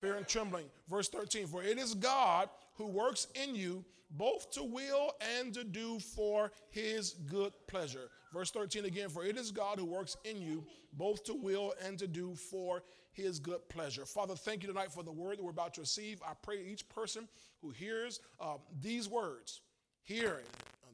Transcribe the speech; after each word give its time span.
fear 0.00 0.16
and 0.16 0.26
trembling. 0.26 0.66
Verse 0.88 1.08
13, 1.08 1.46
for 1.46 1.62
it 1.62 1.78
is 1.78 1.94
God 1.94 2.48
who 2.74 2.86
works 2.86 3.26
in 3.34 3.54
you 3.54 3.84
both 4.12 4.50
to 4.52 4.62
will 4.62 5.12
and 5.38 5.54
to 5.54 5.62
do 5.62 5.98
for 6.00 6.50
his 6.70 7.14
good 7.26 7.52
pleasure. 7.68 8.10
Verse 8.32 8.50
13 8.50 8.84
again, 8.84 9.08
for 9.08 9.24
it 9.24 9.36
is 9.36 9.50
God 9.50 9.78
who 9.78 9.84
works 9.84 10.16
in 10.24 10.40
you 10.40 10.64
both 10.92 11.24
to 11.24 11.34
will 11.34 11.74
and 11.84 11.98
to 11.98 12.06
do 12.06 12.34
for 12.34 12.82
his 13.12 13.38
good 13.38 13.68
pleasure. 13.68 14.04
Father, 14.04 14.34
thank 14.34 14.62
you 14.62 14.68
tonight 14.68 14.92
for 14.92 15.02
the 15.02 15.12
word 15.12 15.38
that 15.38 15.44
we're 15.44 15.50
about 15.50 15.74
to 15.74 15.80
receive. 15.80 16.20
I 16.22 16.32
pray 16.42 16.64
each 16.64 16.88
person 16.88 17.28
who 17.60 17.70
hears 17.70 18.20
uh, 18.40 18.56
these 18.80 19.08
words, 19.08 19.60
hearing, 20.02 20.46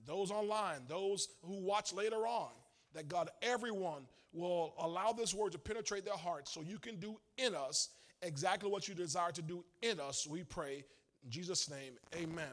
those 0.07 0.31
online, 0.31 0.81
those 0.89 1.29
who 1.43 1.55
watch 1.55 1.93
later 1.93 2.27
on, 2.27 2.51
that 2.95 3.09
God, 3.09 3.31
everyone 3.43 4.03
will 4.33 4.75
allow 4.79 5.13
this 5.13 5.35
word 5.35 5.53
to 5.53 5.59
penetrate 5.59 6.05
their 6.05 6.17
hearts 6.17 6.53
so 6.53 6.63
you 6.63 6.79
can 6.79 6.97
do 6.97 7.19
in 7.39 7.55
us 7.55 7.91
exactly 8.27 8.71
what 8.71 8.89
you 8.89 8.95
desire 8.95 9.33
to 9.33 9.43
do 9.43 9.65
in 9.83 10.01
us. 10.01 10.27
We 10.27 10.45
pray 10.45 10.85
in 11.25 11.31
Jesus' 11.31 11.71
name, 11.71 11.95
amen, 12.15 12.29
amen. 12.29 12.47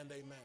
and 0.00 0.10
amen. 0.12 0.38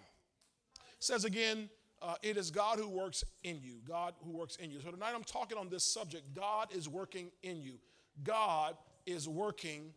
It 0.77 1.03
says 1.03 1.25
again, 1.25 1.69
uh, 2.01 2.15
it 2.21 2.37
is 2.37 2.51
God 2.51 2.79
who 2.79 2.89
works 2.89 3.23
in 3.43 3.59
you. 3.61 3.75
God 3.87 4.13
who 4.23 4.31
works 4.31 4.57
in 4.57 4.69
you. 4.71 4.79
So 4.81 4.91
tonight 4.91 5.13
I'm 5.15 5.23
talking 5.23 5.57
on 5.57 5.69
this 5.69 5.83
subject 5.83 6.33
God 6.33 6.67
is 6.75 6.89
working 6.89 7.31
in 7.43 7.61
you. 7.61 7.75
God 8.23 8.75
is 9.05 9.27
working 9.27 9.93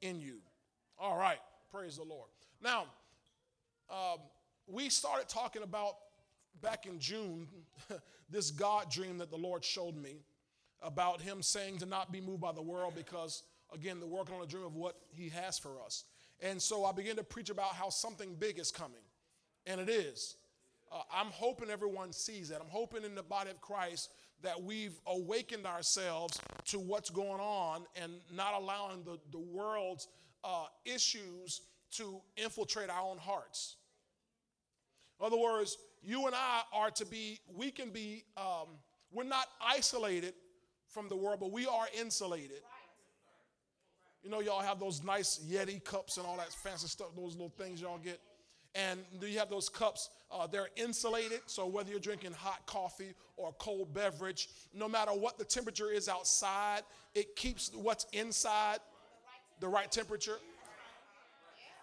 in 0.00 0.20
you. 0.20 0.38
All 0.98 1.16
right, 1.16 1.38
praise 1.72 1.96
the 1.96 2.04
Lord. 2.04 2.28
Now, 2.62 2.84
um, 3.90 4.18
we 4.66 4.88
started 4.88 5.28
talking 5.28 5.62
about 5.62 5.96
back 6.62 6.86
in 6.86 6.98
June 6.98 7.48
this 8.30 8.50
God 8.50 8.90
dream 8.90 9.18
that 9.18 9.30
the 9.30 9.36
Lord 9.36 9.64
showed 9.64 9.96
me 9.96 10.22
about 10.82 11.20
Him 11.20 11.42
saying 11.42 11.78
to 11.78 11.86
not 11.86 12.12
be 12.12 12.20
moved 12.20 12.40
by 12.40 12.52
the 12.52 12.62
world 12.62 12.94
because, 12.94 13.42
again, 13.72 14.00
the 14.00 14.06
world 14.06 14.28
on 14.28 14.36
only 14.36 14.46
dream 14.46 14.64
of 14.64 14.74
what 14.74 14.96
He 15.14 15.28
has 15.30 15.58
for 15.58 15.80
us. 15.84 16.04
And 16.40 16.60
so 16.60 16.84
I 16.84 16.92
began 16.92 17.16
to 17.16 17.24
preach 17.24 17.50
about 17.50 17.74
how 17.74 17.88
something 17.88 18.34
big 18.34 18.58
is 18.58 18.70
coming, 18.70 19.02
and 19.66 19.80
it 19.80 19.88
is. 19.88 20.36
Uh, 20.92 21.00
I'm 21.12 21.28
hoping 21.28 21.70
everyone 21.70 22.12
sees 22.12 22.48
that. 22.48 22.60
I'm 22.60 22.68
hoping 22.68 23.04
in 23.04 23.14
the 23.14 23.22
body 23.22 23.50
of 23.50 23.60
Christ 23.60 24.10
that 24.42 24.62
we've 24.62 24.98
awakened 25.06 25.66
ourselves 25.66 26.40
to 26.66 26.78
what's 26.78 27.10
going 27.10 27.40
on 27.40 27.84
and 28.00 28.12
not 28.32 28.54
allowing 28.54 29.02
the, 29.04 29.18
the 29.32 29.38
world's 29.38 30.08
uh, 30.44 30.66
issues 30.84 31.62
to 31.92 32.20
infiltrate 32.36 32.90
our 32.90 33.02
own 33.02 33.18
hearts. 33.18 33.76
In 35.20 35.26
other 35.26 35.38
words, 35.38 35.78
you 36.02 36.26
and 36.26 36.34
I 36.34 36.62
are 36.72 36.90
to 36.90 37.06
be, 37.06 37.40
we 37.56 37.70
can 37.70 37.90
be, 37.90 38.24
um, 38.36 38.68
we're 39.12 39.24
not 39.24 39.46
isolated 39.64 40.34
from 40.88 41.08
the 41.08 41.16
world, 41.16 41.40
but 41.40 41.50
we 41.50 41.66
are 41.66 41.86
insulated. 41.98 42.60
You 44.24 44.30
know, 44.30 44.40
y'all 44.40 44.62
have 44.62 44.80
those 44.80 45.04
nice 45.04 45.38
Yeti 45.46 45.84
cups 45.84 46.16
and 46.16 46.26
all 46.26 46.38
that 46.38 46.50
fancy 46.50 46.88
stuff, 46.88 47.08
those 47.14 47.32
little 47.32 47.52
things 47.58 47.82
y'all 47.82 47.98
get. 47.98 48.18
And 48.74 49.00
you 49.20 49.38
have 49.38 49.50
those 49.50 49.68
cups? 49.68 50.08
Uh, 50.32 50.46
they're 50.46 50.68
insulated, 50.76 51.40
so 51.46 51.66
whether 51.66 51.90
you're 51.90 52.00
drinking 52.00 52.32
hot 52.32 52.66
coffee 52.66 53.14
or 53.36 53.52
cold 53.58 53.92
beverage, 53.94 54.48
no 54.72 54.88
matter 54.88 55.12
what 55.12 55.38
the 55.38 55.44
temperature 55.44 55.90
is 55.90 56.08
outside, 56.08 56.82
it 57.14 57.36
keeps 57.36 57.70
what's 57.74 58.06
inside 58.12 58.78
the 59.60 59.68
right 59.68 59.92
temperature. 59.92 60.38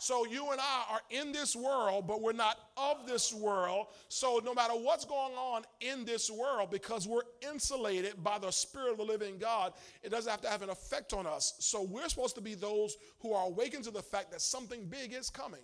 So 0.01 0.25
you 0.25 0.49
and 0.49 0.59
I 0.59 0.83
are 0.89 1.01
in 1.11 1.31
this 1.31 1.55
world, 1.55 2.07
but 2.07 2.23
we're 2.23 2.31
not 2.31 2.57
of 2.75 3.05
this 3.05 3.31
world. 3.31 3.85
So 4.09 4.41
no 4.43 4.51
matter 4.51 4.73
what's 4.73 5.05
going 5.05 5.35
on 5.35 5.61
in 5.79 6.05
this 6.05 6.31
world, 6.31 6.71
because 6.71 7.07
we're 7.07 7.21
insulated 7.47 8.15
by 8.23 8.39
the 8.39 8.49
Spirit 8.49 8.93
of 8.93 8.97
the 8.97 9.03
living 9.03 9.37
God, 9.37 9.73
it 10.01 10.09
doesn't 10.09 10.31
have 10.31 10.41
to 10.41 10.49
have 10.49 10.63
an 10.63 10.71
effect 10.71 11.13
on 11.13 11.27
us. 11.27 11.53
So 11.59 11.83
we're 11.83 12.09
supposed 12.09 12.33
to 12.33 12.41
be 12.41 12.55
those 12.55 12.97
who 13.19 13.33
are 13.33 13.45
awakened 13.45 13.83
to 13.83 13.91
the 13.91 14.01
fact 14.01 14.31
that 14.31 14.41
something 14.41 14.85
big 14.85 15.13
is 15.13 15.29
coming. 15.29 15.61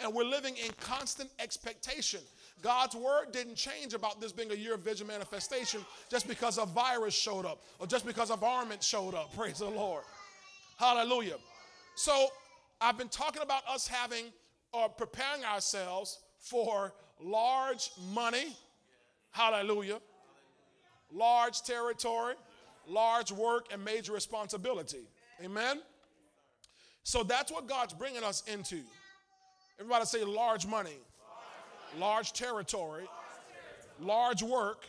And 0.00 0.12
we're 0.12 0.24
living 0.24 0.56
in 0.56 0.72
constant 0.80 1.30
expectation. 1.38 2.18
God's 2.60 2.96
word 2.96 3.26
didn't 3.30 3.54
change 3.54 3.94
about 3.94 4.20
this 4.20 4.32
being 4.32 4.50
a 4.50 4.56
year 4.56 4.74
of 4.74 4.80
vision 4.80 5.06
manifestation 5.06 5.80
just 6.10 6.26
because 6.26 6.58
a 6.58 6.66
virus 6.66 7.14
showed 7.14 7.46
up 7.46 7.62
or 7.78 7.86
just 7.86 8.04
because 8.04 8.30
a 8.30 8.36
varmint 8.36 8.82
showed 8.82 9.14
up. 9.14 9.32
Praise 9.36 9.60
the 9.60 9.70
Lord. 9.70 10.02
Hallelujah. 10.76 11.36
So 11.94 12.30
I've 12.80 12.98
been 12.98 13.08
talking 13.08 13.42
about 13.42 13.62
us 13.66 13.88
having 13.88 14.26
or 14.72 14.88
preparing 14.88 15.44
ourselves 15.44 16.18
for 16.38 16.92
large 17.20 17.90
money. 18.12 18.54
Hallelujah. 19.30 20.00
Large 21.12 21.62
territory, 21.62 22.34
large 22.86 23.32
work, 23.32 23.68
and 23.72 23.84
major 23.84 24.12
responsibility. 24.12 25.08
Amen. 25.42 25.80
So 27.04 27.22
that's 27.22 27.52
what 27.52 27.66
God's 27.66 27.94
bringing 27.94 28.24
us 28.24 28.42
into. 28.46 28.80
Everybody 29.78 30.04
say 30.06 30.24
large 30.24 30.66
money, 30.66 30.98
large 31.98 32.32
territory, 32.32 33.06
large 34.00 34.42
work, 34.42 34.84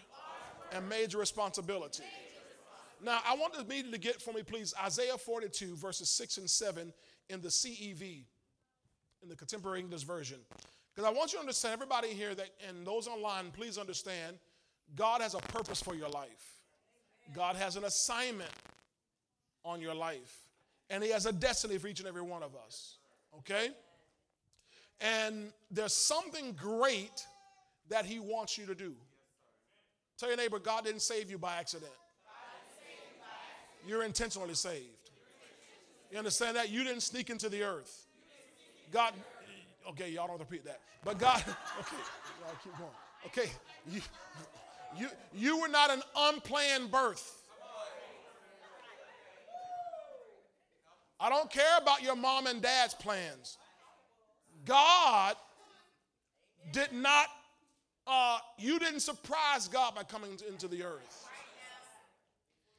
and 0.74 0.88
major 0.90 1.18
responsibility. 1.18 2.04
Now, 3.04 3.20
I 3.28 3.36
want 3.36 3.54
the 3.54 3.64
meeting 3.64 3.92
to 3.92 3.98
get 3.98 4.22
for 4.22 4.34
me, 4.34 4.44
please, 4.44 4.74
Isaiah 4.84 5.18
42, 5.18 5.76
verses 5.76 6.10
6 6.10 6.38
and 6.38 6.50
7 6.50 6.94
in 7.30 7.42
the 7.42 7.50
CEV, 7.50 8.24
in 9.22 9.30
the 9.30 9.36
Contemporary 9.36 9.80
English 9.80 10.04
Version. 10.04 10.38
Because 10.94 11.08
I 11.08 11.14
want 11.14 11.32
you 11.32 11.38
to 11.38 11.42
understand, 11.42 11.74
everybody 11.74 12.10
here 12.10 12.34
that, 12.34 12.50
and 12.68 12.86
those 12.86 13.08
online, 13.08 13.52
please 13.52 13.78
understand, 13.78 14.38
God 14.96 15.22
has 15.22 15.36
a 15.36 15.40
purpose 15.40 15.82
for 15.82 15.94
your 15.94 16.10
life. 16.10 16.62
God 17.36 17.56
has 17.56 17.76
an 17.76 17.84
assignment 17.84 18.50
on 19.64 19.82
your 19.82 19.94
life. 19.94 20.48
And 20.90 21.04
He 21.04 21.12
has 21.12 21.26
a 21.26 21.34
destiny 21.34 21.78
for 21.78 21.88
each 21.88 22.00
and 22.00 22.08
every 22.08 22.22
one 22.22 22.42
of 22.42 22.56
us. 22.56 22.98
Okay? 23.40 23.70
And 25.02 25.52
there's 25.70 25.94
something 25.94 26.54
great 26.54 27.26
that 27.90 28.06
He 28.06 28.20
wants 28.20 28.58
you 28.58 28.66
to 28.66 28.74
do. 28.76 28.96
Tell 30.18 30.30
your 30.30 30.38
neighbor, 30.38 30.58
God 30.58 30.86
didn't 30.86 31.02
save 31.02 31.30
you 31.30 31.38
by 31.38 31.58
accident. 31.58 31.92
You're 33.88 34.04
intentionally 34.04 34.54
saved. 34.54 34.84
You 36.12 36.18
understand 36.18 36.58
that? 36.58 36.70
You 36.70 36.84
didn't 36.84 37.02
sneak 37.02 37.30
into 37.30 37.50
the 37.50 37.64
earth. 37.64 38.06
God, 38.92 39.14
okay, 39.90 40.10
y'all 40.12 40.28
don't 40.28 40.40
repeat 40.40 40.66
that. 40.66 40.82
But 41.04 41.18
God, 41.18 41.38
okay, 41.80 41.96
y'all 42.42 42.56
keep 42.64 42.78
going. 42.78 42.92
Okay, 43.26 43.50
you, 43.90 44.02
you, 44.98 45.08
you 45.34 45.62
were 45.62 45.68
not 45.68 45.90
an 45.90 46.02
unplanned 46.16 46.92
birth. 46.92 47.34
I 51.20 51.30
don't 51.30 51.50
care 51.50 51.78
about 51.82 52.04
your 52.04 52.16
mom 52.16 52.46
and 52.46 52.62
dad's 52.62 52.94
plans. 52.94 53.58
God 54.66 55.36
did 56.72 56.92
not, 56.94 57.28
uh, 58.06 58.38
you 58.60 58.78
didn't 58.80 59.00
surprise 59.00 59.68
God 59.68 59.96
by 59.96 60.04
coming 60.04 60.38
into 60.48 60.68
the 60.68 60.84
earth. 60.84 61.27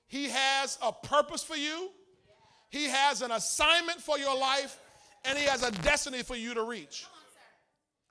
He 0.09 0.29
has 0.29 0.79
a 0.83 0.93
purpose 0.93 1.43
for 1.43 1.57
you. 1.57 1.91
He 2.71 2.85
has 2.85 3.23
an 3.23 3.31
assignment 3.31 4.01
for 4.01 4.19
your 4.19 4.37
life 4.37 4.79
and 5.25 5.39
He 5.39 5.45
has 5.45 5.63
a 5.63 5.71
destiny 5.83 6.23
for 6.23 6.35
you 6.37 6.55
to 6.55 6.63
reach. 6.63 7.07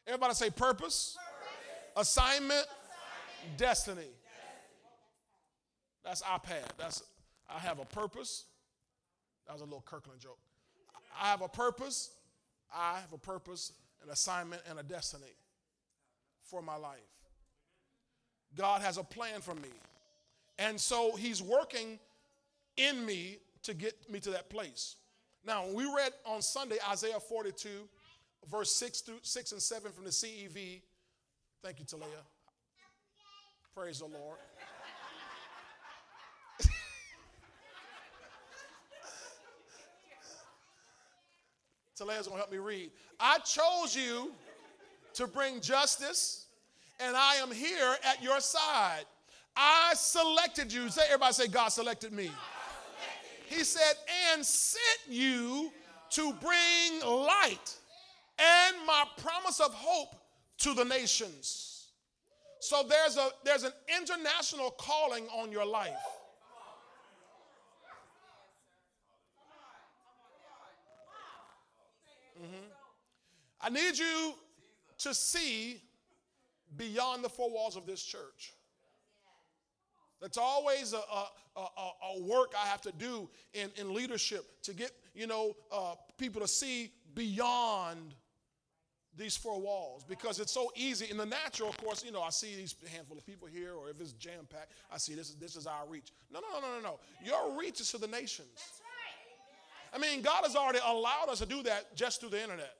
Everybody 0.05 0.33
say 0.35 0.49
purpose, 0.49 1.17
purpose. 1.17 2.09
Assignment, 2.09 2.51
assignment, 2.51 3.57
destiny. 3.57 4.01
destiny. 4.01 4.13
That's 6.03 6.21
iPad. 6.21 6.69
That's 6.77 7.03
I 7.49 7.59
have 7.59 7.79
a 7.79 7.85
purpose. 7.85 8.45
That 9.47 9.53
was 9.53 9.61
a 9.61 9.65
little 9.65 9.83
Kirkland 9.85 10.19
joke. 10.19 10.39
I 11.19 11.29
have 11.29 11.41
a 11.41 11.47
purpose. 11.47 12.11
I 12.73 12.99
have 12.99 13.13
a 13.13 13.17
purpose, 13.17 13.71
an 14.03 14.09
assignment, 14.09 14.61
and 14.69 14.79
a 14.79 14.83
destiny 14.83 15.33
for 16.43 16.61
my 16.61 16.75
life. 16.75 16.99
God 18.55 18.81
has 18.81 18.97
a 18.97 19.03
plan 19.03 19.41
for 19.41 19.55
me. 19.55 19.69
And 20.59 20.79
so 20.79 21.15
He's 21.15 21.41
working 21.41 21.99
in 22.77 23.05
me 23.05 23.37
to 23.63 23.73
get 23.73 23.95
me 24.09 24.19
to 24.21 24.29
that 24.31 24.49
place. 24.49 24.95
Now, 25.45 25.65
we 25.67 25.85
read 25.85 26.13
on 26.25 26.41
Sunday 26.41 26.77
Isaiah 26.89 27.19
42, 27.19 27.87
verse 28.49 28.71
6 28.75 29.01
through 29.01 29.19
6 29.21 29.51
and 29.53 29.61
7 29.61 29.91
from 29.91 30.03
the 30.03 30.09
CEV. 30.09 30.81
Thank 31.63 31.79
you, 31.79 31.85
Talia. 31.85 32.05
Praise 33.75 33.99
the 33.99 34.05
Lord. 34.05 34.37
Talia's 41.95 42.27
gonna 42.27 42.39
help 42.39 42.51
me 42.51 42.57
read. 42.57 42.91
I 43.19 43.39
chose 43.39 43.95
you 43.95 44.33
to 45.13 45.27
bring 45.27 45.61
justice, 45.61 46.47
and 46.99 47.15
I 47.15 47.35
am 47.35 47.51
here 47.51 47.95
at 48.03 48.21
your 48.23 48.39
side. 48.39 49.05
I 49.57 49.93
selected 49.95 50.71
you. 50.71 50.87
Say, 50.89 51.01
everybody 51.07 51.33
say, 51.33 51.47
God 51.47 51.69
selected 51.69 52.13
me. 52.13 52.29
He 53.47 53.63
said, 53.63 53.95
and 54.31 54.45
sent 54.45 54.99
you 55.09 55.71
to 56.11 56.33
bring 56.33 57.01
light 57.03 57.75
and 58.37 58.75
my 58.85 59.03
promise 59.17 59.59
of 59.59 59.73
hope 59.73 60.15
to 60.59 60.73
the 60.73 60.85
nations. 60.85 61.87
So 62.59 62.83
there's, 62.87 63.17
a, 63.17 63.29
there's 63.43 63.63
an 63.63 63.71
international 63.99 64.71
calling 64.71 65.25
on 65.29 65.51
your 65.51 65.65
life. 65.65 65.93
Mm-hmm. 72.39 72.67
I 73.61 73.69
need 73.69 73.97
you 73.97 74.35
to 74.99 75.13
see 75.13 75.81
beyond 76.75 77.23
the 77.23 77.29
four 77.29 77.49
walls 77.49 77.75
of 77.75 77.87
this 77.87 78.03
church. 78.03 78.53
That's 80.21 80.37
always 80.37 80.93
a, 80.93 80.97
a, 80.97 81.29
a, 81.55 81.91
a, 82.15 82.21
work 82.21 82.53
I 82.59 82.67
have 82.67 82.81
to 82.81 82.91
do 82.91 83.29
in, 83.53 83.69
in 83.77 83.93
leadership 83.93 84.45
to 84.63 84.73
get, 84.73 84.91
you 85.13 85.27
know, 85.27 85.53
uh, 85.71 85.93
people 86.17 86.41
to 86.41 86.47
see 86.47 86.91
beyond 87.13 88.15
these 89.15 89.35
four 89.35 89.59
walls 89.59 90.03
because 90.03 90.39
it's 90.39 90.51
so 90.51 90.71
easy. 90.75 91.09
In 91.09 91.17
the 91.17 91.25
natural, 91.25 91.69
of 91.69 91.77
course, 91.77 92.03
you 92.03 92.11
know, 92.11 92.21
I 92.21 92.29
see 92.29 92.55
these 92.55 92.75
handful 92.91 93.17
of 93.17 93.25
people 93.25 93.47
here, 93.47 93.73
or 93.73 93.89
if 93.89 93.99
it's 93.99 94.13
jam 94.13 94.47
packed, 94.49 94.73
I 94.91 94.97
see 94.97 95.15
this, 95.15 95.33
this 95.35 95.55
is 95.55 95.67
our 95.67 95.87
reach. 95.87 96.13
No, 96.31 96.39
no, 96.39 96.59
no, 96.59 96.67
no, 96.75 96.81
no. 96.81 96.99
Your 97.23 97.59
reach 97.59 97.81
is 97.81 97.91
to 97.91 97.97
the 97.97 98.07
nations. 98.07 98.47
I 99.93 99.97
mean, 99.99 100.21
God 100.21 100.43
has 100.43 100.55
already 100.55 100.79
allowed 100.85 101.29
us 101.29 101.39
to 101.39 101.45
do 101.45 101.63
that 101.63 101.95
just 101.95 102.19
through 102.19 102.29
the 102.29 102.41
internet. 102.41 102.73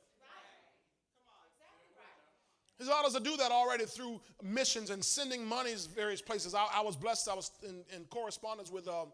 He's 2.78 2.88
allowed 2.88 3.06
us 3.06 3.14
to 3.14 3.20
do 3.20 3.36
that 3.38 3.52
already 3.52 3.86
through 3.86 4.20
missions 4.44 4.92
and 4.92 5.04
sending 5.04 5.46
monies 5.46 5.88
to 5.88 5.94
various 5.96 6.22
places. 6.22 6.54
I, 6.54 6.68
I 6.76 6.82
was 6.82 6.96
blessed. 6.96 7.28
I 7.28 7.34
was 7.34 7.52
in, 7.64 7.84
in 7.96 8.06
correspondence 8.06 8.72
with 8.72 8.88
uh, 8.88 9.06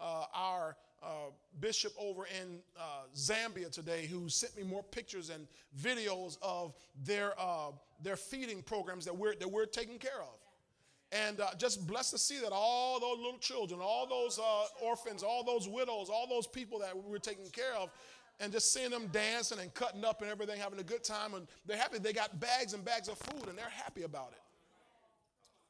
uh, 0.00 0.24
our 0.34 0.76
uh, 1.02 1.06
bishop 1.60 1.92
over 1.98 2.26
in 2.26 2.58
uh, 2.78 2.82
Zambia 3.16 3.70
today, 3.70 4.06
who 4.06 4.28
sent 4.28 4.56
me 4.56 4.64
more 4.64 4.82
pictures 4.82 5.30
and 5.30 5.46
videos 5.80 6.36
of 6.42 6.74
their 7.04 7.32
uh, 7.38 7.70
their 8.02 8.16
feeding 8.16 8.62
programs 8.62 9.04
that 9.04 9.16
we're 9.16 9.34
that 9.36 9.50
we're 9.50 9.66
taking 9.66 9.98
care 9.98 10.20
of. 10.20 10.38
And 11.12 11.40
uh, 11.40 11.50
just 11.58 11.86
blessed 11.86 12.12
to 12.12 12.18
see 12.18 12.40
that 12.40 12.52
all 12.52 12.98
those 12.98 13.18
little 13.18 13.38
children, 13.38 13.80
all 13.82 14.06
those 14.08 14.40
orphans, 14.80 15.22
all 15.22 15.44
those 15.44 15.68
widows, 15.68 16.08
all 16.08 16.26
those 16.26 16.46
people 16.46 16.78
that 16.78 16.96
we're 16.96 17.18
taking 17.18 17.50
care 17.50 17.74
of, 17.78 17.90
and 18.40 18.52
just 18.52 18.72
seeing 18.72 18.90
them 18.90 19.08
dancing 19.12 19.58
and 19.60 19.72
cutting 19.74 20.04
up 20.04 20.20
and 20.20 20.30
everything, 20.30 20.60
having 20.60 20.80
a 20.80 20.84
good 20.84 21.04
time. 21.04 21.34
And 21.34 21.46
they're 21.66 21.76
happy. 21.76 21.98
They 21.98 22.12
got 22.12 22.40
bags 22.40 22.74
and 22.74 22.84
bags 22.84 23.08
of 23.08 23.18
food 23.18 23.48
and 23.48 23.56
they're 23.56 23.68
happy 23.68 24.02
about 24.02 24.32
it. 24.32 24.40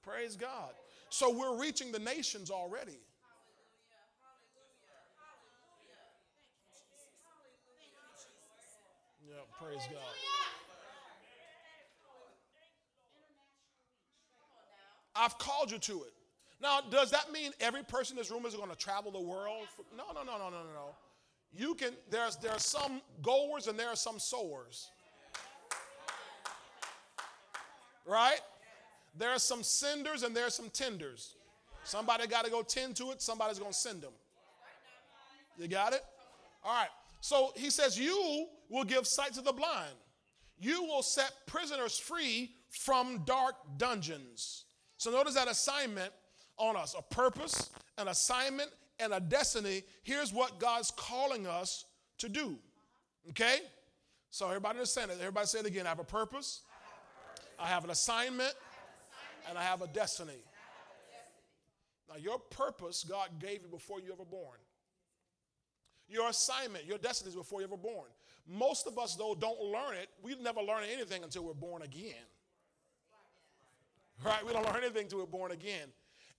Praise 0.02 0.36
God. 0.36 0.72
So 1.10 1.30
we're 1.30 1.60
reaching 1.60 1.92
the 1.92 1.98
nations 1.98 2.50
already. 2.50 2.98
Yeah, 9.28 9.34
praise 9.60 9.82
God. 9.90 10.00
I've 15.14 15.36
called 15.36 15.70
you 15.70 15.78
to 15.78 16.04
it. 16.04 16.12
Now, 16.62 16.80
does 16.80 17.10
that 17.10 17.30
mean 17.30 17.52
every 17.60 17.82
person 17.82 18.16
in 18.16 18.22
this 18.22 18.30
room 18.30 18.46
is 18.46 18.54
going 18.54 18.70
to 18.70 18.76
travel 18.76 19.10
the 19.12 19.20
world? 19.20 19.66
No, 19.96 20.04
no, 20.14 20.22
no, 20.22 20.38
no, 20.38 20.48
no, 20.48 20.62
no 20.72 20.94
you 21.54 21.74
can, 21.74 21.90
there's, 22.10 22.36
there 22.36 22.52
are 22.52 22.58
some 22.58 23.02
goers 23.20 23.66
and 23.66 23.78
there 23.78 23.88
are 23.88 23.96
some 23.96 24.18
sowers. 24.18 24.88
Right? 28.06 28.40
There 29.16 29.30
are 29.30 29.38
some 29.38 29.62
senders 29.62 30.22
and 30.22 30.34
there 30.34 30.46
are 30.46 30.50
some 30.50 30.70
tenders. 30.70 31.36
Somebody 31.84 32.26
got 32.26 32.44
to 32.44 32.50
go 32.50 32.62
tend 32.62 32.96
to 32.96 33.10
it, 33.10 33.20
somebody's 33.20 33.58
going 33.58 33.72
to 33.72 33.78
send 33.78 34.02
them. 34.02 34.12
You 35.58 35.68
got 35.68 35.92
it? 35.92 36.02
All 36.64 36.74
right. 36.74 36.88
So 37.20 37.52
he 37.54 37.70
says, 37.70 37.98
You 37.98 38.46
will 38.68 38.84
give 38.84 39.06
sight 39.06 39.34
to 39.34 39.42
the 39.42 39.52
blind. 39.52 39.94
You 40.58 40.84
will 40.84 41.02
set 41.02 41.32
prisoners 41.46 41.98
free 41.98 42.52
from 42.70 43.22
dark 43.24 43.54
dungeons. 43.76 44.64
So 44.96 45.10
notice 45.10 45.34
that 45.34 45.48
assignment 45.48 46.12
on 46.56 46.76
us 46.76 46.94
a 46.96 47.02
purpose, 47.02 47.70
an 47.98 48.08
assignment, 48.08 48.70
and 49.02 49.12
a 49.12 49.20
destiny, 49.20 49.82
here's 50.02 50.32
what 50.32 50.58
God's 50.58 50.90
calling 50.92 51.46
us 51.46 51.84
to 52.18 52.28
do. 52.28 52.56
Okay? 53.30 53.58
So 54.30 54.46
everybody 54.46 54.78
understand 54.78 55.10
it. 55.10 55.18
Everybody 55.20 55.46
say 55.46 55.60
it 55.60 55.66
again. 55.66 55.86
I 55.86 55.90
have 55.90 55.98
a 55.98 56.04
purpose, 56.04 56.62
I 57.58 57.66
have 57.68 57.84
an 57.84 57.90
assignment, 57.90 58.54
and 59.48 59.58
I 59.58 59.62
have 59.62 59.82
a 59.82 59.86
destiny. 59.88 60.44
Now, 62.08 62.16
your 62.16 62.38
purpose, 62.38 63.04
God 63.04 63.28
gave 63.40 63.62
you 63.62 63.68
before 63.68 64.00
you 64.00 64.12
ever 64.12 64.24
born. 64.24 64.58
Your 66.08 66.28
assignment, 66.28 66.84
your 66.84 66.98
destiny 66.98 67.30
is 67.30 67.36
before 67.36 67.60
you 67.60 67.66
ever 67.66 67.76
born. 67.76 68.08
Most 68.46 68.86
of 68.86 68.98
us, 68.98 69.14
though, 69.14 69.34
don't 69.38 69.60
learn 69.60 69.94
it. 69.94 70.08
We 70.22 70.34
never 70.36 70.60
learn 70.60 70.84
anything 70.92 71.22
until 71.22 71.44
we're 71.44 71.54
born 71.54 71.82
again. 71.82 72.14
Right? 74.24 74.44
We 74.44 74.52
don't 74.52 74.64
learn 74.66 74.82
anything 74.82 75.04
until 75.04 75.20
we're 75.20 75.26
born 75.26 75.52
again. 75.52 75.88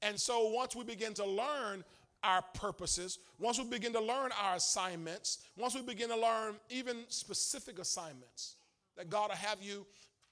And 0.02 0.20
so 0.20 0.50
once 0.50 0.76
we 0.76 0.84
begin 0.84 1.14
to 1.16 1.26
learn 1.26 1.84
our 2.24 2.42
purposes, 2.54 3.20
once 3.40 3.60
we 3.60 3.66
begin 3.66 3.94
to 3.94 4.00
learn 4.00 4.32
our 4.42 4.56
assignments, 4.56 5.40
once 5.58 5.76
we 5.76 5.82
begin 5.82 6.10
to 6.10 6.18
learn 6.18 6.56
even 6.70 6.98
specific 7.10 7.80
assignments 7.80 8.56
that 8.98 9.10
God 9.10 9.30
will 9.30 9.36
have 9.36 9.62
you 9.62 9.86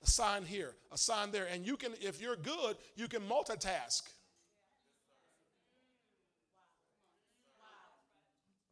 assign 0.04 0.44
here, 0.44 0.74
assign 0.92 1.32
there, 1.32 1.48
and 1.52 1.66
you 1.66 1.78
can, 1.78 1.92
if 2.02 2.22
you're 2.22 2.36
good, 2.36 2.78
you 2.96 3.08
can 3.08 3.22
multitask. 3.22 4.04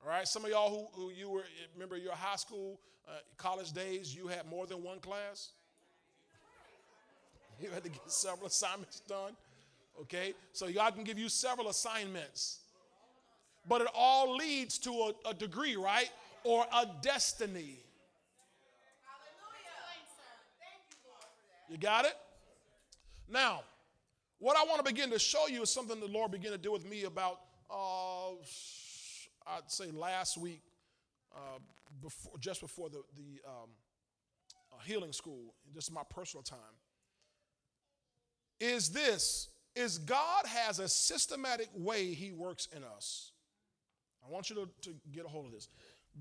All 0.03 0.09
right, 0.09 0.27
some 0.27 0.45
of 0.45 0.51
y'all 0.51 0.69
who, 0.69 1.01
who 1.01 1.11
you 1.11 1.29
were, 1.29 1.43
remember 1.73 1.97
your 1.97 2.13
high 2.13 2.37
school, 2.37 2.79
uh, 3.07 3.11
college 3.37 3.73
days, 3.73 4.15
you 4.15 4.27
had 4.27 4.49
more 4.49 4.65
than 4.65 4.83
one 4.83 4.99
class. 4.99 5.51
You 7.61 7.69
had 7.71 7.83
to 7.83 7.89
get 7.89 8.09
several 8.09 8.47
assignments 8.53 9.01
done. 9.01 9.33
Okay, 10.01 10.33
so 10.53 10.71
God 10.71 10.95
can 10.95 11.03
give 11.03 11.19
you 11.19 11.27
several 11.27 11.67
assignments 11.67 12.59
but 13.69 13.81
it 13.81 13.87
all 13.93 14.35
leads 14.35 14.79
to 14.79 14.89
a, 14.89 15.29
a 15.29 15.33
degree, 15.33 15.75
right? 15.75 16.09
Or 16.43 16.65
a 16.73 16.87
destiny. 17.01 17.77
You 21.69 21.77
got 21.77 22.05
it? 22.05 22.15
Now, 23.31 23.61
what 24.39 24.57
I 24.57 24.63
want 24.63 24.83
to 24.83 24.91
begin 24.91 25.11
to 25.11 25.19
show 25.19 25.47
you 25.47 25.61
is 25.61 25.69
something 25.69 25.99
the 25.99 26.07
Lord 26.07 26.31
began 26.31 26.51
to 26.51 26.57
do 26.57 26.71
with 26.71 26.89
me 26.89 27.03
about, 27.03 27.41
uh, 27.69 28.31
I'd 29.45 29.67
say 29.67 29.91
last 29.91 30.37
week, 30.37 30.61
uh, 31.35 31.59
before, 32.01 32.33
just 32.39 32.61
before 32.61 32.89
the, 32.89 33.03
the 33.15 33.47
um, 33.47 33.69
uh, 34.73 34.77
healing 34.83 35.13
school, 35.13 35.53
just 35.75 35.91
my 35.91 36.01
personal 36.09 36.41
time, 36.41 36.57
is 38.59 38.89
this, 38.89 39.49
is 39.75 39.99
God 39.99 40.45
has 40.47 40.79
a 40.79 40.87
systematic 40.87 41.69
way 41.75 42.13
he 42.13 42.31
works 42.31 42.67
in 42.75 42.83
us. 42.83 43.31
I 44.29 44.31
want 44.31 44.49
you 44.49 44.55
to, 44.57 44.69
to 44.89 44.95
get 45.11 45.25
a 45.25 45.27
hold 45.27 45.47
of 45.47 45.51
this. 45.51 45.69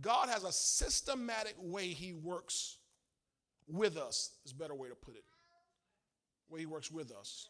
God 0.00 0.28
has 0.28 0.44
a 0.44 0.52
systematic 0.52 1.54
way 1.60 1.88
He 1.88 2.14
works 2.14 2.78
with 3.66 3.98
us, 3.98 4.30
is 4.46 4.52
a 4.52 4.54
better 4.54 4.74
way 4.74 4.88
to 4.88 4.94
put 4.94 5.14
it. 5.14 5.24
Way 6.48 6.60
He 6.60 6.66
works 6.66 6.90
with 6.90 7.12
us. 7.12 7.48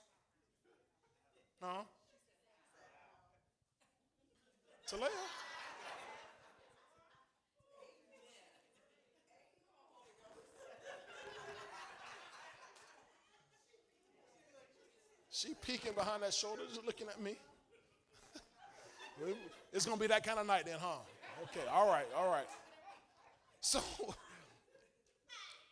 Huh? 1.62 1.82
Talia? 4.88 5.08
She 15.30 15.54
peeking 15.62 15.92
behind 15.92 16.24
that 16.24 16.34
shoulder, 16.34 16.62
just 16.68 16.84
looking 16.84 17.06
at 17.06 17.20
me. 17.20 17.36
It's 19.72 19.84
going 19.84 19.96
to 19.96 20.00
be 20.00 20.08
that 20.08 20.24
kind 20.24 20.38
of 20.38 20.46
night 20.46 20.64
then, 20.66 20.78
huh? 20.80 20.98
Okay, 21.44 21.66
all 21.72 21.88
right, 21.88 22.06
all 22.16 22.30
right. 22.30 22.46
So, 23.60 23.80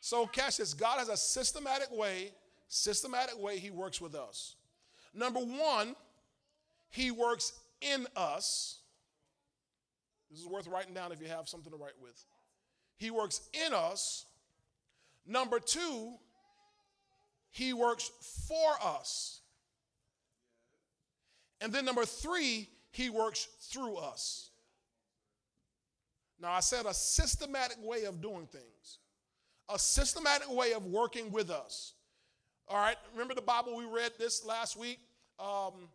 so 0.01 0.27
catch 0.27 0.59
this. 0.59 0.75
God 0.75 0.99
has 0.99 1.09
a 1.09 1.17
systematic 1.17 1.91
way, 1.91 2.31
systematic 2.69 3.41
way 3.41 3.59
he 3.59 3.71
works 3.71 4.01
with 4.01 4.15
us. 4.15 4.57
Number 5.15 5.41
one, 5.41 5.97
he 6.91 7.11
works 7.11 7.53
in 7.81 8.07
us. 8.17 8.79
This 10.31 10.41
is 10.41 10.47
worth 10.47 10.67
writing 10.67 10.95
down 10.95 11.13
if 11.13 11.21
you 11.21 11.29
have 11.29 11.49
something 11.49 11.73
to 11.73 11.79
write 11.79 11.95
with. 12.03 12.25
He 12.97 13.11
works 13.11 13.41
in 13.67 13.73
us. 13.73 14.27
Number 15.27 15.59
two, 15.59 16.15
he 17.51 17.73
works 17.73 18.11
for 18.47 18.75
us. 18.83 19.41
And 21.61 21.73
then 21.73 21.85
number 21.85 22.05
three, 22.05 22.69
he 22.97 23.11
works 23.11 23.47
through 23.61 23.97
us. 23.97 24.53
Now, 26.41 26.53
I 26.53 26.61
said 26.61 26.87
a 26.87 26.95
systematic 26.95 27.77
way 27.83 28.05
of 28.05 28.23
doing 28.23 28.47
things, 28.47 29.01
a 29.69 29.79
systematic 29.79 30.51
way 30.51 30.73
of 30.73 30.87
working 30.87 31.31
with 31.31 31.51
us. 31.51 31.93
All 32.69 32.79
right, 32.79 32.97
remember 33.13 33.35
the 33.35 33.43
Bible 33.43 33.77
we 33.77 33.85
read 33.85 34.13
this 34.19 34.47
last 34.47 34.79
week? 34.79 34.99
Um, 35.39 35.91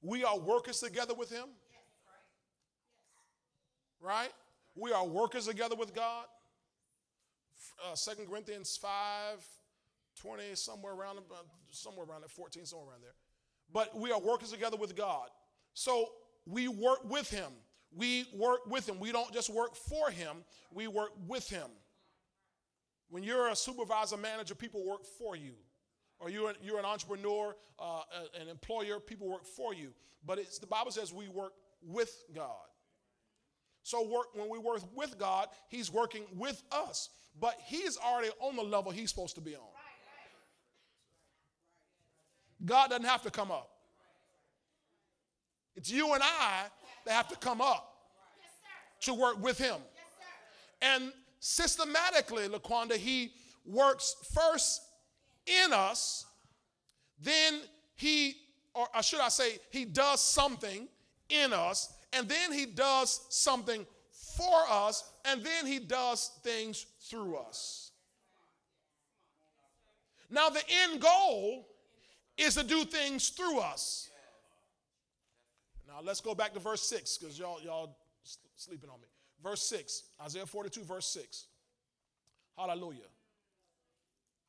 we 0.00 0.22
are 0.22 0.38
workers 0.38 0.78
together 0.78 1.12
with 1.12 1.28
Him. 1.28 1.46
Right? 4.00 4.30
We 4.76 4.92
are 4.92 5.04
workers 5.04 5.48
together 5.48 5.74
with 5.74 5.92
God. 5.92 6.26
Uh, 7.84 7.96
2 7.96 8.26
Corinthians 8.28 8.76
5, 8.76 8.90
20, 10.20 10.54
somewhere 10.54 10.92
around, 10.92 11.18
somewhere 11.72 12.06
around 12.08 12.22
that, 12.22 12.30
14, 12.30 12.64
somewhere 12.64 12.90
around 12.90 13.02
there. 13.02 13.14
But 13.72 13.98
we 13.98 14.12
are 14.12 14.20
workers 14.20 14.52
together 14.52 14.76
with 14.76 14.94
God. 14.94 15.28
So 15.74 16.10
we 16.46 16.68
work 16.68 17.08
with 17.08 17.30
him. 17.30 17.50
We 17.94 18.26
work 18.34 18.66
with 18.66 18.88
him. 18.88 18.98
We 18.98 19.12
don't 19.12 19.32
just 19.32 19.50
work 19.50 19.74
for 19.74 20.10
him, 20.10 20.44
we 20.72 20.86
work 20.86 21.10
with 21.26 21.48
him. 21.48 21.68
When 23.10 23.22
you're 23.22 23.48
a 23.48 23.56
supervisor, 23.56 24.16
manager, 24.16 24.54
people 24.54 24.86
work 24.86 25.04
for 25.18 25.36
you. 25.36 25.52
Or 26.18 26.30
you're, 26.30 26.54
you're 26.62 26.78
an 26.78 26.86
entrepreneur, 26.86 27.54
uh, 27.78 28.02
an 28.40 28.48
employer, 28.48 29.00
people 29.00 29.28
work 29.28 29.44
for 29.44 29.74
you. 29.74 29.92
But 30.24 30.38
it's, 30.38 30.58
the 30.58 30.66
Bible 30.66 30.92
says 30.92 31.12
we 31.12 31.28
work 31.28 31.52
with 31.82 32.10
God. 32.34 32.46
So 33.82 34.06
work, 34.08 34.28
when 34.34 34.48
we 34.48 34.58
work 34.58 34.80
with 34.94 35.18
God, 35.18 35.48
He's 35.68 35.92
working 35.92 36.22
with 36.36 36.62
us. 36.70 37.10
But 37.38 37.56
He's 37.64 37.98
already 37.98 38.30
on 38.40 38.56
the 38.56 38.62
level 38.62 38.92
He's 38.92 39.10
supposed 39.10 39.34
to 39.34 39.40
be 39.40 39.56
on. 39.56 39.62
God 42.64 42.90
doesn't 42.90 43.04
have 43.04 43.22
to 43.22 43.30
come 43.30 43.50
up. 43.50 43.71
It's 45.76 45.90
you 45.90 46.12
and 46.12 46.22
I 46.22 46.64
that 47.06 47.12
have 47.12 47.28
to 47.28 47.36
come 47.36 47.60
up 47.60 47.92
to 49.00 49.14
work 49.14 49.42
with 49.42 49.58
Him. 49.58 49.76
And 50.80 51.12
systematically, 51.40 52.48
Laquanda, 52.48 52.96
He 52.96 53.32
works 53.64 54.14
first 54.34 54.82
in 55.46 55.72
us, 55.72 56.26
then 57.20 57.60
He, 57.94 58.36
or 58.74 58.86
should 59.02 59.20
I 59.20 59.28
say, 59.28 59.58
He 59.70 59.84
does 59.84 60.20
something 60.20 60.88
in 61.28 61.52
us, 61.52 61.92
and 62.12 62.28
then 62.28 62.52
He 62.52 62.66
does 62.66 63.20
something 63.28 63.86
for 64.36 64.62
us, 64.68 65.04
and 65.24 65.42
then 65.42 65.66
He 65.66 65.78
does 65.78 66.30
things 66.42 66.86
through 67.00 67.36
us. 67.36 67.90
Now, 70.30 70.48
the 70.48 70.62
end 70.84 71.00
goal 71.00 71.68
is 72.38 72.54
to 72.54 72.64
do 72.64 72.84
things 72.84 73.28
through 73.28 73.58
us. 73.58 74.08
Let's 76.04 76.20
go 76.20 76.34
back 76.34 76.52
to 76.54 76.60
verse 76.60 76.82
6 76.82 77.18
because 77.18 77.38
y'all, 77.38 77.60
y'all 77.62 77.96
sleeping 78.56 78.90
on 78.90 79.00
me. 79.00 79.06
Verse 79.42 79.62
6, 79.62 80.04
Isaiah 80.24 80.46
42, 80.46 80.84
verse 80.84 81.06
6. 81.06 81.46
Hallelujah. 82.56 83.00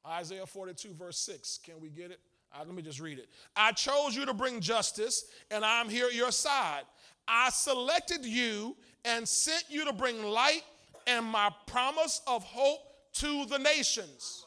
Isaiah 0.07 0.45
42, 0.45 0.93
verse 0.93 1.17
6. 1.19 1.59
Can 1.63 1.75
we 1.81 1.89
get 1.89 2.11
it? 2.11 2.19
Right, 2.55 2.65
let 2.67 2.75
me 2.75 2.83
just 2.83 2.99
read 2.99 3.17
it. 3.17 3.29
I 3.55 3.71
chose 3.71 4.15
you 4.15 4.25
to 4.25 4.33
bring 4.33 4.59
justice, 4.59 5.25
and 5.49 5.65
I'm 5.65 5.89
here 5.89 6.07
at 6.07 6.13
your 6.13 6.31
side. 6.31 6.83
I 7.27 7.49
selected 7.49 8.25
you 8.25 8.75
and 9.05 9.27
sent 9.27 9.65
you 9.69 9.85
to 9.85 9.93
bring 9.93 10.23
light 10.23 10.63
and 11.07 11.25
my 11.25 11.49
promise 11.65 12.21
of 12.27 12.43
hope 12.43 12.79
to 13.13 13.45
the 13.45 13.57
nations. 13.57 14.45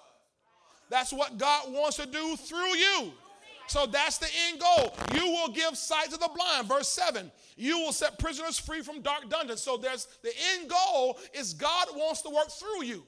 That's 0.89 1.13
what 1.13 1.39
God 1.39 1.73
wants 1.73 1.97
to 1.97 2.07
do 2.07 2.37
through 2.37 2.77
you. 2.77 3.13
So 3.69 3.87
that's 3.87 4.19
the 4.19 4.29
end 4.49 4.61
goal. 4.61 4.95
You 5.15 5.27
will 5.27 5.49
give 5.49 5.77
sight 5.77 6.11
to 6.11 6.17
the 6.17 6.31
blind. 6.35 6.69
Verse 6.69 6.89
7. 6.89 7.31
You 7.57 7.79
will 7.79 7.93
set 7.93 8.19
prisoners 8.19 8.59
free 8.59 8.83
from 8.83 9.01
dark 9.01 9.29
dungeons. 9.29 9.63
So 9.63 9.77
there's 9.77 10.07
the 10.23 10.33
end 10.55 10.71
goal 10.71 11.19
is 11.35 11.55
God 11.55 11.89
wants 11.95 12.23
to 12.23 12.31
work 12.31 12.51
through 12.51 12.85
you. 12.85 13.03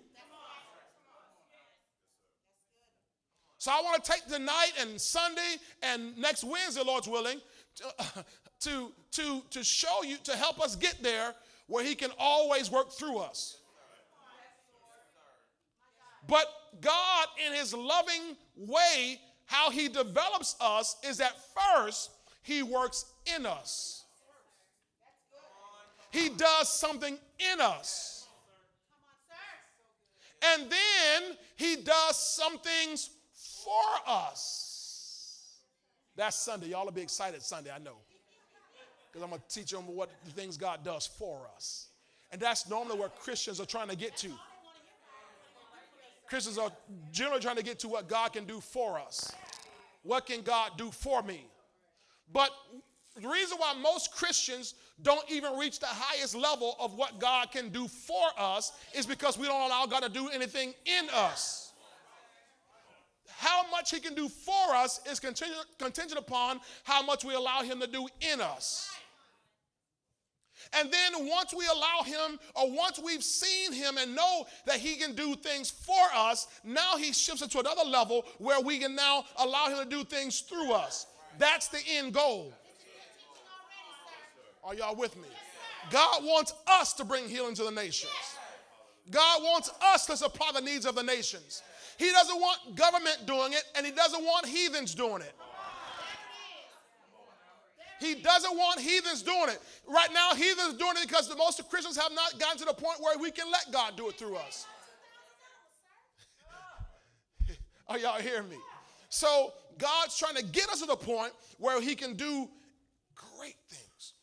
So 3.59 3.73
I 3.73 3.83
want 3.83 4.03
to 4.03 4.13
take 4.13 4.27
tonight 4.29 4.73
and 4.81 5.01
Sunday 5.01 5.57
and 5.83 6.17
next 6.17 6.45
Wednesday, 6.45 6.83
Lord's 6.85 7.09
willing, 7.09 7.41
to, 7.77 7.85
to, 8.61 8.93
to, 9.13 9.43
to 9.51 9.65
show 9.65 10.05
you, 10.05 10.17
to 10.25 10.37
help 10.37 10.61
us 10.61 10.77
get 10.77 11.03
there 11.03 11.35
where 11.67 11.85
He 11.85 11.97
can 11.97 12.11
always 12.19 12.71
work 12.71 12.93
through 12.93 13.19
us. 13.19 13.59
But 16.29 16.47
God, 16.81 17.27
in 17.47 17.53
His 17.53 17.75
loving 17.75 18.37
way, 18.57 19.21
how 19.49 19.71
he 19.71 19.89
develops 19.89 20.57
us 20.61 20.97
is 21.03 21.17
that 21.17 21.33
first 21.57 22.11
he 22.43 22.63
works 22.63 23.07
in 23.35 23.47
us. 23.47 24.05
He 26.11 26.29
does 26.29 26.69
something 26.69 27.17
in 27.53 27.61
us. 27.61 28.27
And 30.55 30.71
then 30.71 31.37
he 31.57 31.77
does 31.77 32.17
some 32.19 32.59
things 32.59 33.09
for 33.33 34.11
us. 34.11 35.57
That's 36.15 36.37
Sunday. 36.37 36.69
Y'all 36.69 36.85
will 36.85 36.93
be 36.93 37.01
excited 37.01 37.43
Sunday, 37.43 37.71
I 37.75 37.79
know. 37.79 37.97
Because 39.11 39.23
I'm 39.23 39.31
going 39.31 39.41
to 39.49 39.55
teach 39.55 39.71
them 39.71 39.87
what 39.87 40.11
the 40.27 40.31
things 40.31 40.59
God 40.59 40.85
does 40.85 41.07
for 41.07 41.49
us. 41.57 41.89
And 42.31 42.39
that's 42.39 42.69
normally 42.69 42.99
where 42.99 43.09
Christians 43.09 43.61
are 43.61 43.67
trying 43.67 43.89
to 43.89 43.97
get 43.97 44.15
to. 44.19 44.29
Christians 46.29 46.59
are 46.59 46.71
generally 47.11 47.41
trying 47.41 47.57
to 47.57 47.63
get 47.63 47.79
to 47.81 47.89
what 47.89 48.09
God 48.09 48.33
can 48.33 48.45
do 48.45 48.61
for 48.61 48.99
us. 48.99 49.33
What 50.03 50.27
can 50.27 50.43
God 50.43 50.73
do 50.77 50.91
for 50.91 51.23
me? 51.23 51.47
But 52.33 52.51
the 53.21 53.29
reason 53.29 53.57
why 53.59 53.75
most 53.81 54.15
Christians 54.15 54.75
don't 55.03 55.29
even 55.31 55.57
reach 55.57 55.81
the 55.81 55.87
highest 55.87 56.35
level 56.35 56.77
of 56.79 56.95
what 56.95 57.19
God 57.19 57.51
can 57.51 57.71
do 57.71 57.89
for 57.89 58.27
us 58.39 58.73
is 58.95 59.07
because 59.07 59.39
we 59.39 59.47
don't 59.47 59.67
allow 59.67 59.87
God 59.87 60.03
to 60.03 60.09
do 60.09 60.29
anything 60.29 60.75
in 60.85 61.09
us. 61.15 61.73
How 63.39 63.69
much 63.71 63.91
He 63.91 64.01
can 64.01 64.15
do 64.15 64.29
for 64.29 64.75
us 64.75 65.01
is 65.11 65.21
contingent, 65.21 65.65
contingent 65.79 66.19
upon 66.19 66.61
how 66.85 67.03
much 67.03 67.25
we 67.25 67.35
allow 67.35 67.63
Him 67.63 67.81
to 67.81 67.87
do 67.87 68.07
in 68.33 68.41
us. 68.41 68.91
And 70.75 70.93
then 70.93 71.29
once 71.29 71.55
we 71.57 71.65
allow 71.67 72.03
him, 72.05 72.39
or 72.55 72.71
once 72.71 72.99
we've 72.99 73.25
seen 73.25 73.73
him 73.73 73.97
and 73.99 74.15
know 74.15 74.47
that 74.67 74.77
he 74.77 74.97
can 74.97 75.15
do 75.15 75.35
things 75.35 75.71
for 75.71 76.07
us, 76.15 76.47
now 76.65 76.97
he 76.97 77.13
shifts 77.13 77.43
it 77.43 77.51
to 77.53 77.61
another 77.61 77.89
level 77.89 78.25
where 78.39 78.61
we 78.61 78.79
can 78.79 78.95
now 78.95 79.25
allow 79.39 79.69
him 79.69 79.79
to 79.79 79.89
do 79.89 80.05
things 80.05 80.41
through 80.41 80.73
us. 80.73 81.07
That's 81.39 81.69
the 81.69 81.81
end 81.89 82.13
goal. 82.13 82.53
Are 84.65 84.75
y'all 84.75 84.97
with 84.97 85.17
me? 85.17 85.29
God 85.91 86.25
wants 86.25 86.53
us 86.67 86.93
to 86.95 87.05
bring 87.05 87.29
healing 87.29 87.55
to 87.55 87.65
the 87.65 87.71
nations. 87.71 88.13
God 89.11 89.43
wants 89.43 89.71
us 89.81 90.05
to 90.07 90.17
supply 90.17 90.51
the 90.53 90.61
needs 90.61 90.85
of 90.85 90.95
the 90.95 91.03
nations. 91.03 91.63
He 91.97 92.11
doesn't 92.11 92.39
want 92.39 92.77
government 92.77 93.27
doing 93.27 93.55
it, 93.55 93.65
and 93.75 93.87
he 93.87 93.93
doesn't 93.93 94.23
want 94.23 94.47
heathens 94.47 94.95
doing 94.95 95.23
it. 95.23 95.35
He 98.01 98.15
doesn't 98.15 98.57
want 98.57 98.81
heathens 98.81 99.23
doing 99.23 99.49
it. 99.49 99.61
Right 99.87 100.09
now, 100.13 100.35
heathens 100.35 100.75
doing 100.75 100.95
it 100.97 101.09
because 101.09 101.29
the 101.29 101.37
most 101.37 101.61
Christians 101.69 101.97
have 101.97 102.13
not 102.13 102.39
gotten 102.39 102.59
to 102.59 102.65
the 102.65 102.75
point 102.75 103.01
where 103.01 103.19
we 103.19 103.31
can 103.31 103.51
let 103.51 103.71
God 103.73 103.97
do 103.97 104.09
it 104.09 104.17
through 104.17 104.37
us. 104.37 104.67
Are 107.89 107.99
y'all 107.99 108.21
hearing 108.21 108.49
me? 108.49 108.57
So 109.09 109.53
God's 109.79 110.17
trying 110.17 110.37
to 110.37 110.45
get 110.45 110.69
us 110.69 110.81
to 110.81 110.87
the 110.87 110.97
point 110.97 111.33
where 111.59 111.81
He 111.81 111.95
can 111.95 112.15
do 112.15 112.49
great 113.15 113.57
things. 113.69 114.15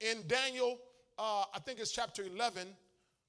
In 0.00 0.26
Daniel, 0.26 0.78
uh, 1.18 1.44
I 1.54 1.58
think 1.60 1.78
it's 1.78 1.92
chapter 1.92 2.22
11, 2.22 2.68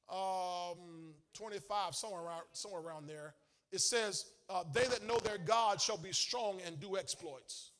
um, 0.09 1.13
25, 1.33 1.95
somewhere 1.95 2.21
around, 2.21 2.43
somewhere 2.51 2.81
around 2.81 3.07
there, 3.07 3.35
it 3.71 3.79
says, 3.79 4.25
uh, 4.49 4.63
They 4.73 4.85
that 4.85 5.05
know 5.05 5.19
their 5.19 5.37
God 5.37 5.81
shall 5.81 5.97
be 5.97 6.11
strong 6.11 6.59
and 6.65 6.79
do 6.79 6.97
exploits. 6.97 7.71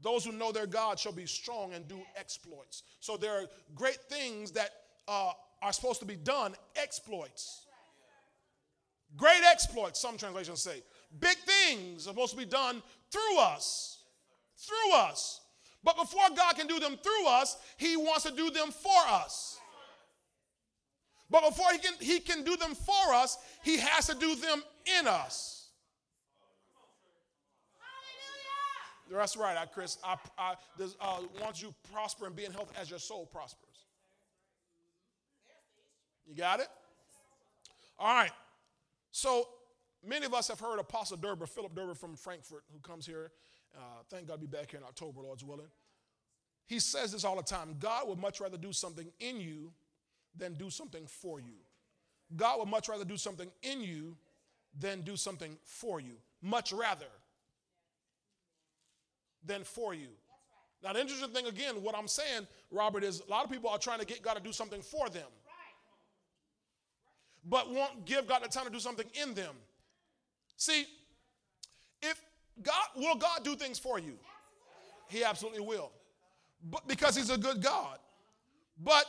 Those 0.00 0.24
who 0.24 0.32
know 0.32 0.50
their 0.50 0.66
God 0.66 0.98
shall 0.98 1.12
be 1.12 1.26
strong 1.26 1.74
and 1.74 1.86
do 1.86 2.00
exploits. 2.16 2.82
So 3.00 3.16
there 3.16 3.40
are 3.40 3.44
great 3.74 3.98
things 4.08 4.50
that 4.52 4.70
uh, 5.06 5.32
are 5.62 5.72
supposed 5.72 6.00
to 6.00 6.06
be 6.06 6.16
done, 6.16 6.54
exploits. 6.74 7.66
Great 9.16 9.42
exploits, 9.44 10.00
some 10.00 10.16
translations 10.16 10.60
say. 10.60 10.82
Big 11.20 11.36
things 11.36 12.06
are 12.06 12.10
supposed 12.10 12.32
to 12.32 12.38
be 12.38 12.46
done 12.46 12.82
through 13.10 13.38
us. 13.38 13.98
Through 14.56 14.96
us. 14.96 15.40
But 15.84 15.96
before 15.96 16.22
God 16.36 16.56
can 16.56 16.66
do 16.66 16.80
them 16.80 16.96
through 17.02 17.28
us, 17.28 17.56
He 17.76 17.96
wants 17.96 18.24
to 18.24 18.32
do 18.32 18.50
them 18.50 18.70
for 18.70 19.08
us. 19.08 19.60
But 21.32 21.48
before 21.48 21.72
he 21.72 21.78
can, 21.78 21.94
he 21.98 22.20
can 22.20 22.44
do 22.44 22.56
them 22.58 22.74
for 22.74 23.14
us, 23.14 23.38
he 23.64 23.78
has 23.78 24.06
to 24.08 24.14
do 24.14 24.34
them 24.34 24.62
in 24.86 25.06
us. 25.06 25.68
Hallelujah. 29.08 29.20
That's 29.20 29.36
right, 29.36 29.56
Chris. 29.72 29.98
I, 30.04 30.16
I 30.38 30.54
uh, 31.00 31.20
want 31.40 31.62
you 31.62 31.74
prosper 31.92 32.26
and 32.26 32.36
be 32.36 32.44
in 32.44 32.52
health 32.52 32.72
as 32.80 32.90
your 32.90 32.98
soul 32.98 33.26
prospers. 33.26 33.68
You 36.26 36.34
got 36.34 36.60
it? 36.60 36.68
All 37.98 38.14
right. 38.14 38.30
So 39.10 39.48
many 40.06 40.24
of 40.26 40.34
us 40.34 40.48
have 40.48 40.60
heard 40.60 40.78
Apostle 40.78 41.18
Derber, 41.18 41.46
Philip 41.46 41.74
Derber 41.74 41.94
from 41.94 42.16
Frankfurt, 42.16 42.64
who 42.72 42.78
comes 42.80 43.06
here. 43.06 43.32
Uh, 43.76 44.02
thank 44.10 44.28
God 44.28 44.34
to 44.34 44.40
be 44.40 44.46
back 44.46 44.70
here 44.70 44.80
in 44.80 44.84
October, 44.84 45.20
Lord's 45.20 45.44
willing. 45.44 45.68
He 46.66 46.78
says 46.78 47.12
this 47.12 47.24
all 47.24 47.36
the 47.36 47.42
time 47.42 47.76
God 47.78 48.08
would 48.08 48.18
much 48.18 48.40
rather 48.40 48.56
do 48.56 48.72
something 48.72 49.10
in 49.20 49.40
you 49.40 49.72
than 50.36 50.54
do 50.54 50.70
something 50.70 51.06
for 51.06 51.40
you. 51.40 51.56
God 52.34 52.60
would 52.60 52.68
much 52.68 52.88
rather 52.88 53.04
do 53.04 53.16
something 53.16 53.50
in 53.62 53.82
you 53.82 54.16
than 54.78 55.02
do 55.02 55.16
something 55.16 55.56
for 55.64 56.00
you. 56.00 56.14
Much 56.40 56.72
rather 56.72 57.06
than 59.44 59.64
for 59.64 59.94
you. 59.94 60.08
Now, 60.82 60.92
the 60.92 61.00
interesting 61.00 61.30
thing 61.30 61.46
again, 61.46 61.82
what 61.82 61.96
I'm 61.96 62.08
saying, 62.08 62.46
Robert, 62.70 63.04
is 63.04 63.22
a 63.26 63.30
lot 63.30 63.44
of 63.44 63.50
people 63.50 63.70
are 63.70 63.78
trying 63.78 64.00
to 64.00 64.06
get 64.06 64.22
God 64.22 64.34
to 64.34 64.42
do 64.42 64.52
something 64.52 64.82
for 64.82 65.08
them, 65.08 65.28
but 67.44 67.70
won't 67.70 68.04
give 68.04 68.26
God 68.26 68.42
the 68.42 68.48
time 68.48 68.64
to 68.64 68.70
do 68.70 68.80
something 68.80 69.06
in 69.20 69.34
them. 69.34 69.54
See, 70.56 70.86
if 72.02 72.20
God, 72.62 72.86
will 72.96 73.16
God 73.16 73.44
do 73.44 73.54
things 73.54 73.78
for 73.78 73.98
you? 73.98 74.14
He 75.08 75.22
absolutely 75.22 75.60
will. 75.60 75.92
But 76.68 76.86
because 76.88 77.16
He's 77.16 77.30
a 77.30 77.38
good 77.38 77.62
God. 77.62 77.98
But 78.82 79.04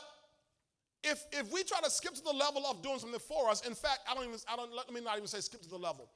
if 1.04 1.26
if 1.32 1.52
we 1.52 1.64
try 1.64 1.80
to 1.82 1.90
skip 1.90 2.14
to 2.14 2.24
the 2.24 2.34
level 2.34 2.66
of 2.66 2.82
doing 2.82 3.00
something 3.00 3.20
for 3.20 3.50
us, 3.50 3.66
in 3.66 3.76
fact, 3.76 4.00
I 4.10 4.16
don't 4.16 4.26
even 4.26 4.40
I 4.52 4.56
don't 4.56 4.74
let 4.74 4.92
me 4.92 5.02
not 5.02 5.18
even 5.18 5.28
say 5.28 5.40
skip 5.40 5.62
to 5.62 5.70
the 5.70 5.78
level. 5.78 6.10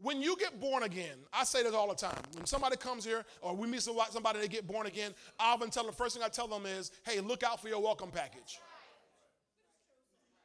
When 0.00 0.20
you 0.20 0.36
get 0.36 0.60
born 0.60 0.82
again, 0.82 1.16
I 1.32 1.44
say 1.44 1.62
this 1.62 1.74
all 1.74 1.88
the 1.88 1.94
time. 1.94 2.18
When 2.34 2.44
somebody 2.44 2.76
comes 2.76 3.04
here 3.04 3.24
or 3.40 3.54
we 3.54 3.68
meet 3.68 3.82
somebody, 3.82 4.40
they 4.40 4.48
get 4.48 4.66
born 4.66 4.86
again, 4.86 5.12
I 5.38 5.52
often 5.52 5.70
tell 5.70 5.86
the 5.86 5.92
first 5.92 6.16
thing 6.16 6.24
I 6.24 6.28
tell 6.28 6.48
them 6.48 6.66
is, 6.66 6.90
hey, 7.04 7.20
look 7.20 7.44
out 7.44 7.62
for 7.62 7.68
your 7.68 7.80
welcome 7.80 8.10
package. 8.10 8.58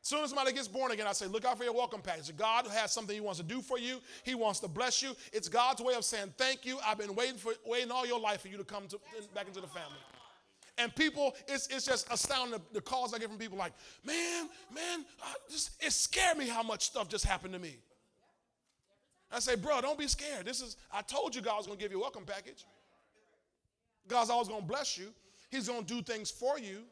As 0.04 0.10
soon 0.10 0.24
as 0.24 0.30
somebody 0.30 0.54
gets 0.54 0.68
born 0.68 0.92
again, 0.92 1.08
I 1.08 1.14
say, 1.14 1.26
look 1.26 1.44
out 1.44 1.58
for 1.58 1.64
your 1.64 1.74
welcome 1.74 2.02
package. 2.02 2.36
God 2.38 2.68
has 2.68 2.94
something 2.94 3.16
He 3.16 3.20
wants 3.20 3.40
to 3.40 3.46
do 3.46 3.62
for 3.62 3.80
you. 3.80 4.00
He 4.24 4.36
wants 4.36 4.60
to 4.60 4.68
bless 4.68 5.02
you. 5.02 5.16
It's 5.34 5.50
God's 5.50 5.82
way 5.82 5.96
of 5.96 6.06
saying, 6.06 6.34
thank 6.38 6.64
you. 6.64 6.78
I've 6.86 6.98
been 6.98 7.16
waiting 7.16 7.38
for 7.38 7.54
waiting 7.66 7.92
all 7.92 8.06
your 8.06 8.20
life 8.20 8.42
for 8.42 8.48
you 8.48 8.58
to 8.58 8.64
come 8.64 8.88
to, 8.90 9.00
back 9.34 9.48
into 9.48 9.60
the 9.60 9.68
family. 9.68 9.98
And 10.78 10.94
people, 10.96 11.36
it's, 11.48 11.68
it's 11.68 11.86
just 11.86 12.12
astounding 12.12 12.60
the, 12.60 12.62
the 12.74 12.82
calls 12.82 13.14
I 13.14 13.18
get 13.18 13.30
from 13.30 13.38
people 13.38 13.58
like, 13.58 13.74
man, 14.06 14.48
man, 14.74 15.06
just, 15.50 15.72
it 15.84 15.92
scared 15.92 16.38
me 16.38 16.48
how 16.48 16.62
much 16.62 16.86
stuff 16.86 17.10
just 17.10 17.26
happened 17.26 17.54
to 17.54 17.60
me. 17.60 17.78
I 19.32 19.40
say, 19.40 19.56
bro, 19.56 19.82
don't 19.82 19.98
be 19.98 20.08
scared. 20.08 20.46
This 20.46 20.62
is, 20.62 20.78
I 20.92 21.02
told 21.02 21.36
you 21.36 21.42
God 21.42 21.58
was 21.58 21.66
going 21.66 21.78
to 21.78 21.84
give 21.84 21.92
you 21.92 21.98
a 21.98 22.02
welcome 22.02 22.24
package. 22.26 22.66
God's 24.08 24.30
always 24.30 24.48
going 24.48 24.62
to 24.62 24.68
bless 24.68 24.98
you. 24.98 25.08
He's 25.50 25.68
going 25.68 25.84
to 25.84 25.94
do 25.94 26.02
things 26.02 26.30
for 26.30 26.60
you. 26.60 26.84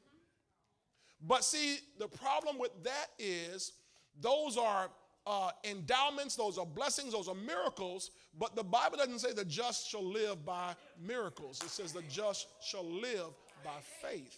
But 1.22 1.44
see, 1.44 1.78
the 1.98 2.08
problem 2.08 2.58
with 2.58 2.72
that 2.84 3.08
is 3.20 3.72
those 4.20 4.58
are 4.58 4.90
uh, 5.28 5.52
endowments, 5.64 6.36
those 6.36 6.58
are 6.58 6.66
blessings, 6.66 7.14
those 7.14 7.28
are 7.28 7.36
miracles. 7.36 8.12
But 8.38 8.56
the 8.56 8.64
Bible 8.64 8.98
doesn't 8.98 9.20
say 9.20 9.34
the 9.34 9.46
just 9.46 9.90
shall 9.90 10.04
live 10.04 10.46
by 10.46 10.76
miracles. 11.02 11.62
It 11.64 11.70
says 11.70 11.94
the 11.94 12.04
just 12.04 12.48
shall 12.62 12.86
live 12.86 13.34
by 13.66 14.08
faith. 14.08 14.38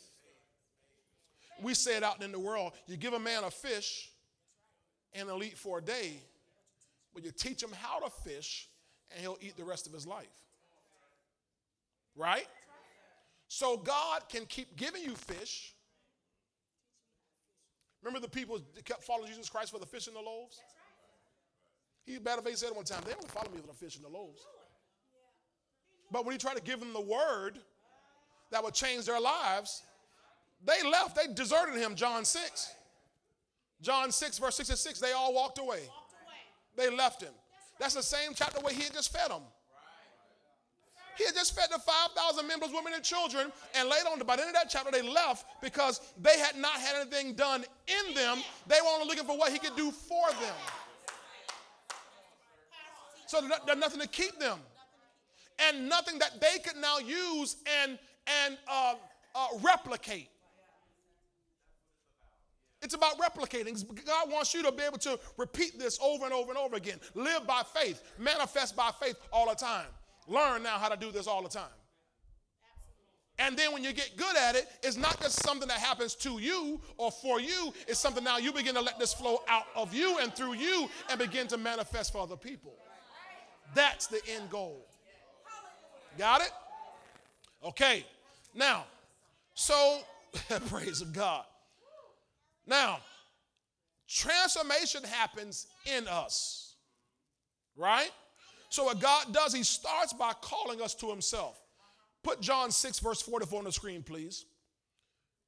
We 1.61 1.73
say 1.73 1.97
it 1.97 2.03
out 2.03 2.23
in 2.23 2.31
the 2.31 2.39
world 2.39 2.71
you 2.87 2.97
give 2.97 3.13
a 3.13 3.19
man 3.19 3.43
a 3.43 3.51
fish 3.51 4.09
and 5.13 5.27
he'll 5.27 5.43
eat 5.43 5.57
for 5.57 5.79
a 5.79 5.81
day, 5.81 6.13
but 7.13 7.23
you 7.23 7.31
teach 7.31 7.61
him 7.61 7.71
how 7.71 7.99
to 7.99 8.09
fish 8.09 8.69
and 9.11 9.21
he'll 9.21 9.37
eat 9.41 9.57
the 9.57 9.63
rest 9.63 9.85
of 9.85 9.93
his 9.93 10.07
life. 10.07 10.27
Right? 12.15 12.47
So 13.47 13.77
God 13.77 14.23
can 14.29 14.45
keep 14.45 14.75
giving 14.75 15.03
you 15.03 15.15
fish. 15.15 15.73
Remember 18.01 18.19
the 18.19 18.31
people 18.31 18.59
that 18.75 18.85
kept 18.85 19.03
following 19.03 19.27
Jesus 19.27 19.49
Christ 19.49 19.71
for 19.71 19.79
the 19.79 19.85
fish 19.85 20.07
and 20.07 20.15
the 20.15 20.21
loaves? 20.21 20.59
He 22.05 22.17
better 22.19 22.41
face 22.41 22.59
said 22.59 22.69
one 22.73 22.85
time, 22.85 23.01
they 23.05 23.11
don't 23.11 23.29
follow 23.29 23.49
me 23.51 23.59
for 23.59 23.67
the 23.67 23.73
fish 23.73 23.95
and 23.97 24.05
the 24.05 24.09
loaves. 24.09 24.45
But 26.11 26.25
when 26.25 26.33
he 26.33 26.37
tried 26.37 26.55
to 26.55 26.61
give 26.61 26.79
them 26.79 26.93
the 26.93 27.01
word, 27.01 27.59
that 28.51 28.63
would 28.63 28.73
change 28.73 29.05
their 29.05 29.19
lives, 29.19 29.83
they 30.65 30.87
left. 30.89 31.15
They 31.15 31.33
deserted 31.33 31.75
him, 31.75 31.95
John 31.95 32.25
6. 32.25 32.73
John 33.81 34.11
6, 34.11 34.39
verse 34.39 34.55
66, 34.55 34.99
they 34.99 35.11
all 35.11 35.33
walked 35.33 35.59
away. 35.59 35.81
They 36.75 36.89
left 36.89 37.21
him. 37.21 37.33
That's 37.79 37.93
the 37.93 38.03
same 38.03 38.31
chapter 38.33 38.59
where 38.61 38.73
he 38.73 38.83
had 38.83 38.93
just 38.93 39.11
fed 39.11 39.29
them. 39.29 39.43
He 41.15 41.25
had 41.25 41.33
just 41.33 41.55
fed 41.55 41.69
the 41.71 41.79
5,000 41.79 42.47
members, 42.47 42.69
women, 42.71 42.93
and 42.93 43.03
children, 43.03 43.51
and 43.75 43.89
later 43.89 44.07
on, 44.09 44.19
by 44.19 44.35
the 44.35 44.43
end 44.43 44.49
of 44.49 44.55
that 44.55 44.69
chapter, 44.69 44.91
they 44.91 45.01
left 45.01 45.45
because 45.61 45.99
they 46.21 46.37
had 46.37 46.55
not 46.55 46.73
had 46.73 46.95
anything 47.01 47.33
done 47.33 47.65
in 47.87 48.13
them. 48.13 48.37
They 48.67 48.77
were 48.83 48.89
only 48.93 49.07
looking 49.07 49.25
for 49.25 49.37
what 49.37 49.51
he 49.51 49.57
could 49.57 49.75
do 49.75 49.91
for 49.91 50.29
them. 50.39 50.55
So 53.25 53.41
there's 53.65 53.79
nothing 53.79 53.99
to 53.99 54.07
keep 54.07 54.39
them, 54.39 54.59
and 55.67 55.89
nothing 55.89 56.19
that 56.19 56.39
they 56.39 56.59
could 56.59 56.77
now 56.79 56.99
use 56.99 57.57
and 57.83 57.97
and 58.45 58.57
uh, 58.67 58.95
uh, 59.35 59.47
replicate. 59.61 60.29
It's 62.81 62.93
about 62.93 63.17
replicating. 63.17 63.83
God 64.05 64.31
wants 64.31 64.53
you 64.53 64.61
to 64.63 64.71
be 64.71 64.83
able 64.83 64.99
to 64.99 65.19
repeat 65.37 65.79
this 65.79 65.97
over 66.01 66.25
and 66.25 66.33
over 66.33 66.49
and 66.49 66.57
over 66.57 66.75
again. 66.75 66.99
Live 67.15 67.47
by 67.47 67.63
faith, 67.63 68.03
manifest 68.19 68.75
by 68.75 68.91
faith 69.01 69.15
all 69.33 69.49
the 69.49 69.55
time. 69.55 69.87
Learn 70.27 70.63
now 70.63 70.77
how 70.77 70.89
to 70.89 70.97
do 70.97 71.11
this 71.11 71.25
all 71.27 71.41
the 71.41 71.49
time. 71.49 71.65
And 73.39 73.55
then 73.55 73.71
when 73.71 73.83
you 73.83 73.93
get 73.93 74.17
good 74.17 74.35
at 74.35 74.55
it, 74.55 74.67
it's 74.81 74.97
not 74.97 75.19
just 75.21 75.43
something 75.43 75.67
that 75.67 75.77
happens 75.77 76.15
to 76.15 76.39
you 76.39 76.81
or 76.97 77.11
for 77.11 77.39
you. 77.39 77.71
It's 77.87 77.99
something 77.99 78.23
now 78.23 78.37
you 78.37 78.51
begin 78.51 78.73
to 78.75 78.81
let 78.81 78.97
this 78.99 79.13
flow 79.13 79.41
out 79.47 79.65
of 79.75 79.93
you 79.93 80.17
and 80.19 80.33
through 80.33 80.55
you 80.55 80.89
and 81.09 81.19
begin 81.19 81.47
to 81.47 81.57
manifest 81.57 82.11
for 82.11 82.19
other 82.19 82.35
people. 82.35 82.73
That's 83.75 84.07
the 84.07 84.21
end 84.27 84.49
goal. 84.49 84.85
Got 86.17 86.41
it? 86.41 86.51
Okay. 87.63 88.05
Now, 88.57 88.85
so 89.53 89.99
praise 90.67 91.01
of 91.01 91.13
God. 91.13 91.45
Now, 92.65 92.99
transformation 94.09 95.03
happens 95.03 95.67
in 95.85 96.07
us, 96.07 96.75
right? 97.77 98.09
So, 98.69 98.85
what 98.85 98.99
God 98.99 99.31
does, 99.31 99.53
He 99.53 99.63
starts 99.63 100.11
by 100.11 100.33
calling 100.41 100.81
us 100.81 100.95
to 100.95 101.09
Himself. 101.09 101.61
Put 102.23 102.41
John 102.41 102.71
6, 102.71 102.99
verse 102.99 103.21
44 103.21 103.59
on 103.59 103.65
the 103.65 103.71
screen, 103.71 104.01
please. 104.01 104.45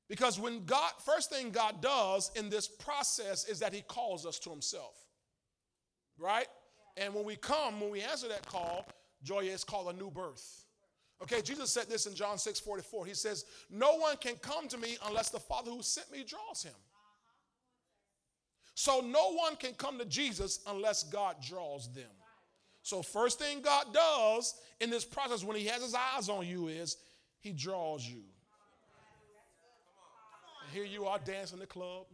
Because 0.08 0.39
when 0.39 0.63
God, 0.65 0.91
first 1.04 1.32
thing 1.32 1.50
God 1.50 1.82
does 1.82 2.32
in 2.36 2.50
this 2.50 2.67
process 2.67 3.50
is 3.50 3.60
that 3.60 3.74
He 3.74 3.82
calls 3.82 4.26
us 4.26 4.38
to 4.39 4.52
Himself, 4.52 4.95
right? 6.17 6.48
And 6.95 7.13
when 7.13 7.26
we 7.26 7.36
come, 7.36 7.82
when 7.82 7.89
we 7.89 8.02
answer 8.02 8.28
that 8.28 8.45
call, 8.45 8.86
joy 9.24 9.45
is 9.45 9.63
called 9.63 9.93
a 9.93 9.98
new 9.98 10.12
birth. 10.12 10.65
Okay, 11.22 11.42
Jesus 11.42 11.70
said 11.70 11.90
this 11.90 12.06
in 12.06 12.16
John 12.16 12.38
6 12.38 12.60
44. 12.60 13.06
He 13.06 13.14
says, 13.14 13.46
No 13.70 13.98
one 13.98 14.16
can 14.18 14.36
come 14.36 14.68
to 14.70 14.78
me 14.78 14.98
unless 15.08 15.30
the 15.30 15.40
Father 15.40 15.72
who 15.72 15.82
sent 15.82 16.12
me 16.12 16.24
draws 16.24 16.64
him. 16.64 16.76
So 18.74 19.02
no 19.02 19.34
one 19.34 19.58
can 19.58 19.74
come 19.74 20.00
to 20.00 20.06
Jesus 20.06 20.62
unless 20.66 21.04
God 21.04 21.36
draws 21.46 21.94
them. 21.94 22.10
So, 22.82 23.02
first 23.02 23.38
thing 23.38 23.62
God 23.62 23.94
does 23.94 24.56
in 24.80 24.90
this 24.90 25.04
process 25.04 25.44
when 25.44 25.58
He 25.58 25.66
has 25.66 25.84
His 25.84 25.94
eyes 25.94 26.30
on 26.30 26.48
you 26.48 26.70
is 26.70 26.98
He 27.42 27.52
draws 27.52 28.08
you. 28.08 28.22
And 30.64 30.72
here 30.74 30.86
you 30.86 31.06
are 31.06 31.20
dancing 31.20 31.58
in 31.58 31.60
the 31.60 31.68
club. 31.68 32.06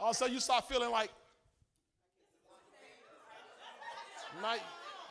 All 0.00 0.10
of 0.10 0.14
a 0.14 0.18
sudden, 0.18 0.34
you 0.34 0.40
start 0.40 0.68
feeling 0.68 0.90
like 0.90 1.10
And 4.36 4.60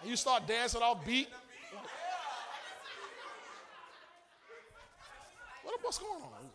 you 0.03 0.15
start 0.15 0.47
dancing 0.47 0.81
off 0.81 1.05
beat. 1.05 1.27
What, 5.63 5.79
what's 5.83 5.99
going 5.99 6.21
on? 6.21 6.49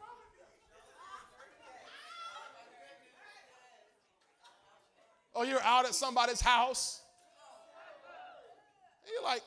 Or 5.34 5.44
you're 5.44 5.62
out 5.62 5.84
at 5.84 5.94
somebody's 5.94 6.40
house. 6.40 7.02
And 9.04 9.12
you're 9.12 9.22
like, 9.22 9.42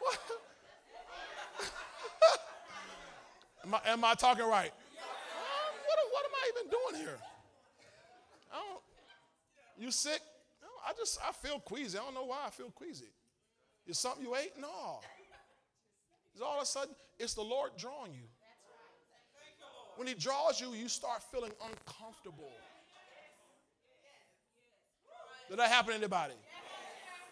am, 3.64 3.74
I, 3.74 3.80
am 3.86 4.04
I 4.04 4.14
talking 4.14 4.46
right? 4.46 4.72
Doing 6.68 7.02
here? 7.02 7.18
I 8.52 8.56
don't, 8.56 8.82
you 9.78 9.90
sick? 9.90 10.20
No, 10.62 10.68
I 10.86 10.92
just, 10.96 11.18
I 11.26 11.32
feel 11.32 11.60
queasy. 11.60 11.98
I 11.98 12.02
don't 12.02 12.14
know 12.14 12.24
why 12.24 12.38
I 12.46 12.50
feel 12.50 12.70
queasy. 12.70 13.10
Is 13.86 13.98
something 13.98 14.24
you 14.24 14.34
ate? 14.36 14.52
No. 14.60 15.00
It's 16.32 16.42
all 16.42 16.56
of 16.56 16.62
a 16.62 16.66
sudden, 16.66 16.94
it's 17.18 17.34
the 17.34 17.42
Lord 17.42 17.72
drawing 17.76 18.12
you. 18.12 18.28
When 19.96 20.06
He 20.06 20.14
draws 20.14 20.60
you, 20.60 20.74
you 20.74 20.88
start 20.88 21.22
feeling 21.32 21.52
uncomfortable. 21.64 22.52
Did 25.48 25.58
that 25.58 25.70
happen 25.70 25.90
to 25.90 25.96
anybody? 25.96 26.34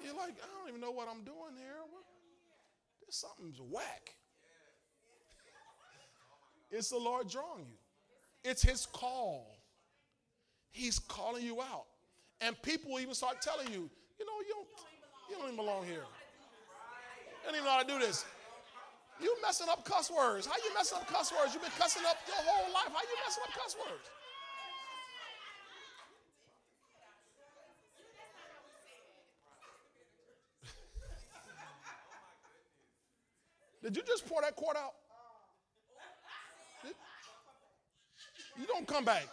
You're 0.03 0.15
like, 0.15 0.35
I 0.43 0.59
don't 0.59 0.69
even 0.69 0.81
know 0.81 0.91
what 0.91 1.09
I'm 1.09 1.23
doing 1.25 1.57
here. 1.57 1.77
What? 1.91 2.05
This 3.05 3.17
something's 3.17 3.61
whack. 3.61 4.15
It's 6.71 6.91
the 6.91 6.99
Lord 6.99 7.29
drawing 7.29 7.67
you. 7.67 7.79
It's 8.47 8.63
his 8.63 8.87
call. 8.87 9.59
He's 10.71 11.01
calling 11.01 11.45
you 11.45 11.61
out. 11.61 11.87
And 12.41 12.55
people 12.63 12.93
will 12.93 13.01
even 13.01 13.15
start 13.15 13.43
telling 13.43 13.67
you, 13.73 13.91
you 14.21 14.25
know, 14.25 14.39
you 14.47 14.55
don't, 14.55 14.69
you 15.29 15.37
don't 15.37 15.47
even 15.47 15.57
belong 15.57 15.85
here. 15.85 16.05
You 16.05 17.45
don't 17.45 17.55
even 17.57 17.65
know 17.65 17.73
how 17.73 17.83
to 17.83 17.89
do 17.89 17.99
this. 17.99 18.25
You 19.21 19.37
messing 19.43 19.67
up 19.69 19.85
cuss 19.85 20.13
words. 20.13 20.47
How 20.47 20.53
you 20.65 20.73
messing 20.75 20.99
up 20.99 21.09
cuss 21.09 21.33
words? 21.33 21.55
You've 21.55 21.63
been 21.65 21.73
cussing 21.77 22.05
up 22.07 22.19
your 22.29 22.37
whole 22.37 22.73
life. 22.73 22.87
How 22.87 23.01
you 23.03 23.17
messing 23.27 23.43
up 23.43 23.53
cuss 23.53 23.75
words? 23.75 24.11
Did 33.83 33.97
you 33.97 34.05
just 34.07 34.25
pour 34.29 34.41
that 34.43 34.55
quart 34.55 34.77
out? 34.77 34.93
You 38.59 38.67
don't 38.67 38.87
come 38.87 39.05
back. 39.05 39.27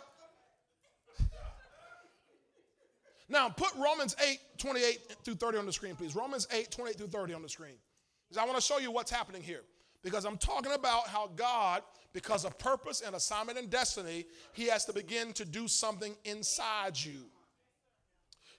Now, 3.29 3.49
put 3.49 3.73
Romans 3.75 4.15
8, 4.25 4.37
28 4.57 5.15
through 5.23 5.35
30 5.35 5.57
on 5.57 5.65
the 5.65 5.73
screen, 5.73 5.95
please. 5.95 6.15
Romans 6.15 6.47
8, 6.51 6.69
28 6.69 6.97
through 6.97 7.07
30 7.07 7.33
on 7.33 7.41
the 7.41 7.49
screen. 7.49 7.75
Because 8.29 8.41
I 8.41 8.45
want 8.45 8.57
to 8.57 8.63
show 8.63 8.79
you 8.79 8.91
what's 8.91 9.11
happening 9.11 9.41
here. 9.41 9.61
Because 10.03 10.25
I'm 10.25 10.37
talking 10.37 10.73
about 10.73 11.07
how 11.07 11.31
God, 11.35 11.81
because 12.11 12.45
of 12.45 12.57
purpose 12.59 13.01
and 13.01 13.15
assignment 13.15 13.57
and 13.57 13.69
destiny, 13.69 14.25
He 14.51 14.67
has 14.67 14.85
to 14.85 14.93
begin 14.93 15.33
to 15.33 15.45
do 15.45 15.67
something 15.67 16.15
inside 16.25 16.97
you. 16.97 17.25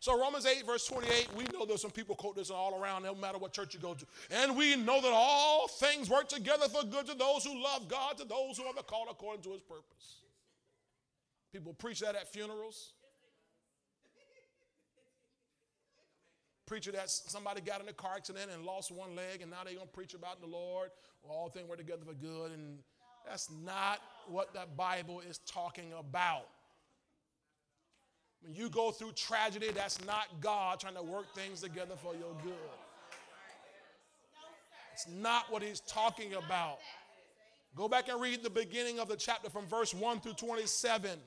So 0.01 0.21
Romans 0.21 0.45
8, 0.45 0.67
verse 0.67 0.87
28, 0.87 1.29
we 1.37 1.45
know 1.53 1.65
there's 1.65 1.81
some 1.81 1.91
people 1.91 2.15
quote 2.15 2.37
this 2.37 2.51
all 2.51 2.79
around, 2.79 3.05
no 3.05 3.15
matter 3.15 3.39
what 3.39 3.53
church 3.53 3.75
you 3.75 3.81
go 3.81 3.95
to. 3.95 4.05
And 4.31 4.57
we 4.57 4.77
know 4.77 5.01
that 5.01 5.13
all 5.13 5.69
things 5.69 6.11
work 6.11 6.29
together 6.29 6.69
for 6.69 6.85
good 6.85 7.07
to 7.07 7.15
those 7.15 7.45
who 7.45 7.63
love 7.63 7.89
God, 7.89 8.19
to 8.19 8.25
those 8.25 8.59
who 8.59 8.65
are 8.65 8.75
called 8.83 9.09
according 9.11 9.43
to 9.45 9.53
his 9.53 9.63
purpose. 9.63 10.24
People 11.55 11.73
preach 11.73 12.01
that 12.01 12.17
at 12.17 12.27
funerals. 12.33 12.95
Preacher 16.67 16.91
that 16.91 17.09
somebody 17.09 17.61
got 17.61 17.81
in 17.81 17.87
a 17.87 17.93
car 17.93 18.15
accident 18.17 18.51
and 18.53 18.65
lost 18.65 18.91
one 18.91 19.15
leg, 19.15 19.41
and 19.41 19.53
now 19.53 19.59
they're 19.65 19.75
going 19.75 19.87
to 19.87 19.93
preach 19.93 20.15
about 20.15 20.41
the 20.41 20.49
Lord. 20.49 20.91
All 21.23 21.49
things 21.49 21.69
work 21.69 21.79
together 21.79 22.03
for 22.05 22.15
good. 22.15 22.51
And 22.51 22.79
that's 23.25 23.51
not 23.65 24.01
what 24.27 24.53
the 24.53 24.65
Bible 24.77 25.21
is 25.21 25.39
talking 25.47 25.93
about. 25.97 26.49
When 28.43 28.53
you 28.53 28.69
go 28.69 28.91
through 28.91 29.13
tragedy, 29.13 29.71
that's 29.73 30.05
not 30.05 30.27
God 30.41 30.81
trying 30.81 30.97
to 30.97 31.05
work 31.05 31.33
things 31.37 31.61
together 31.61 31.95
for 31.95 32.15
your 32.15 32.35
good. 32.43 32.55
It's 34.93 35.07
not 35.09 35.53
what 35.53 35.63
he's 35.63 35.79
talking 35.79 36.35
about. 36.35 36.79
Go 37.77 37.89
back 37.89 38.09
and 38.09 38.21
read 38.21 38.43
the 38.43 38.51
beginning 38.51 38.99
of 38.99 39.07
the 39.07 39.17
chapter 39.17 39.51
from 39.51 39.67
verse 39.69 39.95
1 39.95 40.19
through 40.19 40.35
27. 40.35 41.21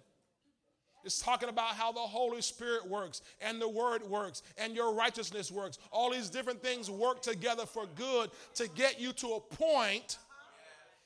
It's 1.08 1.22
talking 1.22 1.48
about 1.48 1.70
how 1.70 1.94
the 1.94 2.02
Holy 2.02 2.42
Spirit 2.42 2.86
works 2.86 3.22
and 3.40 3.62
the 3.62 3.70
Word 3.70 4.04
works 4.04 4.44
and 4.58 4.76
your 4.76 4.94
righteousness 4.94 5.50
works. 5.50 5.80
All 5.90 6.12
these 6.12 6.30
different 6.30 6.62
things 6.62 6.92
work 6.92 7.22
together 7.22 7.66
for 7.66 7.86
good 7.96 8.30
to 8.56 8.68
get 8.68 9.00
you 9.00 9.14
to 9.14 9.36
a 9.36 9.40
point 9.40 10.18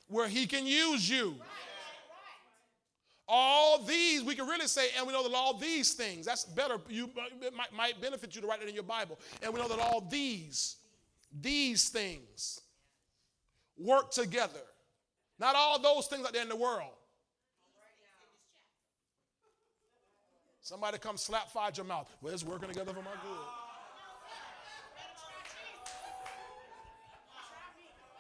where 0.08 0.28
He 0.28 0.48
can 0.48 0.66
use 0.66 1.08
you. 1.08 1.36
All 3.28 3.78
these, 3.84 4.24
we 4.24 4.34
can 4.34 4.48
really 4.48 4.66
say, 4.66 4.88
and 4.98 5.06
we 5.06 5.14
know 5.14 5.22
that 5.22 5.36
all 5.36 5.54
these 5.54 5.94
things, 5.94 6.26
that's 6.26 6.46
better, 6.46 6.78
you 6.90 7.08
might, 7.56 7.72
might 7.72 8.02
benefit 8.02 8.34
you 8.36 8.42
to 8.42 8.48
write 8.48 8.64
it 8.64 8.68
in 8.68 8.74
your 8.74 8.84
Bible. 8.84 9.20
And 9.44 9.54
we 9.54 9.60
know 9.60 9.68
that 9.68 9.78
all 9.80 10.02
these, 10.02 10.78
these 11.40 11.90
things 11.90 12.60
work 13.78 14.10
together. 14.10 14.62
Not 15.38 15.56
all 15.56 15.78
those 15.78 16.08
things 16.08 16.26
out 16.26 16.34
there 16.34 16.42
in 16.42 16.50
the 16.50 16.56
world. 16.56 16.90
Somebody 20.62 21.00
come 21.00 21.18
slap 21.18 21.50
five 21.50 21.76
your 21.76 21.86
mouth. 21.86 22.08
Well, 22.22 22.34
it's 22.34 22.44
working 22.44 22.70
together 22.70 22.94
for 22.94 23.02
my 23.02 23.12
good. 23.24 23.38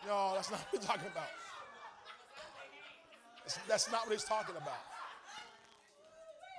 No, 0.07 0.31
that's 0.33 0.49
not 0.49 0.59
what 0.59 0.69
he's 0.71 0.85
talking 0.85 1.07
about. 1.11 1.27
That's 3.67 3.91
not 3.91 4.05
what 4.05 4.13
he's 4.13 4.23
talking 4.23 4.55
about. 4.55 4.90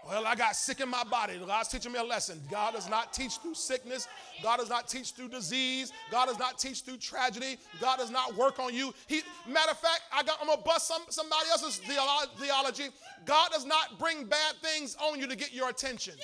Well, 0.04 0.26
I 0.26 0.34
got 0.34 0.56
sick 0.56 0.80
in 0.80 0.88
my 0.88 1.04
body. 1.04 1.40
God's 1.46 1.68
teaching 1.68 1.92
me 1.92 1.98
a 1.98 2.02
lesson. 2.02 2.40
God 2.50 2.74
does 2.74 2.90
not 2.90 3.12
teach 3.12 3.36
through 3.36 3.54
sickness. 3.54 4.08
God 4.42 4.56
does 4.56 4.68
not 4.68 4.88
teach 4.88 5.12
through 5.12 5.28
disease. 5.28 5.92
God 6.10 6.26
does 6.26 6.38
not 6.40 6.58
teach 6.58 6.82
through 6.82 6.96
tragedy. 6.96 7.56
God 7.80 7.98
does 7.98 8.10
not 8.10 8.34
work 8.34 8.58
on 8.58 8.74
you. 8.74 8.92
He, 9.06 9.22
matter 9.46 9.70
of 9.70 9.78
fact, 9.78 10.02
I 10.12 10.20
I'm 10.20 10.48
gonna 10.48 10.60
bust 10.62 10.88
some, 10.88 11.02
somebody 11.08 11.48
else's 11.50 11.76
theology. 11.78 12.88
God 13.24 13.50
does 13.52 13.64
not 13.64 13.98
bring 14.00 14.24
bad 14.24 14.56
things 14.60 14.96
on 14.96 15.20
you 15.20 15.28
to 15.28 15.36
get 15.36 15.52
your 15.52 15.68
attention. 15.68 16.14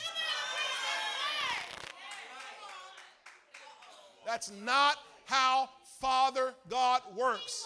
That's 4.27 4.51
not 4.51 4.97
how 5.25 5.69
Father 6.01 6.53
God 6.69 7.03
works. 7.17 7.64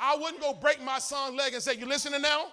I 0.00 0.16
wouldn't 0.16 0.40
go 0.40 0.54
break 0.54 0.82
my 0.82 0.98
son's 0.98 1.36
leg 1.36 1.52
and 1.52 1.62
say, 1.62 1.74
"You 1.74 1.86
listening 1.86 2.22
now?" 2.22 2.50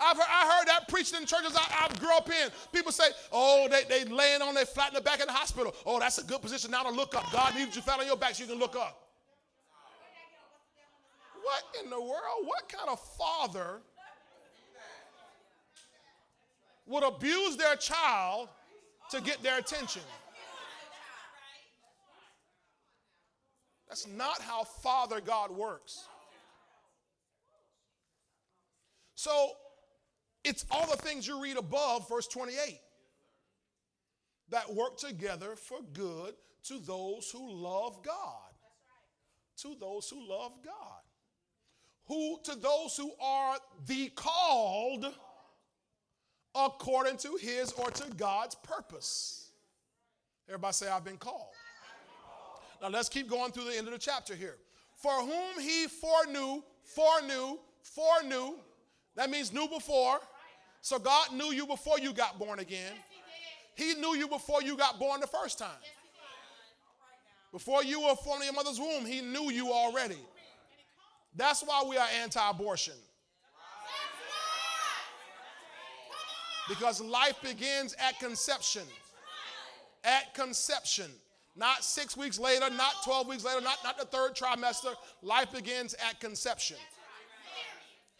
I've 0.00 0.16
heard, 0.16 0.26
I 0.28 0.56
heard 0.58 0.68
that 0.68 0.88
preached 0.88 1.14
in 1.14 1.26
churches 1.26 1.54
I, 1.54 1.88
I, 1.88 1.98
grew 1.98 2.16
up 2.16 2.28
in. 2.28 2.50
People 2.72 2.90
say, 2.90 3.04
oh, 3.30 3.68
they, 3.70 3.84
they 3.84 4.10
laying 4.10 4.40
on 4.40 4.54
their 4.54 4.64
flat 4.64 4.88
in 4.88 4.94
the 4.94 5.00
back 5.00 5.20
of 5.20 5.26
the 5.26 5.32
hospital. 5.32 5.74
Oh, 5.84 5.98
that's 6.00 6.18
a 6.18 6.24
good 6.24 6.40
position 6.40 6.70
now 6.70 6.82
to 6.84 6.90
look 6.90 7.14
up. 7.14 7.30
God 7.32 7.54
needs 7.54 7.76
you 7.76 7.82
flat 7.82 8.00
on 8.00 8.06
your 8.06 8.16
back 8.16 8.34
so 8.34 8.44
you 8.44 8.50
can 8.50 8.58
look 8.58 8.76
up. 8.76 9.08
What 11.42 11.84
in 11.84 11.90
the 11.90 12.00
world? 12.00 12.44
What 12.44 12.68
kind 12.68 12.88
of 12.88 13.00
father 13.00 13.80
would 16.86 17.04
abuse 17.04 17.56
their 17.56 17.76
child 17.76 18.48
to 19.10 19.20
get 19.20 19.42
their 19.42 19.58
attention? 19.58 20.02
That's 23.88 24.06
not 24.06 24.40
how 24.40 24.62
Father 24.62 25.20
God 25.20 25.50
works. 25.50 26.06
So 29.16 29.50
it's 30.44 30.64
all 30.70 30.86
the 30.86 30.96
things 30.96 31.26
you 31.26 31.42
read 31.42 31.56
above, 31.56 32.08
verse 32.08 32.26
28, 32.26 32.78
that 34.50 34.72
work 34.74 34.98
together 34.98 35.56
for 35.56 35.78
good 35.92 36.34
to 36.64 36.78
those 36.78 37.30
who 37.30 37.52
love 37.52 38.02
God. 38.04 38.50
To 39.58 39.76
those 39.78 40.08
who 40.08 40.28
love 40.28 40.52
God. 40.64 41.02
Who, 42.06 42.38
to 42.44 42.56
those 42.56 42.96
who 42.96 43.12
are 43.22 43.56
the 43.86 44.08
called 44.08 45.06
according 46.54 47.18
to 47.18 47.36
his 47.40 47.72
or 47.72 47.90
to 47.90 48.10
God's 48.14 48.54
purpose. 48.56 49.50
Everybody 50.48 50.72
say, 50.72 50.88
I've 50.88 51.04
been 51.04 51.16
called. 51.16 51.52
Now 52.82 52.88
let's 52.88 53.08
keep 53.08 53.28
going 53.28 53.52
through 53.52 53.64
the 53.64 53.76
end 53.76 53.86
of 53.86 53.92
the 53.92 53.98
chapter 53.98 54.34
here. 54.34 54.56
For 54.96 55.12
whom 55.12 55.60
he 55.60 55.86
foreknew, 55.86 56.62
foreknew, 56.82 57.58
foreknew, 57.82 58.54
that 59.14 59.30
means 59.30 59.52
knew 59.52 59.68
before, 59.68 60.18
so 60.80 60.98
God 60.98 61.32
knew 61.32 61.52
you 61.52 61.66
before 61.66 61.98
you 61.98 62.12
got 62.12 62.38
born 62.38 62.58
again. 62.58 62.92
He 63.74 63.94
knew 63.94 64.14
you 64.14 64.28
before 64.28 64.62
you 64.62 64.76
got 64.76 64.98
born 64.98 65.20
the 65.20 65.26
first 65.26 65.58
time. 65.58 65.68
Before 67.52 67.82
you 67.82 68.00
were 68.00 68.14
formed 68.14 68.42
in 68.42 68.46
your 68.46 68.54
mother's 68.54 68.78
womb, 68.78 69.04
He 69.04 69.20
knew 69.20 69.50
you 69.50 69.72
already. 69.72 70.18
That's 71.36 71.62
why 71.62 71.82
we 71.88 71.96
are 71.96 72.06
anti 72.22 72.50
abortion. 72.50 72.94
Because 76.68 77.00
life 77.00 77.34
begins 77.42 77.96
at 77.98 78.18
conception. 78.20 78.82
At 80.04 80.34
conception. 80.34 81.10
Not 81.56 81.82
six 81.82 82.16
weeks 82.16 82.38
later, 82.38 82.70
not 82.70 82.92
12 83.04 83.26
weeks 83.26 83.44
later, 83.44 83.60
not, 83.60 83.78
not 83.82 83.98
the 83.98 84.04
third 84.04 84.36
trimester. 84.36 84.94
Life 85.20 85.52
begins 85.52 85.94
at 86.08 86.20
conception 86.20 86.76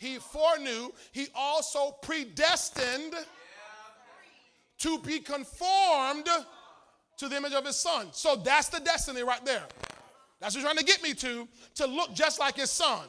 he 0.01 0.17
foreknew, 0.17 0.91
he 1.13 1.29
also 1.35 1.93
predestined 2.03 3.15
to 4.79 4.99
be 5.01 5.21
conformed 5.21 6.27
to 7.19 7.29
the 7.29 7.37
image 7.37 7.53
of 7.53 7.67
his 7.67 7.77
son. 7.77 8.09
So 8.13 8.35
that's 8.35 8.71
the 8.71 8.81
destiny 8.81 9.23
right 9.23 9.45
there. 9.45 9.63
That's 10.41 10.55
what 10.55 10.61
he's 10.61 10.65
trying 10.65 10.79
to 10.79 10.85
get 10.85 11.03
me 11.03 11.13
to, 11.13 11.47
to 11.75 11.87
look 11.87 12.15
just 12.15 12.41
like 12.41 12.57
his 12.57 12.71
son. 12.71 13.07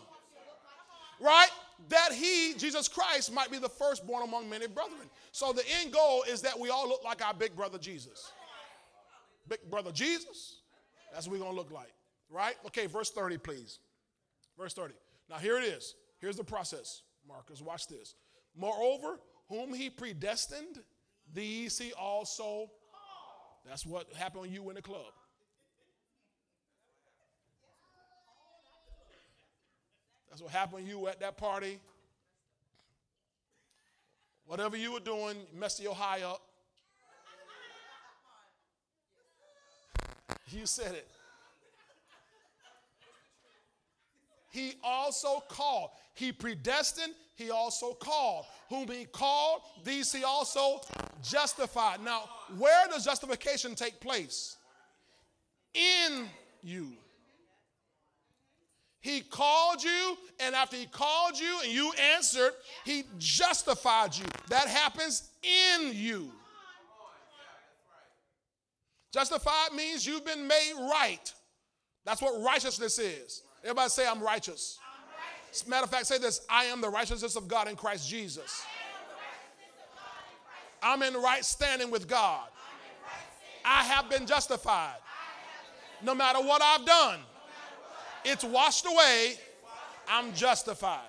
Right? 1.21 1.47
That 1.87 2.11
he, 2.11 2.55
Jesus 2.57 2.89
Christ, 2.89 3.31
might 3.31 3.49
be 3.49 3.57
the 3.57 3.69
firstborn 3.69 4.23
among 4.23 4.49
many 4.49 4.67
brethren. 4.67 5.09
So 5.31 5.53
the 5.53 5.63
end 5.79 5.93
goal 5.93 6.25
is 6.27 6.41
that 6.41 6.59
we 6.59 6.69
all 6.69 6.89
look 6.89 7.05
like 7.05 7.25
our 7.25 7.33
big 7.33 7.55
brother 7.55 7.77
Jesus. 7.77 8.33
Big 9.47 9.59
brother 9.69 9.93
Jesus, 9.93 10.57
that's 11.13 11.25
what 11.25 11.33
we're 11.33 11.39
going 11.39 11.51
to 11.51 11.57
look 11.57 11.71
like. 11.71 11.93
Right? 12.29 12.55
Okay, 12.65 12.85
verse 12.85 13.11
30, 13.11 13.37
please. 13.37 13.79
Verse 14.57 14.73
30. 14.73 14.93
Now 15.29 15.37
here 15.37 15.57
it 15.57 15.63
is. 15.63 15.95
Here's 16.21 16.37
the 16.37 16.43
process, 16.43 17.01
Marcus. 17.27 17.61
Watch 17.61 17.87
this. 17.87 18.13
Moreover, 18.55 19.19
whom 19.49 19.73
he 19.73 19.89
predestined, 19.89 20.79
these 21.33 21.77
he 21.77 21.91
also. 21.93 22.69
That's 23.67 23.85
what 23.85 24.11
happened 24.13 24.41
when 24.43 24.53
you 24.53 24.69
in 24.69 24.75
the 24.75 24.81
club. 24.81 25.13
That's 30.29 30.41
what 30.41 30.51
happened 30.51 30.85
to 30.85 30.89
you 30.89 31.07
at 31.07 31.19
that 31.19 31.37
party. 31.37 31.79
Whatever 34.45 34.77
you 34.77 34.93
were 34.93 34.99
doing, 34.99 35.37
messed 35.53 35.81
your 35.81 35.95
high 35.95 36.21
up. 36.21 36.41
You 40.49 40.65
said 40.65 40.93
it. 40.93 41.07
He 44.51 44.73
also 44.83 45.41
called. 45.49 45.89
He 46.13 46.31
predestined, 46.31 47.13
he 47.35 47.49
also 47.49 47.93
called. 47.93 48.45
Whom 48.69 48.87
he 48.89 49.05
called, 49.05 49.61
these 49.83 50.11
he 50.11 50.23
also 50.23 50.81
justified. 51.23 52.03
Now, 52.03 52.23
where 52.57 52.87
does 52.89 53.05
justification 53.05 53.75
take 53.75 53.99
place? 53.99 54.57
In 55.73 56.27
you. 56.61 56.89
He 58.99 59.21
called 59.21 59.83
you, 59.83 60.17
and 60.39 60.53
after 60.53 60.75
he 60.75 60.85
called 60.85 61.39
you 61.39 61.59
and 61.63 61.71
you 61.71 61.91
answered, 62.15 62.51
he 62.85 63.05
justified 63.17 64.15
you. 64.15 64.25
That 64.49 64.67
happens 64.67 65.29
in 65.41 65.91
you. 65.93 66.29
Justified 69.11 69.73
means 69.75 70.05
you've 70.05 70.25
been 70.25 70.47
made 70.47 70.73
right. 70.77 71.33
That's 72.05 72.21
what 72.21 72.41
righteousness 72.43 72.99
is. 72.99 73.41
Everybody 73.63 73.89
say, 73.89 74.07
I'm 74.07 74.21
righteous. 74.21 74.79
I'm 74.81 75.05
righteous. 75.45 75.67
Matter 75.67 75.83
of 75.83 75.89
fact, 75.89 76.07
say 76.07 76.17
this 76.17 76.41
I 76.49 76.65
am 76.65 76.81
the 76.81 76.89
righteousness 76.89 77.35
of 77.35 77.47
God 77.47 77.67
in 77.67 77.75
Christ 77.75 78.09
Jesus. 78.09 78.63
I'm 80.83 81.03
in 81.03 81.13
right 81.13 81.45
standing 81.45 81.91
with 81.91 82.07
God. 82.07 82.47
I 83.63 83.83
have 83.83 84.09
been 84.09 84.25
justified. 84.25 84.97
No 86.01 86.15
matter 86.15 86.39
what 86.39 86.61
I've 86.63 86.85
done, 86.85 87.19
it's 88.25 88.43
washed 88.43 88.85
away. 88.85 89.35
I'm 90.07 90.33
justified. 90.33 90.99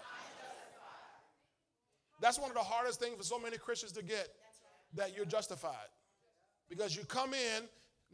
That's 2.20 2.38
one 2.38 2.50
of 2.50 2.54
the 2.54 2.62
hardest 2.62 3.00
things 3.00 3.16
for 3.16 3.24
so 3.24 3.38
many 3.38 3.56
Christians 3.56 3.92
to 3.92 4.02
get 4.02 4.28
that 4.94 5.16
you're 5.16 5.24
justified. 5.24 5.88
Because 6.68 6.94
you 6.94 7.04
come 7.04 7.34
in 7.34 7.64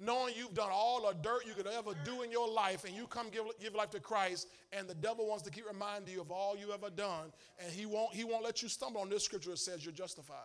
knowing 0.00 0.34
you've 0.36 0.54
done 0.54 0.70
all 0.72 1.06
the 1.08 1.14
dirt 1.22 1.46
you 1.46 1.54
could 1.54 1.66
ever 1.66 1.92
do 2.04 2.22
in 2.22 2.30
your 2.30 2.48
life, 2.48 2.84
and 2.84 2.94
you 2.94 3.06
come 3.06 3.28
give, 3.30 3.44
give 3.60 3.74
life 3.74 3.90
to 3.90 4.00
Christ, 4.00 4.48
and 4.72 4.88
the 4.88 4.94
devil 4.94 5.28
wants 5.28 5.42
to 5.44 5.50
keep 5.50 5.66
reminding 5.66 6.12
you 6.12 6.20
of 6.20 6.30
all 6.30 6.56
you 6.56 6.72
ever 6.72 6.90
done, 6.90 7.32
and 7.58 7.72
he 7.72 7.86
won't, 7.86 8.14
he 8.14 8.24
won't 8.24 8.44
let 8.44 8.62
you 8.62 8.68
stumble 8.68 9.00
on 9.00 9.08
this 9.08 9.24
scripture 9.24 9.50
that 9.50 9.58
says 9.58 9.84
you're 9.84 9.92
justified. 9.92 10.36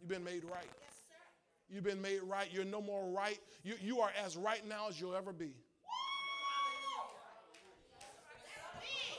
You've 0.00 0.08
been 0.08 0.24
made 0.24 0.44
right. 0.44 0.68
You've 1.68 1.84
been 1.84 2.02
made 2.02 2.20
right. 2.24 2.48
You're 2.52 2.64
no 2.64 2.80
more 2.80 3.08
right. 3.10 3.38
You, 3.62 3.74
you 3.80 4.00
are 4.00 4.10
as 4.24 4.36
right 4.36 4.66
now 4.66 4.88
as 4.88 5.00
you'll 5.00 5.14
ever 5.14 5.32
be. 5.32 5.52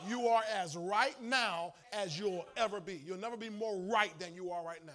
You 0.08 0.28
are 0.28 0.42
as 0.60 0.76
right 0.76 1.16
now 1.22 1.74
as 1.94 2.18
you'll 2.18 2.46
ever 2.58 2.80
be. 2.80 3.02
You'll 3.06 3.20
never 3.20 3.38
be 3.38 3.50
more 3.50 3.78
right 3.78 4.18
than 4.20 4.34
you 4.34 4.52
are 4.52 4.64
right 4.64 4.84
now. 4.86 4.94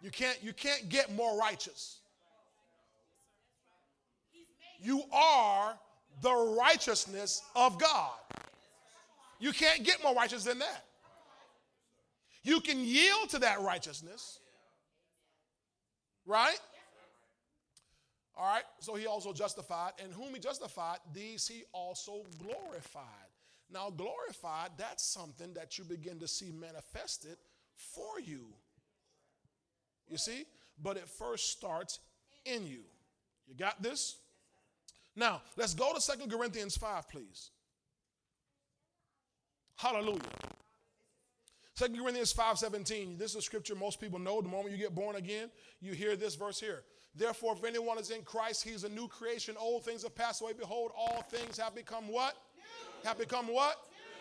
You 0.00 0.10
can't, 0.10 0.38
you 0.42 0.52
can't 0.52 0.88
get 0.88 1.14
more 1.14 1.38
righteous. 1.38 1.98
You 4.80 5.02
are 5.12 5.78
the 6.22 6.32
righteousness 6.58 7.42
of 7.54 7.78
God. 7.78 8.12
You 9.38 9.52
can't 9.52 9.84
get 9.84 10.02
more 10.02 10.14
righteous 10.14 10.44
than 10.44 10.58
that. 10.60 10.84
You 12.42 12.60
can 12.60 12.80
yield 12.80 13.28
to 13.30 13.38
that 13.40 13.60
righteousness, 13.60 14.38
right? 16.24 16.58
All 18.36 18.46
right, 18.46 18.64
so 18.78 18.94
he 18.94 19.06
also 19.06 19.34
justified, 19.34 19.92
and 20.02 20.12
whom 20.14 20.32
he 20.32 20.40
justified, 20.40 20.98
these 21.12 21.46
he 21.46 21.64
also 21.72 22.22
glorified. 22.38 23.04
Now, 23.70 23.90
glorified, 23.90 24.70
that's 24.78 25.04
something 25.04 25.52
that 25.54 25.78
you 25.78 25.84
begin 25.84 26.18
to 26.20 26.28
see 26.28 26.50
manifested 26.50 27.36
for 27.76 28.18
you. 28.18 28.46
You 30.10 30.18
see? 30.18 30.44
But 30.82 30.96
it 30.96 31.08
first 31.08 31.50
starts 31.50 32.00
in 32.44 32.66
you. 32.66 32.80
You 33.48 33.54
got 33.56 33.82
this? 33.82 34.16
Now, 35.16 35.42
let's 35.56 35.74
go 35.74 35.92
to 35.94 36.00
Second 36.00 36.30
Corinthians 36.30 36.76
5, 36.76 37.08
please. 37.08 37.50
Hallelujah. 39.76 40.20
2 41.76 41.88
Corinthians 41.96 42.34
5:17. 42.34 43.16
This 43.16 43.30
is 43.30 43.36
a 43.36 43.42
scripture 43.42 43.74
most 43.74 44.00
people 44.00 44.18
know. 44.18 44.42
The 44.42 44.48
moment 44.48 44.72
you 44.72 44.76
get 44.76 44.94
born 44.94 45.16
again, 45.16 45.50
you 45.80 45.94
hear 45.94 46.16
this 46.16 46.34
verse 46.34 46.60
here. 46.60 46.84
Therefore, 47.14 47.54
if 47.56 47.64
anyone 47.64 47.98
is 47.98 48.10
in 48.10 48.22
Christ, 48.22 48.62
he's 48.62 48.84
a 48.84 48.88
new 48.88 49.08
creation. 49.08 49.56
Old 49.58 49.84
things 49.84 50.02
have 50.02 50.14
passed 50.14 50.42
away. 50.42 50.52
Behold, 50.52 50.92
all 50.96 51.22
things 51.22 51.58
have 51.58 51.74
become 51.74 52.08
what? 52.08 52.36
New. 52.54 53.08
Have 53.08 53.18
become 53.18 53.46
what? 53.46 53.78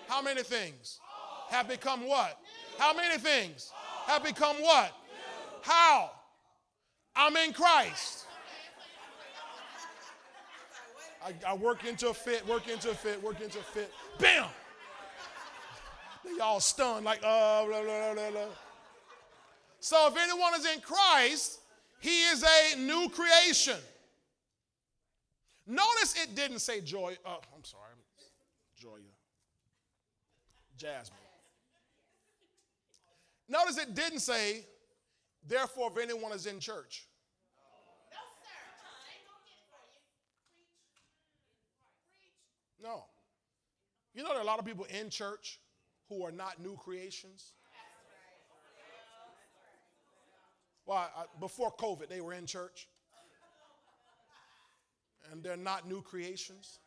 New. 0.08 0.13
How 0.13 0.21
many 0.21 0.41
things? 0.43 0.99
All. 1.04 1.47
Have 1.49 1.67
become 1.67 2.08
what? 2.08 2.39
New. 2.41 2.84
How 2.84 2.93
many 2.93 3.17
things? 3.17 3.71
All. 3.73 4.13
Have 4.13 4.23
become 4.23 4.56
what? 4.62 4.93
How? 5.63 6.12
I'm 7.15 7.36
in 7.38 7.54
Christ. 7.54 8.26
I, 11.26 11.34
I, 11.45 11.54
work 11.54 11.84
into 11.86 12.10
a 12.10 12.13
fit, 12.13 12.48
work 12.48 12.69
into 12.69 12.91
a 12.91 12.93
fit, 12.93 13.22
work 13.22 13.41
into 13.41 13.60
a 13.60 13.62
fit. 13.62 13.91
Bam! 14.19 14.45
They 16.24 16.39
all 16.39 16.62
stunned, 16.62 17.04
like, 17.04 17.19
uh, 17.24 17.65
blah, 17.65 17.84
blah, 17.84 18.32
blah. 18.32 18.41
So 19.82 20.08
if 20.08 20.17
anyone 20.17 20.54
is 20.56 20.65
in 20.65 20.82
Christ, 20.82 21.60
he 22.00 22.22
is 22.24 22.43
a 22.43 22.80
new 22.80 23.10
creation. 23.10 23.78
Notice 25.67 26.15
it 26.24 26.36
didn't 26.36 26.60
say 26.60 26.82
joy. 26.82 27.17
Uh, 27.26 27.36
I'm 27.56 27.63
sorry, 27.63 27.93
Joya. 28.78 29.02
Jasmine. 30.78 31.19
Notice 33.48 33.78
it 33.78 33.93
didn't 33.93 34.19
say 34.19 34.63
Therefore, 35.49 35.91
if 35.91 36.01
anyone 36.01 36.31
is 36.31 36.45
in 36.45 36.59
church, 36.59 37.07
no. 42.81 43.05
You 44.13 44.21
know, 44.21 44.29
there 44.29 44.38
are 44.38 44.43
a 44.43 44.45
lot 44.45 44.59
of 44.59 44.65
people 44.65 44.85
in 44.85 45.09
church 45.09 45.59
who 46.07 46.23
are 46.23 46.31
not 46.31 46.62
new 46.62 46.75
creations. 46.75 47.53
Well, 50.85 50.97
I, 50.97 51.25
before 51.39 51.73
COVID, 51.75 52.09
they 52.09 52.21
were 52.21 52.33
in 52.33 52.45
church. 52.45 52.88
And 55.31 55.43
they're 55.43 55.57
not 55.57 55.88
new 55.88 56.03
creations. 56.03 56.77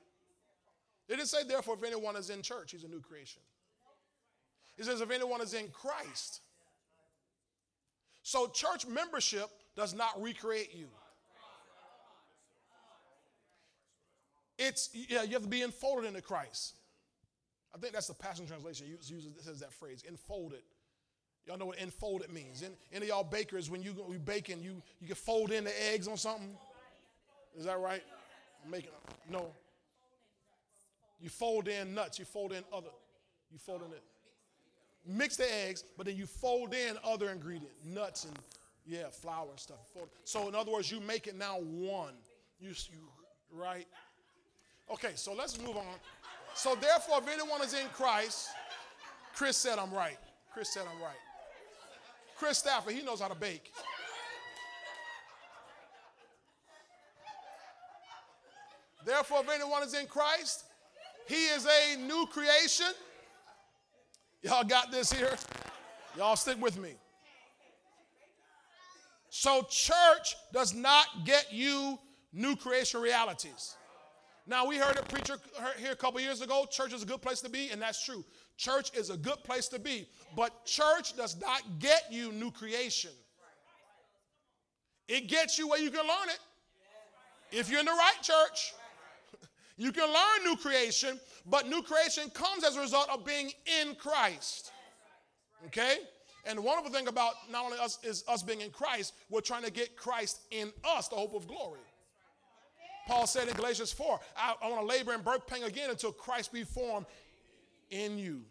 They 1.09 1.17
didn't 1.17 1.29
say, 1.29 1.43
therefore, 1.43 1.75
if 1.75 1.85
anyone 1.85 2.15
is 2.15 2.31
in 2.31 2.43
church, 2.43 2.71
he's 2.71 2.85
a 2.85 2.89
new 2.89 3.01
creation. 3.01 3.43
He 4.77 4.85
says, 4.85 5.01
if 5.01 5.11
anyone 5.11 5.41
is 5.41 5.53
in 5.53 5.69
Christ, 5.69 6.43
so, 8.23 8.47
church 8.47 8.87
membership 8.87 9.51
does 9.77 9.95
not 9.95 10.21
recreate 10.23 10.75
you. 10.75 10.87
It's, 14.59 14.91
yeah, 14.93 15.23
you 15.25 15.33
have 15.33 15.43
to 15.43 15.49
be 15.49 15.63
enfolded 15.63 16.07
into 16.07 16.23
Christ. 16.23 16.75
I 17.75 17.79
think 17.79 17.93
that's 17.93 18.07
the 18.07 18.15
Passion 18.15 18.47
Translation 18.47 18.87
uses 18.87 19.27
says 19.41 19.61
that 19.61 19.73
phrase, 19.73 20.05
enfolded. 20.07 20.63
Y'all 21.47 21.59
know 21.59 21.67
what 21.67 21.79
enfolded 21.79 22.33
means. 22.33 22.63
Any 22.93 23.07
of 23.07 23.09
y'all 23.09 23.25
bakers, 23.25 23.69
when 23.69 23.83
you, 23.83 23.95
you 24.09 24.21
baking, 24.21 24.61
you, 24.63 24.81
you 25.01 25.09
can 25.09 25.17
fold 25.17 25.51
in 25.51 25.65
the 25.65 25.93
eggs 25.93 26.07
on 26.07 26.17
something. 26.17 26.55
Is 27.59 27.65
that 27.65 27.81
right? 27.81 28.03
I'm 28.65 28.71
making, 28.71 28.91
no. 29.29 29.49
You 31.21 31.29
fold 31.29 31.67
in 31.67 31.95
nuts, 31.95 32.21
you 32.21 32.25
fold 32.25 32.53
in 32.53 32.63
other, 32.73 32.91
you 33.51 33.59
fold 33.59 33.83
in 33.83 33.91
it 33.93 34.03
mix 35.07 35.37
the 35.37 35.53
eggs, 35.67 35.85
but 35.97 36.07
then 36.07 36.17
you 36.17 36.27
fold 36.27 36.75
in 36.75 36.97
other 37.05 37.31
ingredients, 37.31 37.75
nuts 37.85 38.25
and 38.25 38.39
yeah, 38.87 39.09
flour 39.11 39.49
and 39.51 39.61
stuff. 39.61 39.91
So 40.25 40.49
in 40.49 40.55
other 40.55 40.73
words, 40.73 40.91
you 40.91 41.01
make 41.01 41.27
it 41.27 41.37
now 41.37 41.59
one. 41.61 42.15
You, 42.61 42.71
you 42.71 43.09
right? 43.53 43.87
Okay, 44.93 45.13
so 45.15 45.33
let's 45.33 45.61
move 45.61 45.77
on. 45.77 45.95
So 46.55 46.75
therefore, 46.75 47.19
if 47.19 47.29
anyone 47.29 47.63
is 47.63 47.75
in 47.75 47.87
Christ, 47.95 48.49
Chris 49.35 49.57
said 49.57 49.79
I'm 49.79 49.93
right. 49.93 50.19
Chris 50.53 50.73
said 50.73 50.83
I'm 50.83 51.03
right. 51.03 51.17
Chris 52.37 52.59
Stafford, 52.59 52.95
he 52.95 53.03
knows 53.03 53.21
how 53.21 53.29
to 53.29 53.35
bake. 53.35 53.73
Therefore, 59.05 59.41
if 59.43 59.49
anyone 59.49 59.83
is 59.83 59.95
in 59.95 60.07
Christ, 60.07 60.65
he 61.27 61.47
is 61.47 61.67
a 61.67 61.97
new 61.97 62.27
creation. 62.27 62.93
Y'all 64.43 64.65
got 64.65 64.91
this 64.91 65.13
here? 65.13 65.37
Y'all 66.17 66.37
stick 66.37 66.61
with 66.61 66.79
me. 66.79 66.95
So, 69.31 69.67
church 69.71 70.37
does 70.53 70.75
not 70.75 71.07
get 71.25 71.53
you 71.53 71.99
new 72.33 72.55
creation 72.57 73.01
realities. 73.01 73.77
Now, 74.47 74.67
we 74.67 74.77
heard 74.77 74.99
a 74.99 75.03
preacher 75.03 75.39
here 75.79 75.93
a 75.93 75.97
couple 75.97 76.21
years 76.21 76.41
ago 76.41 76.67
church 76.71 76.93
is 76.93 77.03
a 77.03 77.07
good 77.07 77.23
place 77.23 77.41
to 77.43 77.49
be, 77.49 77.71
and 77.71 77.81
that's 77.81 78.05
true. 78.05 78.25
Church 78.57 78.91
is 78.97 79.11
a 79.11 79.17
good 79.17 79.43
place 79.45 79.69
to 79.69 79.79
be, 79.79 80.09
but 80.37 80.67
church 80.67 81.17
does 81.17 81.41
not 81.41 81.63
get 81.79 82.05
you 82.11 82.33
new 82.33 82.51
creation. 82.51 83.13
It 85.09 85.29
gets 85.29 85.59
you 85.59 85.69
where 85.69 85.81
you 85.81 85.91
can 85.91 86.07
learn 86.07 86.29
it. 86.29 86.41
If 87.53 87.71
you're 87.71 87.81
in 87.81 87.87
the 87.87 87.93
right 87.93 88.17
church, 88.23 88.75
you 89.83 89.91
can 89.91 90.07
learn 90.07 90.45
new 90.45 90.57
creation, 90.57 91.19
but 91.45 91.67
new 91.67 91.83
creation 91.83 92.31
comes 92.31 92.63
as 92.63 92.77
a 92.77 92.81
result 92.81 93.09
of 93.11 93.25
being 93.25 93.51
in 93.83 93.97
Christ. 93.97 94.71
Okay? 95.67 95.97
And 96.45 96.59
the 96.59 96.63
wonderful 96.63 96.93
thing 96.93 97.09
about 97.09 97.35
not 97.51 97.65
only 97.65 97.79
us 97.79 97.99
is 98.05 98.23
us 98.29 98.45
being 98.45 98.61
in 98.61 98.71
Christ, 98.71 99.13
we're 99.29 99.41
trying 99.41 99.65
to 99.65 99.73
get 99.73 99.97
Christ 99.97 100.43
in 100.53 100.71
us, 100.85 101.09
the 101.09 101.17
hope 101.17 101.35
of 101.35 101.49
glory. 101.49 101.81
Paul 103.09 103.27
said 103.27 103.49
in 103.49 103.55
Galatians 103.55 103.91
4, 103.91 104.21
I, 104.37 104.55
I 104.63 104.69
want 104.69 104.83
to 104.83 104.87
labor 104.87 105.15
and 105.15 105.25
birth 105.25 105.49
pain 105.49 105.65
again 105.65 105.91
until 105.91 106.13
Christ 106.13 106.53
be 106.53 106.63
formed 106.63 107.07
in 107.91 108.19
you. 108.19 108.43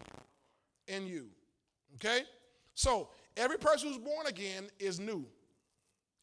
In 0.89 1.07
you. 1.07 1.27
Okay? 1.95 2.23
So, 2.75 3.07
every 3.37 3.57
person 3.57 3.87
who's 3.87 3.99
born 3.99 4.27
again 4.27 4.65
is 4.79 4.99
new. 4.99 5.25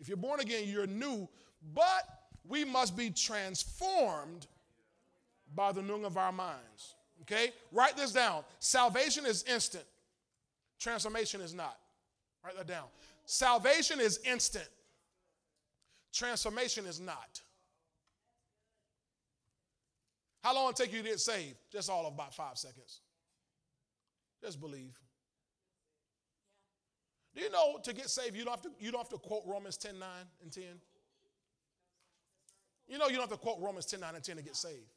If 0.01 0.07
you're 0.09 0.19
born 0.19 0.41
again, 0.41 0.69
you're 0.69 0.87
new, 0.87 1.27
but 1.75 2.05
we 2.47 2.67
must 2.67 2.95
be 2.95 3.09
transformed 3.09 4.47
by 5.59 5.73
the 5.73 5.81
renewing 5.81 6.05
of 6.05 6.17
our 6.17 6.31
minds. 6.31 6.95
Okay? 7.23 7.51
Write 7.73 7.97
this 7.97 8.13
down. 8.13 8.45
Salvation 8.61 9.27
is 9.27 9.43
instant, 9.43 9.85
transformation 10.79 11.41
is 11.41 11.53
not. 11.53 11.77
Write 12.45 12.57
that 12.57 12.69
down. 12.69 12.85
Salvation 13.27 14.01
is 14.01 14.21
instant, 14.25 14.69
Transformation 16.15 16.87
is 16.87 17.01
not. 17.01 17.43
How 20.43 20.55
long 20.55 20.71
it 20.71 20.77
take 20.77 20.93
you 20.93 21.03
to 21.03 21.09
get 21.09 21.21
saved? 21.21 21.57
Just 21.71 21.91
all 21.91 22.07
of 22.07 22.15
about 22.15 22.33
five 22.35 22.57
seconds. 22.57 23.01
Just 24.43 24.61
believe. 24.61 24.97
Do 27.35 27.43
you 27.43 27.51
know 27.51 27.79
to 27.83 27.93
get 27.93 28.09
saved, 28.09 28.37
you 28.37 28.45
don't 28.45 28.55
have 28.55 28.63
to, 28.63 28.71
you 28.79 28.91
don't 28.91 29.01
have 29.01 29.11
to 29.11 29.19
quote 29.19 29.43
Romans 29.45 29.77
10 29.77 29.99
9 29.99 30.09
and 30.43 30.53
10? 30.53 30.63
You 32.87 32.99
know, 32.99 33.07
you 33.09 33.17
don't 33.17 33.29
have 33.29 33.31
to 33.31 33.37
quote 33.37 33.59
Romans 33.61 33.85
10 33.87 34.01
9 34.01 34.15
and 34.15 34.25
10 34.25 34.37
to 34.37 34.43
get 34.43 34.57
saved. 34.57 34.89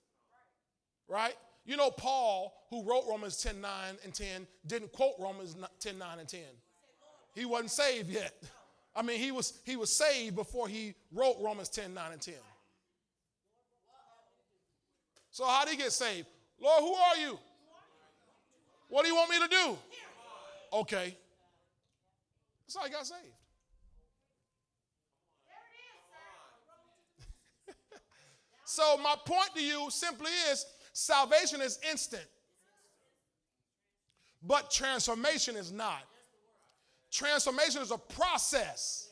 Right? 1.12 1.36
You 1.65 1.76
know, 1.76 1.91
Paul, 1.91 2.54
who 2.69 2.84
wrote 2.84 3.04
Romans 3.08 3.36
10 3.43 3.60
9 3.60 3.71
and 4.06 4.13
10, 4.13 4.47
didn't 4.65 4.93
quote 4.93 5.15
Romans 5.19 5.58
10 5.82 5.97
9 5.97 6.19
and 6.19 6.28
10. 6.28 6.39
He 7.36 7.43
wasn't 7.43 7.71
saved 7.71 8.10
yet. 8.10 8.34
I 8.95 9.02
mean, 9.02 9.19
he 9.19 9.32
was, 9.32 9.60
he 9.65 9.76
was 9.76 9.91
saved 9.91 10.38
before 10.38 10.69
he 10.69 10.93
wrote 11.12 11.36
Romans 11.41 11.67
10 11.67 11.93
9 11.93 12.13
and 12.13 12.21
10. 12.21 12.34
So, 15.32 15.45
how 15.45 15.65
did 15.65 15.71
he 15.71 15.78
get 15.78 15.91
saved? 15.91 16.28
Lord, 16.62 16.82
who 16.82 16.93
are 16.93 17.17
you? 17.17 17.38
What 18.88 19.04
do 19.04 19.10
you 19.10 19.15
want 19.15 19.30
me 19.30 19.39
to 19.39 19.47
do? 19.47 19.78
Okay. 20.74 21.17
That's 22.65 22.78
how 22.78 22.86
he 22.86 22.91
got 22.91 23.06
saved. 23.06 23.21
so, 28.65 28.97
my 28.97 29.15
point 29.26 29.50
to 29.56 29.63
you 29.63 29.88
simply 29.89 30.32
is 30.52 30.65
salvation 30.93 31.62
is 31.62 31.80
instant, 31.89 32.25
but 34.43 34.71
transformation 34.71 35.56
is 35.56 35.71
not. 35.71 36.04
Transformation 37.12 37.82
is 37.82 37.91
a 37.91 37.97
process 37.97 39.10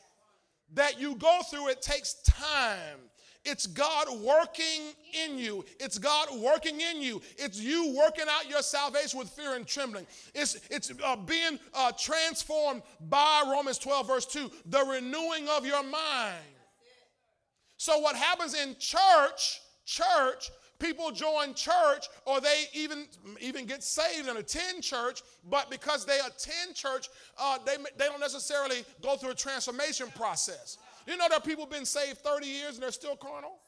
that 0.74 1.00
you 1.00 1.16
go 1.16 1.40
through, 1.50 1.68
it 1.68 1.82
takes 1.82 2.14
time. 2.22 2.98
It's 3.44 3.66
God 3.66 4.08
working 4.20 4.92
in 5.24 5.38
you. 5.38 5.64
It's 5.78 5.98
God 5.98 6.28
working 6.40 6.80
in 6.80 7.00
you. 7.00 7.22
It's 7.38 7.58
you 7.58 7.96
working 7.96 8.26
out 8.28 8.50
your 8.50 8.60
salvation 8.60 9.18
with 9.18 9.30
fear 9.30 9.54
and 9.54 9.66
trembling. 9.66 10.06
It's, 10.34 10.60
it's 10.70 10.92
uh, 11.02 11.16
being 11.16 11.58
uh, 11.72 11.92
transformed 11.98 12.82
by 13.08 13.44
Romans 13.50 13.78
12, 13.78 14.06
verse 14.06 14.26
2, 14.26 14.50
the 14.66 14.84
renewing 14.84 15.48
of 15.48 15.64
your 15.64 15.82
mind. 15.82 16.36
So, 17.78 17.98
what 18.00 18.14
happens 18.14 18.54
in 18.54 18.76
church, 18.78 19.62
church, 19.86 20.50
people 20.80 21.10
join 21.12 21.54
church 21.54 22.08
or 22.24 22.40
they 22.40 22.64
even 22.74 23.06
even 23.40 23.66
get 23.66 23.82
saved 23.82 24.28
and 24.28 24.38
attend 24.38 24.82
church 24.82 25.22
but 25.48 25.70
because 25.70 26.04
they 26.04 26.18
attend 26.18 26.74
church 26.74 27.08
uh, 27.38 27.58
they, 27.64 27.76
they 27.96 28.06
don't 28.06 28.20
necessarily 28.20 28.84
go 29.02 29.16
through 29.16 29.30
a 29.30 29.34
transformation 29.34 30.08
process 30.16 30.78
you 31.06 31.16
know, 31.16 31.26
there 31.28 31.38
are 31.38 31.42
people 31.42 31.66
been 31.66 31.84
saved 31.84 32.18
30 32.18 32.46
years 32.46 32.74
and 32.74 32.82
they're 32.82 32.92
still 32.92 33.16
carnal? 33.16 33.58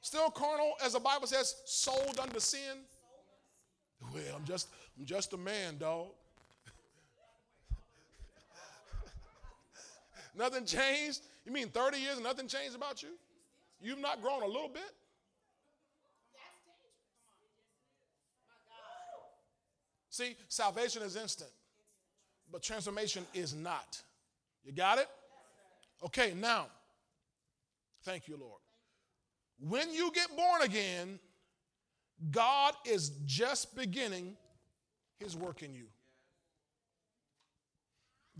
Still 0.00 0.30
carnal, 0.30 0.72
as 0.82 0.92
the 0.94 1.00
Bible 1.00 1.26
says, 1.26 1.56
sold 1.66 2.18
under 2.20 2.40
sin. 2.40 2.78
Well, 4.14 4.22
I'm 4.34 4.44
just, 4.44 4.68
I'm 4.98 5.04
just 5.04 5.32
a 5.34 5.36
man, 5.36 5.76
dog. 5.76 6.06
nothing 10.38 10.64
changed? 10.64 11.20
You 11.44 11.52
mean 11.52 11.68
30 11.68 11.98
years 11.98 12.14
and 12.14 12.24
nothing 12.24 12.46
changed 12.46 12.76
about 12.76 13.02
you? 13.02 13.10
You've 13.80 14.00
not 14.00 14.20
grown 14.20 14.42
a 14.42 14.46
little 14.46 14.68
bit? 14.68 14.90
See, 20.10 20.34
salvation 20.48 21.02
is 21.02 21.14
instant, 21.14 21.50
but 22.50 22.60
transformation 22.60 23.24
is 23.34 23.54
not. 23.54 24.02
You 24.64 24.72
got 24.72 24.98
it? 24.98 25.06
Okay, 26.04 26.34
now, 26.34 26.66
thank 28.02 28.26
you, 28.26 28.36
Lord. 28.36 28.60
When 29.60 29.92
you 29.92 30.10
get 30.12 30.28
born 30.36 30.62
again, 30.62 31.20
God 32.32 32.74
is 32.84 33.10
just 33.26 33.76
beginning 33.76 34.36
his 35.20 35.36
work 35.36 35.62
in 35.62 35.72
you. 35.72 35.86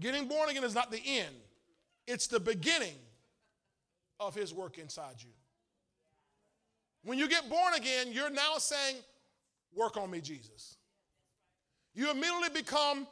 Getting 0.00 0.26
born 0.26 0.48
again 0.48 0.64
is 0.64 0.74
not 0.74 0.90
the 0.90 1.02
end, 1.04 1.34
it's 2.08 2.26
the 2.26 2.40
beginning 2.40 2.94
of 4.20 4.34
his 4.34 4.52
work 4.52 4.78
inside 4.78 5.16
you. 5.20 5.30
When 7.04 7.18
you 7.18 7.28
get 7.28 7.48
born 7.48 7.74
again, 7.74 8.08
you're 8.12 8.30
now 8.30 8.58
saying, 8.58 8.96
Work 9.74 9.96
on 9.96 10.10
me, 10.10 10.20
Jesus. 10.20 10.76
You 11.94 12.10
immediately 12.10 12.48
become 12.54 13.06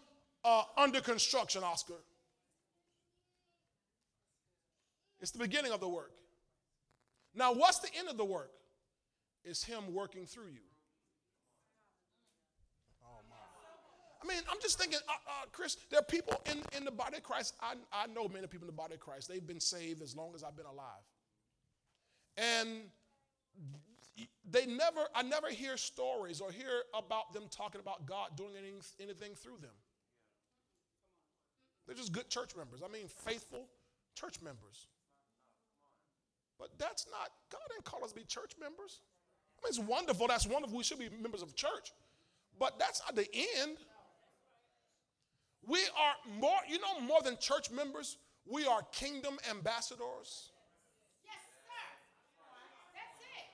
uh, 0.44 0.62
under 0.76 1.00
construction, 1.00 1.62
Oscar. 1.62 2.00
It's 5.20 5.30
the 5.30 5.38
beginning 5.38 5.72
of 5.72 5.80
the 5.80 5.88
work. 5.88 6.12
Now, 7.34 7.52
what's 7.52 7.78
the 7.80 7.88
end 7.98 8.08
of 8.08 8.16
the 8.16 8.24
work? 8.24 8.52
It's 9.44 9.62
Him 9.62 9.92
working 9.92 10.24
through 10.24 10.48
you. 10.52 10.60
Oh, 13.04 13.20
my. 13.28 13.36
I 14.26 14.34
mean, 14.34 14.42
I'm 14.50 14.60
just 14.60 14.78
thinking, 14.78 14.98
uh, 15.08 15.12
uh, 15.12 15.46
Chris, 15.52 15.76
there 15.90 16.00
are 16.00 16.04
people 16.04 16.40
in, 16.50 16.58
in 16.76 16.84
the 16.84 16.90
body 16.90 17.18
of 17.18 17.22
Christ. 17.22 17.54
I, 17.60 17.74
I 17.92 18.06
know 18.08 18.28
many 18.28 18.46
people 18.46 18.66
in 18.68 18.74
the 18.74 18.76
body 18.76 18.94
of 18.94 19.00
Christ. 19.00 19.28
They've 19.28 19.46
been 19.46 19.60
saved 19.60 20.02
as 20.02 20.16
long 20.16 20.32
as 20.34 20.42
I've 20.42 20.56
been 20.56 20.66
alive. 20.66 21.04
And 22.36 22.82
they 24.50 24.66
never, 24.66 25.00
I 25.14 25.22
never 25.22 25.48
hear 25.48 25.76
stories 25.76 26.40
or 26.40 26.50
hear 26.50 26.82
about 26.92 27.32
them 27.32 27.44
talking 27.50 27.80
about 27.80 28.06
God 28.06 28.36
doing 28.36 28.52
anything, 28.58 28.82
anything 29.00 29.34
through 29.34 29.58
them. 29.60 29.74
They're 31.86 31.96
just 31.96 32.12
good 32.12 32.28
church 32.28 32.56
members. 32.56 32.82
I 32.84 32.88
mean, 32.92 33.06
faithful 33.06 33.68
church 34.16 34.42
members. 34.42 34.88
But 36.58 36.70
that's 36.78 37.06
not, 37.10 37.30
God 37.52 37.60
didn't 37.70 37.84
call 37.84 38.02
us 38.02 38.10
to 38.10 38.16
be 38.16 38.24
church 38.24 38.52
members. 38.60 39.00
I 39.58 39.66
mean, 39.66 39.68
it's 39.68 39.78
wonderful. 39.78 40.26
That's 40.26 40.46
wonderful. 40.46 40.76
We 40.76 40.84
should 40.84 40.98
be 40.98 41.10
members 41.22 41.42
of 41.42 41.54
church. 41.54 41.92
But 42.58 42.78
that's 42.78 43.02
not 43.06 43.14
the 43.14 43.28
end. 43.60 43.76
We 45.66 45.80
are 45.80 46.38
more, 46.40 46.58
you 46.68 46.78
know, 46.78 47.00
more 47.00 47.20
than 47.22 47.36
church 47.38 47.70
members, 47.70 48.18
we 48.46 48.66
are 48.66 48.82
kingdom 48.92 49.38
ambassadors. 49.50 50.50
Yes, 51.24 51.42
sir. 51.44 51.74
That's 52.94 53.20
it. 53.20 53.48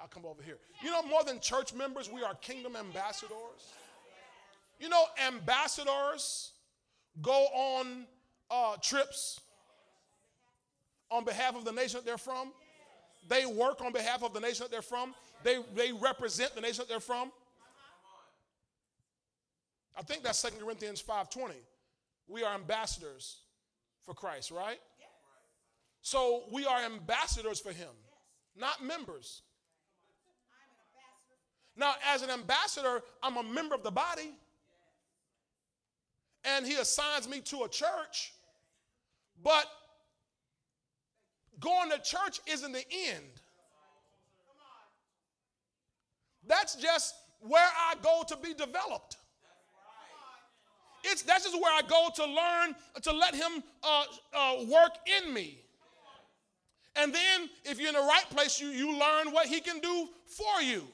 I'll 0.00 0.08
come 0.08 0.26
over 0.26 0.42
here. 0.42 0.58
You 0.82 0.90
know, 0.90 1.02
more 1.02 1.24
than 1.24 1.40
church 1.40 1.72
members, 1.72 2.10
we 2.12 2.22
are 2.22 2.34
kingdom 2.34 2.76
ambassadors. 2.76 3.72
You 4.78 4.88
know, 4.88 5.04
ambassadors 5.26 6.52
go 7.22 7.46
on 7.54 8.06
uh, 8.50 8.76
trips 8.82 9.40
on 11.10 11.24
behalf 11.24 11.56
of 11.56 11.64
the 11.64 11.72
nation 11.72 11.98
that 11.98 12.04
they're 12.04 12.18
from. 12.18 12.52
They 13.28 13.46
work 13.46 13.80
on 13.80 13.92
behalf 13.92 14.22
of 14.22 14.32
the 14.32 14.40
nation 14.40 14.64
that 14.64 14.70
they're 14.70 14.82
from. 14.82 15.14
They, 15.42 15.58
they 15.74 15.92
represent 15.92 16.54
the 16.54 16.60
nation 16.60 16.78
that 16.78 16.88
they're 16.88 17.00
from. 17.00 17.32
I 19.98 20.02
think 20.02 20.22
that's 20.22 20.40
2 20.42 20.50
Corinthians 20.62 21.02
5.20. 21.02 21.52
We 22.28 22.44
are 22.44 22.54
ambassadors 22.54 23.40
for 24.04 24.14
Christ, 24.14 24.50
right? 24.50 24.78
So 26.02 26.44
we 26.52 26.64
are 26.66 26.80
ambassadors 26.80 27.58
for 27.58 27.72
him, 27.72 27.88
not 28.56 28.82
members. 28.82 29.42
Now, 31.76 31.94
as 32.12 32.22
an 32.22 32.30
ambassador, 32.30 33.00
I'm 33.22 33.36
a 33.36 33.42
member 33.42 33.74
of 33.74 33.82
the 33.82 33.90
body. 33.90 34.30
And 36.44 36.66
he 36.66 36.74
assigns 36.76 37.28
me 37.28 37.40
to 37.40 37.64
a 37.64 37.68
church. 37.68 38.32
But 39.42 39.66
Going 41.60 41.90
to 41.90 41.98
church 41.98 42.40
isn't 42.46 42.72
the 42.72 42.84
end. 43.10 43.24
That's 46.46 46.76
just 46.76 47.14
where 47.40 47.68
I 47.88 47.94
go 48.00 48.22
to 48.28 48.36
be 48.36 48.54
developed. 48.54 49.16
It's, 51.08 51.22
that's 51.22 51.44
just 51.44 51.60
where 51.60 51.72
I 51.72 51.82
go 51.86 52.08
to 52.14 52.24
learn, 52.24 52.74
to 53.02 53.12
let 53.12 53.34
Him 53.34 53.62
uh, 53.82 54.04
uh, 54.34 54.64
work 54.64 54.92
in 55.20 55.32
me. 55.32 55.58
And 56.96 57.14
then, 57.14 57.48
if 57.64 57.78
you're 57.78 57.88
in 57.88 57.94
the 57.94 58.00
right 58.00 58.26
place, 58.30 58.60
you, 58.60 58.68
you 58.68 58.98
learn 58.98 59.32
what 59.32 59.46
He 59.46 59.60
can 59.60 59.78
do 59.80 60.08
for 60.26 60.62
you. 60.62 60.84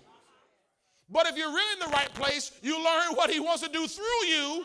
But 1.11 1.27
if 1.27 1.37
you're 1.37 1.51
really 1.51 1.83
in 1.83 1.91
the 1.91 1.95
right 1.97 2.13
place, 2.15 2.53
you 2.63 2.77
learn 2.77 3.15
what 3.15 3.31
He 3.31 3.41
wants 3.41 3.63
to 3.63 3.69
do 3.69 3.87
through 3.87 4.27
you. 4.27 4.65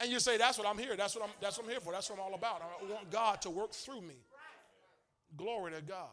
And 0.00 0.10
you 0.10 0.20
say, 0.20 0.38
That's 0.38 0.58
what 0.58 0.66
I'm 0.66 0.78
here. 0.78 0.96
That's 0.96 1.14
what 1.14 1.24
I'm, 1.24 1.30
that's 1.40 1.58
what 1.58 1.64
I'm 1.64 1.70
here 1.70 1.80
for. 1.80 1.92
That's 1.92 2.08
what 2.08 2.18
I'm 2.18 2.26
all 2.26 2.34
about. 2.34 2.62
I 2.62 2.92
want 2.92 3.10
God 3.10 3.42
to 3.42 3.50
work 3.50 3.72
through 3.72 4.00
me. 4.02 4.16
Glory 5.36 5.72
to 5.72 5.82
God. 5.82 6.08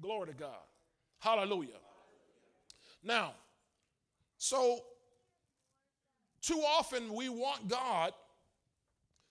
Glory 0.00 0.28
to 0.28 0.34
God. 0.34 0.64
Hallelujah. 1.18 1.80
Now, 3.02 3.32
so 4.38 4.80
too 6.46 6.62
often 6.78 7.12
we 7.12 7.28
want 7.28 7.66
God 7.68 8.12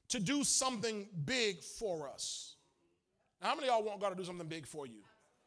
to 0.09 0.19
do 0.19 0.43
something 0.43 1.07
big 1.25 1.63
for 1.63 2.09
us. 2.09 2.55
Now, 3.41 3.49
how 3.49 3.55
many 3.55 3.69
of 3.69 3.75
y'all 3.75 3.83
want 3.83 4.01
God 4.01 4.09
to 4.09 4.15
do 4.15 4.25
something 4.25 4.47
big 4.47 4.67
for 4.67 4.85
you? 4.85 4.99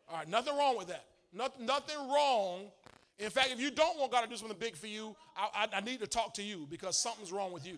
All 0.09 0.19
right, 0.19 0.29
nothing 0.29 0.57
wrong 0.57 0.79
with 0.79 0.89
that. 0.89 1.05
Not, 1.33 1.61
nothing 1.61 1.97
wrong. 2.09 2.71
In 3.19 3.29
fact, 3.29 3.51
if 3.51 3.61
you 3.61 3.71
don't 3.71 3.99
want 3.99 4.11
God 4.11 4.23
to 4.23 4.29
do 4.29 4.37
something 4.37 4.57
big 4.59 4.77
for 4.77 4.87
you, 4.87 5.15
I, 5.37 5.69
I, 5.73 5.77
I 5.77 5.81
need 5.81 6.01
to 6.01 6.07
talk 6.07 6.33
to 6.35 6.43
you 6.43 6.67
because 6.71 6.97
something's 6.97 7.33
wrong 7.33 7.53
with 7.53 7.67
you. 7.67 7.77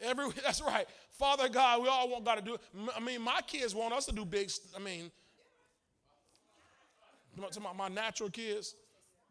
Every 0.00 0.28
that's 0.44 0.62
right. 0.62 0.86
Father 1.10 1.48
God, 1.48 1.82
we 1.82 1.88
all 1.88 2.08
want 2.08 2.24
God 2.24 2.36
to 2.36 2.42
do. 2.42 2.56
I 2.96 3.00
mean, 3.00 3.20
my 3.20 3.40
kids 3.46 3.74
want 3.74 3.92
us 3.92 4.06
to 4.06 4.14
do 4.14 4.24
big. 4.24 4.50
I 4.74 4.78
mean, 4.78 5.10
to 7.52 7.60
my, 7.60 7.72
my 7.74 7.88
natural 7.88 8.30
kids, 8.30 8.74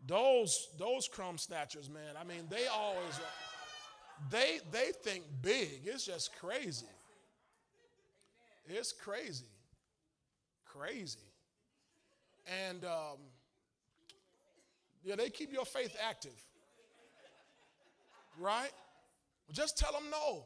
those 0.07 0.69
those 0.77 1.07
crumb 1.07 1.37
snatchers, 1.37 1.89
man. 1.89 2.15
I 2.19 2.23
mean, 2.23 2.45
they 2.49 2.67
always 2.67 3.19
they 4.29 4.59
they 4.71 4.91
think 5.03 5.23
big. 5.41 5.81
It's 5.85 6.05
just 6.05 6.35
crazy. 6.35 6.85
It's 8.67 8.91
crazy, 8.91 9.45
crazy, 10.65 11.19
and 12.67 12.83
um, 12.83 13.17
yeah, 15.03 15.15
they 15.15 15.29
keep 15.29 15.53
your 15.53 15.65
faith 15.65 15.95
active, 16.03 16.43
right? 18.39 18.71
Just 19.51 19.77
tell 19.77 19.91
them 19.91 20.09
no. 20.09 20.17
No. 20.17 20.43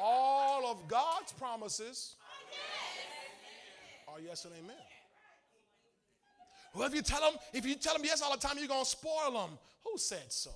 All 0.00 0.70
of 0.70 0.86
God's 0.86 1.32
promises 1.32 2.14
are 4.06 4.20
yes 4.20 4.44
and 4.44 4.54
amen. 4.54 4.76
Well, 6.78 6.86
if 6.86 6.94
you 6.94 7.02
tell 7.02 7.20
them, 7.20 7.40
if 7.52 7.66
you 7.66 7.74
tell 7.74 7.94
them 7.94 8.04
yes 8.04 8.22
all 8.22 8.30
the 8.30 8.38
time, 8.38 8.56
you're 8.56 8.68
gonna 8.68 8.84
spoil 8.84 9.32
them. 9.32 9.58
Who 9.84 9.98
said 9.98 10.30
so? 10.32 10.50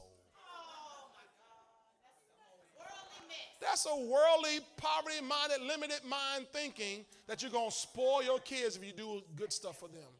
That's 3.60 3.86
a 3.86 3.96
worldly, 3.96 4.60
poverty-minded, 4.76 5.62
limited 5.66 6.04
mind 6.04 6.46
thinking 6.52 7.04
that 7.26 7.42
you're 7.42 7.50
gonna 7.50 7.72
spoil 7.72 8.22
your 8.22 8.38
kids 8.38 8.76
if 8.76 8.84
you 8.84 8.92
do 8.92 9.22
good 9.34 9.52
stuff 9.52 9.80
for 9.80 9.88
them. 9.88 10.10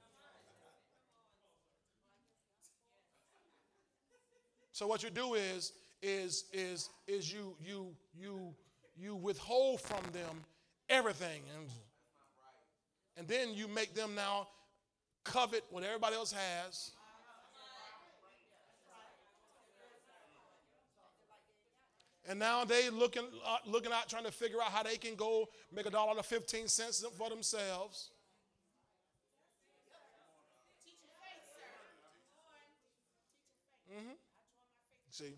So 4.73 4.89
what 4.89 5.05
you 5.05 5.11
do 5.11 5.35
is 5.35 5.73
is 6.03 6.47
is 6.53 6.91
is 7.07 7.33
you 7.33 7.55
you 7.65 7.95
you 8.13 8.53
you 8.97 9.15
withhold 9.15 9.81
from 9.81 10.03
them 10.13 10.43
everything 10.89 11.43
and 11.57 11.69
and 13.17 13.29
then 13.29 13.55
you 13.55 13.69
make 13.69 13.95
them 13.95 14.17
now 14.17 14.49
covet 15.25 15.65
what 15.71 15.85
everybody 15.85 16.17
else 16.17 16.33
has. 16.33 16.93
And 22.29 22.39
now 22.39 22.65
they 22.65 22.89
looking 22.89 23.25
uh, 23.45 23.57
looking 23.67 23.93
out 23.93 24.09
trying 24.09 24.25
to 24.25 24.31
figure 24.31 24.63
out 24.63 24.71
how 24.71 24.85
they 24.85 24.97
can 24.97 25.17
go 25.17 25.49
make 25.75 25.87
a 25.87 25.91
dollar 25.91 26.15
to 26.15 26.23
15 26.23 26.69
cents 26.69 27.05
for 27.19 27.29
themselves. 27.29 28.11
Mm-hmm. 33.93 34.13
See? 35.11 35.35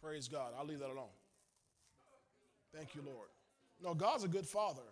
Praise 0.00 0.28
God. 0.28 0.52
I'll 0.58 0.66
leave 0.66 0.78
that 0.78 0.90
alone. 0.90 1.12
Thank 2.74 2.94
you, 2.94 3.02
Lord. 3.04 3.28
No, 3.82 3.94
God's 3.94 4.24
a 4.24 4.28
good 4.28 4.46
father. 4.46 4.82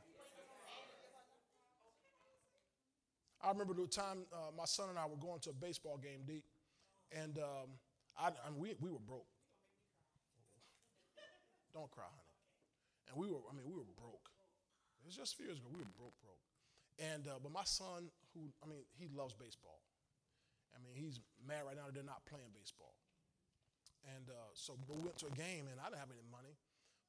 I 3.43 3.51
remember 3.51 3.75
the 3.75 3.87
time 3.87 4.23
uh, 4.33 4.55
my 4.57 4.65
son 4.65 4.89
and 4.89 4.99
I 4.99 5.07
were 5.07 5.19
going 5.19 5.41
to 5.41 5.51
a 5.51 5.53
baseball 5.53 5.99
game 5.99 6.23
deep, 6.27 6.45
and, 7.11 7.39
um, 7.39 7.75
I, 8.17 8.31
and 8.47 8.57
we, 8.57 8.75
we 8.79 8.91
were 8.91 9.03
broke. 9.03 9.27
Don't 11.75 11.91
cry, 11.91 12.07
honey. 12.07 12.39
And 13.11 13.19
we 13.19 13.27
were, 13.27 13.43
I 13.51 13.53
mean, 13.57 13.67
we 13.67 13.75
were 13.75 13.89
broke. 13.99 14.31
It 15.03 15.11
was 15.11 15.17
just 15.17 15.35
a 15.35 15.37
few 15.37 15.51
years 15.51 15.59
ago. 15.59 15.69
We 15.73 15.83
were 15.83 15.97
broke, 15.99 16.15
broke. 16.23 16.45
And, 17.03 17.27
uh, 17.27 17.43
but 17.43 17.51
my 17.51 17.65
son, 17.65 18.13
who, 18.37 18.53
I 18.63 18.69
mean, 18.69 18.87
he 18.95 19.11
loves 19.11 19.35
baseball. 19.35 19.83
I 20.71 20.79
mean, 20.79 20.95
he's 20.95 21.19
mad 21.43 21.67
right 21.67 21.75
now 21.75 21.91
that 21.91 21.95
they're 21.97 22.07
not 22.07 22.23
playing 22.29 22.53
baseball. 22.55 22.95
And 24.17 24.31
uh, 24.31 24.53
so 24.55 24.79
we 24.87 25.03
went 25.03 25.19
to 25.25 25.31
a 25.31 25.35
game, 25.35 25.67
and 25.67 25.83
I 25.83 25.91
didn't 25.91 26.05
have 26.05 26.15
any 26.15 26.25
money. 26.31 26.55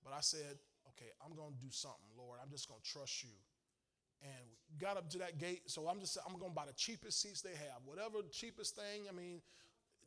But 0.03 0.17
I 0.17 0.21
said, 0.21 0.57
okay, 0.95 1.13
I'm 1.21 1.35
going 1.37 1.53
to 1.53 1.61
do 1.61 1.71
something, 1.71 2.09
Lord. 2.17 2.39
I'm 2.41 2.51
just 2.51 2.67
going 2.67 2.81
to 2.81 2.87
trust 2.87 3.23
you 3.23 3.35
and 4.23 4.47
we 4.71 4.77
got 4.79 4.97
up 4.97 5.09
to 5.11 5.17
that 5.19 5.37
gate. 5.37 5.61
So 5.67 5.87
I'm 5.87 5.99
just 5.99 6.17
I'm 6.27 6.37
going 6.37 6.51
to 6.51 6.55
buy 6.55 6.65
the 6.65 6.73
cheapest 6.73 7.21
seats 7.21 7.41
they 7.41 7.51
have, 7.51 7.81
whatever 7.85 8.19
cheapest 8.31 8.75
thing. 8.75 9.03
I 9.09 9.13
mean, 9.13 9.41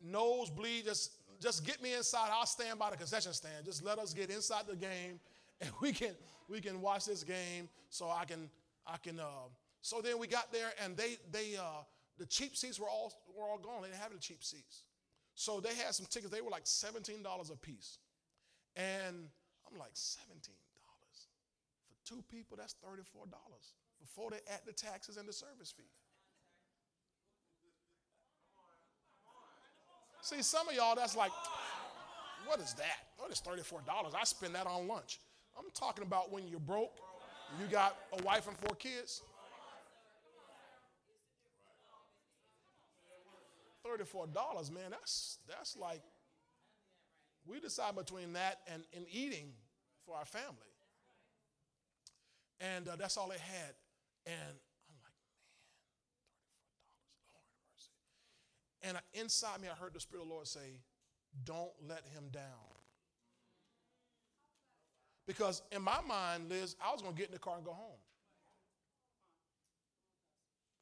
nosebleed. 0.02 0.84
Just 0.84 1.12
just 1.40 1.64
get 1.66 1.82
me 1.82 1.94
inside. 1.94 2.30
I'll 2.32 2.46
stand 2.46 2.78
by 2.78 2.90
the 2.90 2.96
concession 2.96 3.32
stand. 3.32 3.64
Just 3.64 3.84
let 3.84 3.98
us 3.98 4.14
get 4.14 4.30
inside 4.30 4.64
the 4.68 4.76
game, 4.76 5.20
and 5.60 5.70
we 5.80 5.92
can 5.92 6.12
we 6.48 6.60
can 6.60 6.80
watch 6.80 7.04
this 7.04 7.22
game. 7.22 7.68
So 7.90 8.08
I 8.10 8.24
can 8.24 8.50
I 8.86 8.96
can. 8.98 9.20
Uh, 9.20 9.48
so 9.82 10.00
then 10.00 10.18
we 10.18 10.26
got 10.26 10.52
there, 10.52 10.72
and 10.82 10.96
they 10.96 11.16
they 11.30 11.56
uh, 11.56 11.82
the 12.18 12.26
cheap 12.26 12.56
seats 12.56 12.80
were 12.80 12.88
all 12.88 13.12
were 13.36 13.44
all 13.44 13.58
gone. 13.58 13.82
They 13.82 13.88
didn't 13.88 14.00
have 14.00 14.10
any 14.10 14.20
cheap 14.20 14.42
seats. 14.42 14.82
So 15.34 15.60
they 15.60 15.74
had 15.74 15.94
some 15.94 16.06
tickets. 16.06 16.32
They 16.32 16.40
were 16.40 16.50
like 16.50 16.66
seventeen 16.66 17.22
dollars 17.22 17.50
a 17.50 17.56
piece, 17.56 17.98
and 18.74 19.28
I'm 19.70 19.78
like 19.78 19.92
seventeen 19.92 20.56
dollars 20.74 21.28
for 21.86 22.14
two 22.14 22.22
people. 22.30 22.56
That's 22.56 22.74
thirty 22.82 23.02
four 23.12 23.26
dollars 23.26 23.74
before 24.06 24.30
they 24.30 24.38
add 24.52 24.60
the 24.66 24.72
taxes 24.72 25.16
and 25.16 25.28
the 25.28 25.32
service 25.32 25.72
fee. 25.76 25.84
See, 30.22 30.42
some 30.42 30.68
of 30.68 30.74
y'all, 30.74 30.94
that's 30.94 31.16
like, 31.16 31.30
what 32.46 32.60
is 32.60 32.74
that? 32.74 32.98
What 33.18 33.30
is 33.30 33.40
$34? 33.40 33.82
I 34.14 34.24
spend 34.24 34.54
that 34.54 34.66
on 34.66 34.88
lunch. 34.88 35.20
I'm 35.58 35.64
talking 35.74 36.04
about 36.04 36.32
when 36.32 36.46
you're 36.48 36.60
broke, 36.60 36.92
you 37.60 37.66
got 37.66 37.96
a 38.18 38.22
wife 38.22 38.48
and 38.48 38.56
four 38.58 38.74
kids. 38.76 39.22
$34, 43.86 44.72
man, 44.72 44.90
that's 44.90 45.38
that's 45.48 45.76
like 45.76 46.02
we 47.46 47.60
decide 47.60 47.94
between 47.94 48.32
that 48.32 48.58
and, 48.66 48.82
and 48.94 49.06
eating 49.08 49.52
for 50.04 50.16
our 50.16 50.24
family. 50.24 50.50
And 52.60 52.88
uh, 52.88 52.96
that's 52.96 53.16
all 53.16 53.28
they 53.28 53.38
had. 53.38 53.74
And 54.26 54.58
I'm 54.90 54.98
like, 55.00 55.16
man, 55.22 55.46
$34, 56.82 57.30
Lord 57.30 57.46
mercy. 57.62 57.94
And 58.82 58.98
inside 59.14 59.60
me, 59.60 59.68
I 59.68 59.74
heard 59.78 59.94
the 59.94 60.00
Spirit 60.00 60.22
of 60.22 60.28
the 60.28 60.34
Lord 60.34 60.46
say, 60.46 60.82
don't 61.44 61.72
let 61.86 62.02
him 62.12 62.28
down. 62.32 62.76
Because 65.26 65.62
in 65.72 65.82
my 65.82 65.98
mind, 66.06 66.48
Liz, 66.48 66.76
I 66.84 66.92
was 66.92 67.02
going 67.02 67.14
to 67.14 67.18
get 67.18 67.28
in 67.28 67.34
the 67.34 67.40
car 67.40 67.56
and 67.56 67.64
go 67.64 67.72
home. 67.72 67.98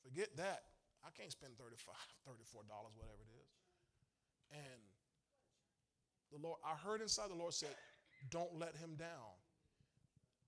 Forget 0.03 0.37
that. 0.37 0.63
I 1.05 1.09
can't 1.19 1.33
spend 1.33 1.57
35 1.59 1.95
$34, 2.29 2.65
whatever 2.97 3.21
it 3.21 3.33
is. 3.41 3.53
And 4.53 4.81
the 6.33 6.47
Lord, 6.47 6.59
I 6.65 6.77
heard 6.77 7.01
inside 7.01 7.31
the 7.31 7.35
Lord 7.35 7.55
said, 7.55 7.75
don't 8.31 8.59
let 8.59 8.77
him 8.77 8.95
down. 8.97 9.37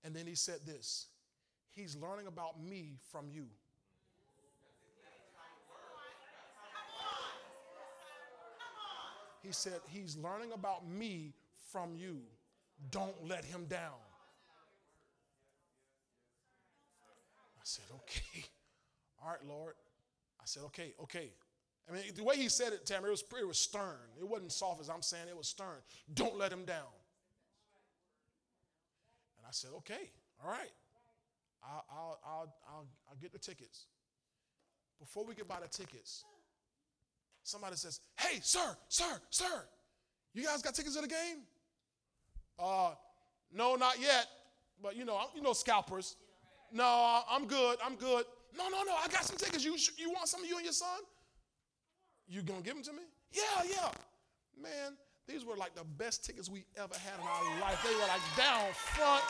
And 0.03 0.15
then 0.15 0.25
he 0.25 0.35
said 0.35 0.59
this 0.65 1.07
He's 1.77 1.95
learning 1.95 2.25
about 2.25 2.59
me 2.59 2.97
from 3.11 3.29
you. 3.29 3.45
He 9.43 9.51
said, 9.51 9.79
He's 9.87 10.17
learning 10.17 10.53
about 10.53 10.89
me 10.89 11.33
from 11.71 11.95
you. 11.95 12.21
Don't 12.89 13.27
let 13.27 13.45
him 13.45 13.65
down. 13.65 13.93
I 17.57 17.63
said, 17.63 17.85
Okay. 17.93 18.45
All 19.23 19.29
right, 19.29 19.47
Lord. 19.47 19.75
I 20.41 20.45
said, 20.45 20.63
Okay, 20.65 20.95
okay. 21.03 21.29
I 21.87 21.93
mean, 21.93 22.01
the 22.15 22.23
way 22.23 22.37
he 22.37 22.49
said 22.49 22.73
it, 22.73 22.87
Tamara, 22.87 23.09
it 23.09 23.11
was, 23.11 23.23
it 23.39 23.47
was 23.47 23.59
stern. 23.59 23.99
It 24.19 24.27
wasn't 24.27 24.51
soft 24.51 24.81
as 24.81 24.89
I'm 24.89 25.03
saying, 25.03 25.27
it 25.29 25.37
was 25.37 25.47
stern. 25.47 25.77
Don't 26.11 26.39
let 26.39 26.51
him 26.51 26.65
down. 26.65 26.89
And 29.37 29.45
I 29.47 29.51
said, 29.51 29.69
Okay, 29.77 30.09
all 30.43 30.49
right. 30.49 30.71
I'll, 31.67 31.85
I'll, 31.89 32.19
I'll, 32.25 32.55
I'll, 32.69 32.87
I'll 33.09 33.17
get 33.21 33.33
the 33.33 33.39
tickets. 33.39 33.85
Before 34.99 35.25
we 35.25 35.35
get 35.35 35.47
by 35.47 35.59
the 35.61 35.67
tickets, 35.67 36.23
somebody 37.43 37.75
says, 37.75 37.99
Hey, 38.17 38.39
sir, 38.41 38.75
sir, 38.87 39.21
sir, 39.29 39.63
you 40.33 40.43
guys 40.43 40.61
got 40.61 40.73
tickets 40.73 40.95
to 40.95 41.01
the 41.01 41.07
game? 41.07 41.43
Uh, 42.59 42.91
no, 43.53 43.75
not 43.75 43.99
yet. 43.99 44.27
But 44.81 44.95
you 44.95 45.05
know, 45.05 45.19
you 45.35 45.41
know, 45.41 45.53
scalpers. 45.53 46.15
No, 46.71 47.21
I'm 47.29 47.47
good. 47.47 47.77
I'm 47.83 47.95
good. 47.95 48.25
No, 48.57 48.69
no, 48.69 48.83
no. 48.83 48.93
I 49.03 49.07
got 49.07 49.23
some 49.23 49.37
tickets. 49.37 49.63
You, 49.63 49.75
you 49.97 50.11
want 50.11 50.27
some 50.27 50.43
of 50.43 50.49
you 50.49 50.57
and 50.57 50.65
your 50.65 50.73
son? 50.73 50.99
You 52.27 52.41
gonna 52.41 52.61
give 52.61 52.75
them 52.75 52.83
to 52.83 52.93
me? 52.93 53.03
Yeah, 53.31 53.63
yeah. 53.69 53.89
Man, 54.61 54.97
these 55.27 55.45
were 55.45 55.55
like 55.55 55.75
the 55.75 55.83
best 55.83 56.25
tickets 56.25 56.49
we 56.49 56.65
ever 56.75 56.95
had 56.95 57.19
in 57.19 57.27
our 57.27 57.59
life. 57.61 57.81
They 57.83 57.95
were 57.95 58.01
like 58.01 58.21
down 58.35 58.71
front. 58.73 59.23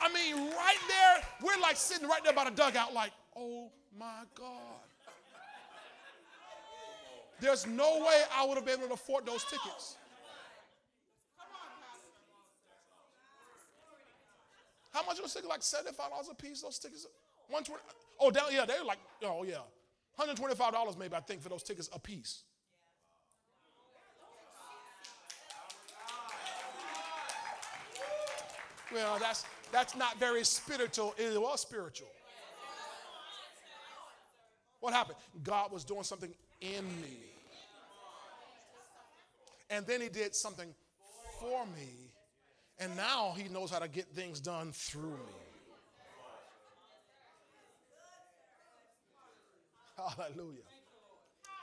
I 0.00 0.12
mean, 0.12 0.36
right 0.36 0.76
there, 0.88 1.24
we're 1.42 1.60
like 1.60 1.76
sitting 1.76 2.08
right 2.08 2.22
there 2.24 2.32
by 2.32 2.44
the 2.44 2.50
dugout, 2.50 2.92
like, 2.92 3.12
oh 3.36 3.70
my 3.98 4.22
God. 4.34 4.56
There's 7.40 7.66
no 7.66 7.98
way 8.00 8.22
I 8.36 8.46
would 8.46 8.56
have 8.56 8.66
been 8.66 8.78
able 8.78 8.88
to 8.88 8.94
afford 8.94 9.24
those 9.24 9.44
tickets. 9.44 9.96
How 14.92 15.04
much 15.06 15.20
was 15.22 15.32
ticket? 15.32 15.48
Like 15.48 15.60
$75 15.60 16.30
a 16.30 16.34
piece, 16.34 16.62
those 16.62 16.78
tickets? 16.78 17.06
120 17.48 17.80
Oh, 18.22 18.30
down, 18.30 18.44
yeah, 18.52 18.66
they 18.66 18.78
were 18.78 18.84
like, 18.84 18.98
oh 19.24 19.44
yeah. 19.44 19.62
$125 20.18 20.98
maybe, 20.98 21.14
I 21.14 21.20
think, 21.20 21.40
for 21.40 21.48
those 21.48 21.62
tickets 21.62 21.88
a 21.94 21.98
piece. 21.98 22.42
Well, 28.92 29.18
that's 29.20 29.44
that's 29.72 29.96
not 29.96 30.18
very 30.18 30.44
spiritual. 30.44 31.14
It 31.18 31.40
was 31.40 31.60
spiritual. 31.60 32.08
What 34.80 34.92
happened? 34.94 35.18
God 35.42 35.70
was 35.70 35.84
doing 35.84 36.04
something 36.04 36.32
in 36.60 36.84
me. 37.00 37.18
And 39.68 39.86
then 39.86 40.00
he 40.00 40.08
did 40.08 40.34
something 40.34 40.74
for 41.38 41.64
me. 41.76 42.12
And 42.78 42.96
now 42.96 43.34
he 43.36 43.48
knows 43.48 43.70
how 43.70 43.78
to 43.78 43.88
get 43.88 44.06
things 44.08 44.40
done 44.40 44.72
through 44.72 45.10
me. 45.10 45.40
Hallelujah. 49.96 50.62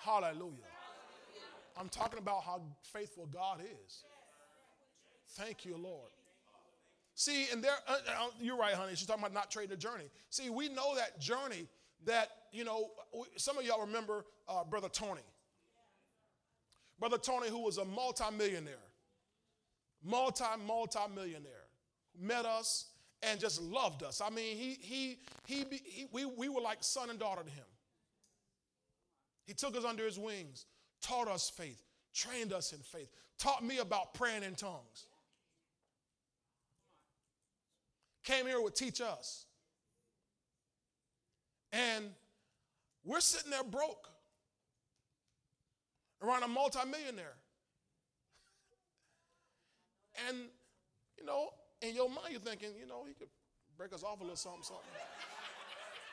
Hallelujah. 0.04 0.54
I'm 1.76 1.90
talking 1.90 2.20
about 2.20 2.44
how 2.44 2.62
faithful 2.82 3.28
God 3.34 3.62
is. 3.62 4.04
Thank 5.30 5.66
you, 5.66 5.76
Lord. 5.76 6.12
See, 7.20 7.48
and 7.52 7.64
there, 7.64 7.74
uh, 7.88 7.94
uh, 7.94 8.28
you're 8.40 8.56
right, 8.56 8.76
honey. 8.76 8.92
She's 8.94 9.08
talking 9.08 9.24
about 9.24 9.34
not 9.34 9.50
trading 9.50 9.72
the 9.72 9.76
journey. 9.76 10.04
See, 10.30 10.52
we 10.52 10.70
know 10.70 10.96
that 10.96 11.20
journey 11.20 11.66
that, 12.06 12.30
you 12.52 12.64
know, 12.64 12.92
some 13.38 13.58
of 13.58 13.66
y'all 13.66 13.82
remember 13.82 14.24
uh, 14.48 14.64
Brother 14.64 14.88
Tony. 14.88 15.24
Brother 17.00 17.18
Tony, 17.18 17.50
who 17.50 17.64
was 17.64 17.80
a 17.80 17.86
multimillionaire, 17.86 18.76
multi, 20.06 20.46
multi-millionaire, 20.68 21.66
met 22.22 22.46
us 22.46 22.86
and 23.24 23.40
just 23.40 23.64
loved 23.64 24.04
us. 24.04 24.22
I 24.22 24.30
mean, 24.30 24.56
he, 24.56 24.78
he, 24.80 25.18
he, 25.48 25.66
he, 25.72 26.06
we, 26.12 26.26
we 26.26 26.50
were 26.50 26.62
like 26.62 26.78
son 26.82 27.10
and 27.10 27.18
daughter 27.18 27.42
to 27.42 27.50
him. 27.50 27.66
He 29.48 29.56
took 29.56 29.76
us 29.76 29.86
under 29.86 30.06
his 30.06 30.20
wings, 30.20 30.68
taught 31.02 31.28
us 31.28 31.50
faith, 31.50 31.82
trained 32.14 32.54
us 32.54 32.74
in 32.74 32.80
faith, 32.80 33.10
taught 33.40 33.66
me 33.66 33.80
about 33.80 34.14
praying 34.14 34.44
in 34.44 34.54
tongues. 34.54 35.08
Came 38.28 38.46
here 38.46 38.60
to 38.60 38.70
teach 38.70 39.00
us. 39.00 39.46
And 41.72 42.10
we're 43.06 43.22
sitting 43.22 43.50
there 43.50 43.64
broke 43.64 44.10
around 46.22 46.44
a 46.44 46.48
multimillionaire. 46.50 47.36
And, 50.28 50.38
you 51.18 51.26
know, 51.26 51.52
in 51.82 51.96
your 51.96 52.10
mind, 52.10 52.32
you're 52.32 52.42
thinking, 52.42 52.72
you 52.78 52.86
know, 52.86 53.06
he 53.08 53.14
could 53.14 53.30
break 53.78 53.94
us 53.94 54.04
off 54.04 54.20
a 54.20 54.24
little 54.24 54.36
something, 54.36 54.64
something. 54.64 54.84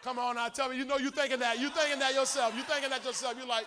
Come 0.04 0.20
on 0.20 0.36
now, 0.36 0.46
tell 0.50 0.68
me, 0.68 0.76
you 0.76 0.84
know 0.84 0.98
you're 0.98 1.10
thinking 1.10 1.40
that. 1.40 1.58
You're 1.58 1.70
thinking 1.70 1.98
that 1.98 2.14
yourself. 2.14 2.54
You're 2.54 2.64
thinking 2.66 2.90
that 2.90 3.04
yourself. 3.04 3.34
You're 3.36 3.48
like, 3.48 3.66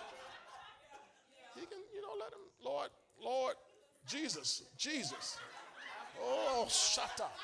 he 1.54 1.66
can, 1.66 1.78
you 1.94 2.00
know, 2.00 2.14
let 2.18 2.32
him, 2.32 2.38
Lord, 2.64 2.88
Lord, 3.22 3.56
Jesus, 4.06 4.62
Jesus. 4.78 5.36
Oh, 6.18 6.66
shut 6.70 7.20
up. 7.20 7.36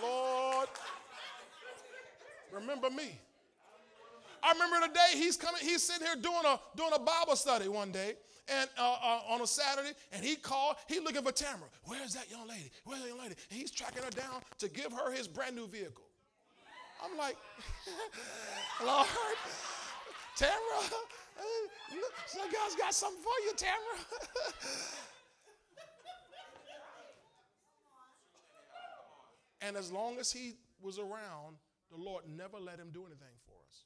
Lord, 0.00 0.68
remember 2.52 2.90
me. 2.90 3.18
I 4.42 4.52
remember 4.52 4.88
the 4.88 4.92
day 4.92 5.18
he's 5.18 5.36
coming, 5.36 5.60
he's 5.60 5.82
sitting 5.82 6.06
here 6.06 6.16
doing 6.16 6.44
a 6.44 6.58
doing 6.76 6.90
a 6.94 6.98
Bible 6.98 7.36
study 7.36 7.68
one 7.68 7.92
day, 7.92 8.14
and 8.48 8.68
uh, 8.76 8.96
uh, 9.02 9.20
on 9.28 9.40
a 9.40 9.46
Saturday, 9.46 9.92
and 10.12 10.24
he 10.24 10.36
called, 10.36 10.76
he 10.88 10.98
looking 10.98 11.22
for 11.22 11.32
Tamara. 11.32 11.68
Where's 11.84 12.14
that 12.14 12.30
young 12.30 12.48
lady? 12.48 12.70
Where's 12.84 13.02
that 13.02 13.08
young 13.08 13.20
lady? 13.20 13.36
And 13.50 13.60
he's 13.60 13.70
tracking 13.70 14.02
her 14.02 14.10
down 14.10 14.40
to 14.58 14.68
give 14.68 14.92
her 14.92 15.12
his 15.12 15.28
brand 15.28 15.54
new 15.54 15.66
vehicle. 15.66 16.04
I'm 17.04 17.16
like, 17.16 17.36
Lord, 18.84 19.06
Tamara, 20.36 20.52
God's 22.52 22.76
got 22.76 22.94
something 22.94 23.22
for 23.22 23.32
you, 23.46 23.52
Tamara. 23.56 23.98
and 29.64 29.76
as 29.76 29.92
long 29.92 30.18
as 30.18 30.32
he 30.32 30.54
was 30.80 30.98
around, 30.98 31.56
the 31.90 31.96
Lord 31.96 32.24
never 32.28 32.58
let 32.58 32.78
him 32.78 32.90
do 32.92 33.00
anything 33.06 33.36
for 33.46 33.54
us. 33.68 33.84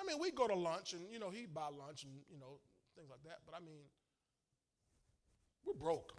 I 0.00 0.04
mean, 0.04 0.20
we'd 0.20 0.34
go 0.34 0.46
to 0.46 0.54
lunch 0.54 0.92
and, 0.92 1.02
you 1.12 1.18
know, 1.18 1.30
he'd 1.30 1.52
buy 1.52 1.66
lunch 1.66 2.04
and, 2.04 2.12
you 2.30 2.38
know, 2.38 2.60
things 2.96 3.10
like 3.10 3.22
that. 3.24 3.38
But 3.44 3.56
I 3.56 3.60
mean, 3.60 3.82
we're 5.64 5.74
broke. 5.74 6.12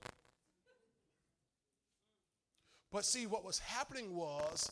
But 2.92 3.06
see, 3.06 3.26
what 3.26 3.46
was 3.46 3.60
happening 3.60 4.16
was 4.16 4.70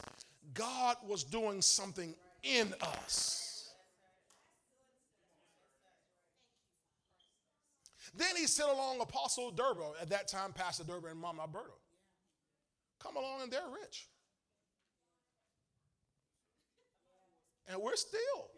God 0.53 0.97
was 1.07 1.23
doing 1.23 1.61
something 1.61 2.15
in 2.43 2.73
us. 2.81 3.73
Then 8.15 8.35
he 8.35 8.47
sent 8.47 8.69
along 8.69 8.99
Apostle 8.99 9.51
Durbo, 9.51 9.93
at 10.01 10.09
that 10.09 10.27
time, 10.27 10.51
Pastor 10.51 10.83
Durbo 10.83 11.11
and 11.11 11.19
Mama 11.19 11.43
Alberta. 11.43 11.76
Come 13.01 13.15
along 13.15 13.43
and 13.43 13.51
they're 13.51 13.61
rich. 13.81 14.07
And 17.67 17.81
we're 17.81 17.95
still. 17.95 18.49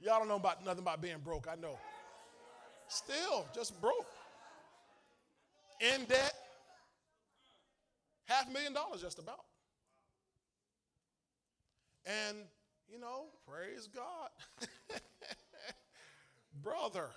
Y'all 0.00 0.18
don't 0.18 0.28
know 0.28 0.36
about 0.36 0.64
nothing 0.64 0.82
about 0.82 1.00
being 1.00 1.16
broke, 1.24 1.46
I 1.50 1.54
know. 1.54 1.78
Still, 2.88 3.46
just 3.54 3.80
broke. 3.80 4.06
In 5.80 6.04
debt. 6.04 6.34
Half 8.26 8.48
a 8.48 8.52
million 8.52 8.74
dollars, 8.74 9.00
just 9.00 9.18
about. 9.18 9.44
And, 12.04 12.36
you 12.86 12.98
know, 12.98 13.26
praise 13.48 13.86
God. 13.86 14.28
Brother. 16.62 17.08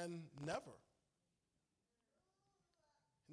And 0.00 0.22
never. 0.44 0.60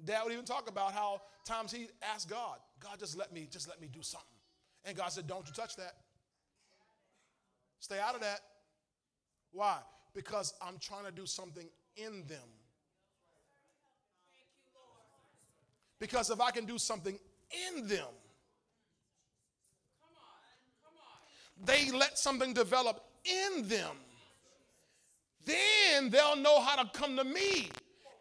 Dad 0.04 0.22
would 0.24 0.32
even 0.32 0.44
talk 0.44 0.68
about 0.68 0.92
how 0.92 1.20
times 1.44 1.72
he 1.72 1.88
asked 2.02 2.28
God, 2.28 2.58
God, 2.80 2.98
just 2.98 3.16
let 3.16 3.32
me, 3.32 3.46
just 3.50 3.68
let 3.68 3.80
me 3.80 3.88
do 3.92 4.02
something. 4.02 4.26
And 4.84 4.96
God 4.96 5.08
said, 5.08 5.26
Don't 5.26 5.46
you 5.46 5.52
touch 5.52 5.76
that. 5.76 5.94
Stay 7.80 7.98
out 7.98 8.14
of 8.14 8.20
that. 8.20 8.40
Why? 9.52 9.78
Because 10.14 10.54
I'm 10.62 10.78
trying 10.78 11.04
to 11.04 11.12
do 11.12 11.26
something 11.26 11.66
in 11.96 12.24
them. 12.26 12.38
Because 15.98 16.30
if 16.30 16.40
I 16.40 16.50
can 16.50 16.64
do 16.64 16.78
something 16.78 17.18
in 17.76 17.86
them, 17.86 18.06
they 21.62 21.90
let 21.90 22.18
something 22.18 22.54
develop 22.54 23.04
in 23.24 23.68
them, 23.68 23.96
then 25.44 26.10
they'll 26.10 26.36
know 26.36 26.60
how 26.60 26.82
to 26.82 26.90
come 26.92 27.16
to 27.16 27.24
me 27.24 27.70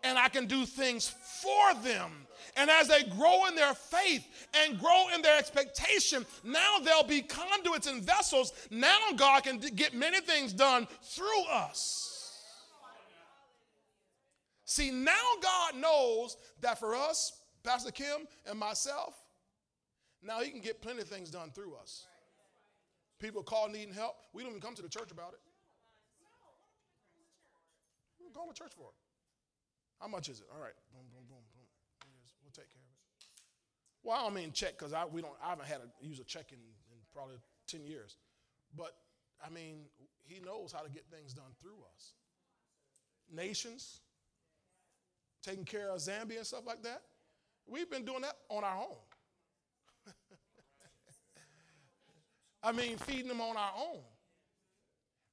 and 0.03 0.17
I 0.17 0.29
can 0.29 0.45
do 0.45 0.65
things 0.65 1.13
for 1.41 1.73
them. 1.83 2.11
And 2.55 2.69
as 2.69 2.87
they 2.87 3.03
grow 3.03 3.45
in 3.47 3.55
their 3.55 3.73
faith 3.73 4.25
and 4.53 4.79
grow 4.79 5.07
in 5.13 5.21
their 5.21 5.37
expectation, 5.37 6.25
now 6.43 6.79
they'll 6.83 7.03
be 7.03 7.21
conduits 7.21 7.87
and 7.87 8.01
vessels. 8.01 8.53
Now 8.71 8.97
God 9.15 9.43
can 9.43 9.59
get 9.59 9.93
many 9.93 10.21
things 10.21 10.53
done 10.53 10.87
through 11.03 11.43
us. 11.51 12.09
See, 14.65 14.91
now 14.91 15.13
God 15.41 15.77
knows 15.77 16.37
that 16.61 16.79
for 16.79 16.95
us, 16.95 17.33
Pastor 17.63 17.91
Kim 17.91 18.27
and 18.47 18.59
myself, 18.59 19.15
now 20.21 20.41
He 20.41 20.51
can 20.51 20.61
get 20.61 20.81
plenty 20.81 21.01
of 21.01 21.07
things 21.07 21.29
done 21.29 21.51
through 21.51 21.75
us. 21.75 22.05
People 23.19 23.43
call 23.43 23.67
needing 23.67 23.93
help. 23.93 24.15
We 24.33 24.43
don't 24.43 24.51
even 24.51 24.61
come 24.61 24.75
to 24.75 24.81
the 24.81 24.89
church 24.89 25.11
about 25.11 25.33
it. 25.33 25.39
Call 28.39 28.47
the 28.47 28.53
church 28.53 28.71
for 28.73 28.87
it. 28.87 28.95
How 29.99 30.07
much 30.07 30.29
is 30.29 30.39
it? 30.39 30.45
All 30.55 30.61
right. 30.61 30.71
Boom, 30.93 31.03
boom, 31.11 31.27
boom, 31.27 31.43
boom. 31.53 31.67
We'll 32.41 32.53
take 32.53 32.71
care 32.71 32.79
of 32.79 32.87
it. 32.87 32.95
Well, 34.01 34.15
I 34.17 34.23
don't 34.23 34.33
mean 34.33 34.53
check 34.53 34.77
because 34.79 34.93
I 34.93 35.03
we 35.03 35.21
don't 35.21 35.33
I 35.43 35.49
haven't 35.49 35.67
had 35.67 35.79
to 35.81 35.89
use 35.99 36.21
a 36.21 36.23
check 36.23 36.53
in, 36.53 36.57
in 36.57 36.99
probably 37.13 37.35
10 37.67 37.83
years. 37.83 38.15
But 38.77 38.95
I 39.45 39.49
mean, 39.49 39.87
he 40.23 40.39
knows 40.39 40.71
how 40.71 40.79
to 40.83 40.89
get 40.89 41.03
things 41.11 41.33
done 41.33 41.51
through 41.61 41.83
us. 41.93 42.13
Nations, 43.29 43.99
taking 45.43 45.65
care 45.65 45.91
of 45.91 45.99
Zambia 45.99 46.37
and 46.37 46.47
stuff 46.47 46.65
like 46.65 46.81
that. 46.83 47.01
We've 47.67 47.91
been 47.91 48.05
doing 48.05 48.21
that 48.21 48.37
on 48.47 48.63
our 48.63 48.77
own. 48.77 49.03
I 52.63 52.71
mean, 52.71 52.95
feeding 52.99 53.27
them 53.27 53.41
on 53.41 53.57
our 53.57 53.73
own. 53.77 53.99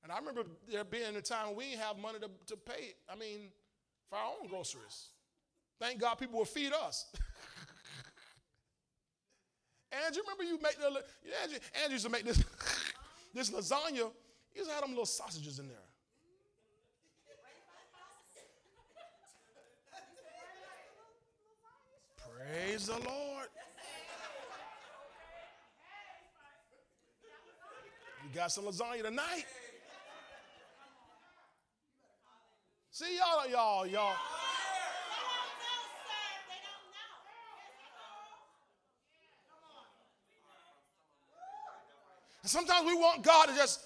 And 0.07 0.13
I 0.13 0.19
remember 0.21 0.45
there 0.71 0.85
being 0.85 1.17
a 1.17 1.21
time 1.21 1.57
we 1.57 1.65
didn't 1.65 1.81
have 1.81 1.99
money 1.99 2.21
to, 2.21 2.31
to 2.47 2.57
pay, 2.57 2.95
I 3.13 3.17
mean, 3.17 3.51
for 4.09 4.15
our 4.15 4.35
own 4.41 4.47
groceries. 4.47 5.09
Thank 5.81 6.01
God 6.01 6.15
people 6.15 6.39
will 6.39 6.45
feed 6.45 6.73
us. 6.73 7.07
Andrew, 10.07 10.23
remember 10.23 10.45
you 10.45 10.63
make 10.63 10.79
the 10.79 11.03
Andrew, 11.43 11.59
Andrew 11.83 11.95
used 11.95 12.05
to 12.05 12.11
make 12.13 12.25
this 12.25 12.45
this 13.35 13.51
lasagna. 13.51 13.97
You 13.97 14.13
used 14.55 14.69
to 14.69 14.75
have 14.75 14.83
them 14.83 14.91
little 14.91 15.07
sausages 15.07 15.59
in 15.59 15.67
there. 15.67 15.77
Praise 22.39 22.87
the 22.87 22.93
Lord. 22.93 23.49
You 28.23 28.33
got 28.33 28.53
some 28.53 28.67
lasagna 28.67 29.03
tonight. 29.03 29.47
See 32.99 33.19
y'all, 33.19 33.47
y'all, 33.47 33.87
y'all. 33.87 34.15
Sometimes 42.43 42.87
we 42.87 42.95
want 42.95 43.23
God 43.23 43.51
to 43.51 43.55
just 43.55 43.81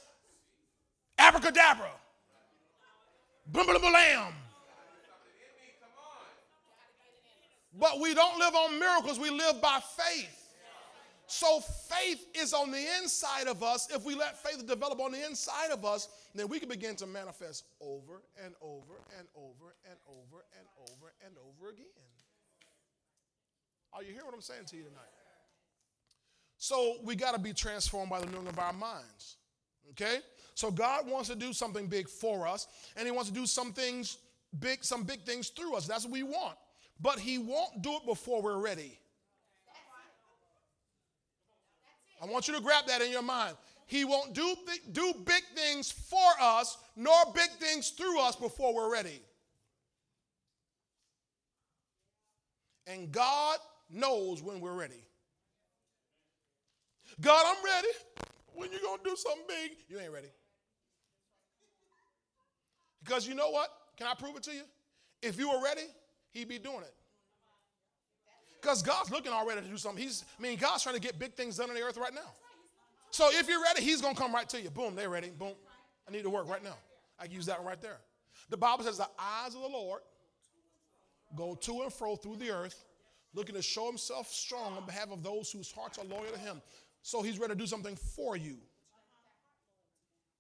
abracadabra, 1.18 1.90
boom, 3.48 3.66
boom, 3.66 3.82
lamb. 3.82 4.32
But 7.80 7.98
we 7.98 8.14
don't 8.14 8.38
live 8.38 8.54
on 8.54 8.78
miracles, 8.78 9.18
we 9.18 9.30
live 9.30 9.60
by 9.60 9.80
faith. 9.96 10.39
So 11.30 11.60
faith 11.60 12.26
is 12.34 12.52
on 12.52 12.72
the 12.72 12.84
inside 13.00 13.46
of 13.46 13.62
us. 13.62 13.88
If 13.94 14.04
we 14.04 14.16
let 14.16 14.36
faith 14.42 14.66
develop 14.66 14.98
on 14.98 15.12
the 15.12 15.24
inside 15.24 15.70
of 15.70 15.84
us, 15.84 16.08
then 16.34 16.48
we 16.48 16.58
can 16.58 16.68
begin 16.68 16.96
to 16.96 17.06
manifest 17.06 17.66
over 17.80 18.22
and 18.44 18.52
over 18.60 18.94
and 19.16 19.28
over 19.36 19.76
and 19.88 19.96
over 20.08 20.44
and 20.58 20.66
over 20.80 21.12
and 21.24 21.34
over 21.38 21.70
again. 21.70 21.86
Are 23.92 24.02
you 24.02 24.10
hearing 24.10 24.26
what 24.26 24.34
I'm 24.34 24.40
saying 24.40 24.64
to 24.70 24.76
you 24.76 24.82
tonight? 24.82 25.06
So 26.58 26.96
we 27.04 27.14
got 27.14 27.34
to 27.34 27.40
be 27.40 27.52
transformed 27.52 28.10
by 28.10 28.18
the 28.18 28.26
renewing 28.26 28.48
of 28.48 28.58
our 28.58 28.72
minds. 28.72 29.36
Okay? 29.90 30.18
So 30.54 30.72
God 30.72 31.08
wants 31.08 31.28
to 31.28 31.36
do 31.36 31.52
something 31.52 31.86
big 31.86 32.08
for 32.08 32.46
us, 32.46 32.66
and 32.96 33.06
He 33.06 33.12
wants 33.12 33.30
to 33.30 33.34
do 33.34 33.46
some 33.46 33.72
things 33.72 34.18
big, 34.58 34.82
some 34.82 35.04
big 35.04 35.22
things 35.22 35.48
through 35.50 35.76
us. 35.76 35.86
That's 35.86 36.04
what 36.04 36.12
we 36.12 36.24
want. 36.24 36.58
But 37.00 37.20
He 37.20 37.38
won't 37.38 37.82
do 37.82 37.92
it 37.92 38.04
before 38.04 38.42
we're 38.42 38.58
ready. 38.58 38.99
I 42.22 42.26
want 42.26 42.48
you 42.48 42.54
to 42.54 42.60
grab 42.60 42.86
that 42.86 43.00
in 43.00 43.10
your 43.10 43.22
mind. 43.22 43.56
He 43.86 44.04
won't 44.04 44.34
do, 44.34 44.54
th- 44.66 44.92
do 44.92 45.12
big 45.24 45.42
things 45.54 45.90
for 45.90 46.30
us, 46.40 46.78
nor 46.94 47.16
big 47.34 47.50
things 47.58 47.90
through 47.90 48.20
us 48.20 48.36
before 48.36 48.74
we're 48.74 48.92
ready. 48.92 49.20
And 52.86 53.10
God 53.10 53.58
knows 53.90 54.42
when 54.42 54.60
we're 54.60 54.74
ready. 54.74 55.02
God, 57.20 57.44
I'm 57.46 57.64
ready. 57.64 57.88
When 58.54 58.70
you 58.72 58.78
gonna 58.82 59.02
do 59.04 59.16
something 59.16 59.44
big? 59.48 59.72
You 59.88 59.98
ain't 59.98 60.12
ready. 60.12 60.30
Because 63.02 63.26
you 63.26 63.34
know 63.34 63.50
what? 63.50 63.70
Can 63.96 64.06
I 64.06 64.14
prove 64.14 64.36
it 64.36 64.42
to 64.44 64.54
you? 64.54 64.62
If 65.22 65.38
you 65.38 65.50
were 65.50 65.62
ready, 65.62 65.86
he'd 66.32 66.48
be 66.48 66.58
doing 66.58 66.82
it. 66.82 66.94
Because 68.60 68.82
God's 68.82 69.10
looking 69.10 69.32
already 69.32 69.62
to 69.62 69.66
do 69.66 69.76
something. 69.76 70.02
He's, 70.02 70.24
I 70.38 70.42
mean, 70.42 70.58
God's 70.58 70.82
trying 70.82 70.96
to 70.96 71.00
get 71.00 71.18
big 71.18 71.34
things 71.34 71.56
done 71.56 71.70
on 71.70 71.74
the 71.74 71.82
earth 71.82 71.96
right 71.96 72.14
now. 72.14 72.32
So 73.10 73.28
if 73.32 73.48
you're 73.48 73.62
ready, 73.62 73.82
He's 73.82 74.00
going 74.00 74.14
to 74.14 74.20
come 74.20 74.34
right 74.34 74.48
to 74.50 74.60
you. 74.60 74.70
Boom, 74.70 74.94
they're 74.94 75.08
ready. 75.08 75.30
Boom. 75.30 75.54
I 76.08 76.12
need 76.12 76.22
to 76.22 76.30
work 76.30 76.48
right 76.48 76.62
now. 76.62 76.76
I 77.18 77.24
can 77.24 77.34
use 77.34 77.46
that 77.46 77.58
one 77.58 77.68
right 77.68 77.80
there. 77.80 77.98
The 78.48 78.56
Bible 78.56 78.84
says 78.84 78.98
the 78.98 79.08
eyes 79.18 79.54
of 79.54 79.60
the 79.60 79.68
Lord 79.68 80.00
go 81.36 81.54
to 81.54 81.82
and 81.82 81.92
fro 81.92 82.16
through 82.16 82.36
the 82.36 82.50
earth, 82.50 82.84
looking 83.34 83.54
to 83.54 83.62
show 83.62 83.86
Himself 83.86 84.28
strong 84.28 84.76
on 84.76 84.86
behalf 84.86 85.10
of 85.10 85.22
those 85.22 85.50
whose 85.50 85.70
hearts 85.70 85.98
are 85.98 86.04
loyal 86.04 86.32
to 86.32 86.38
Him. 86.38 86.60
So 87.02 87.22
He's 87.22 87.38
ready 87.38 87.54
to 87.54 87.58
do 87.58 87.66
something 87.66 87.96
for 87.96 88.36
you. 88.36 88.56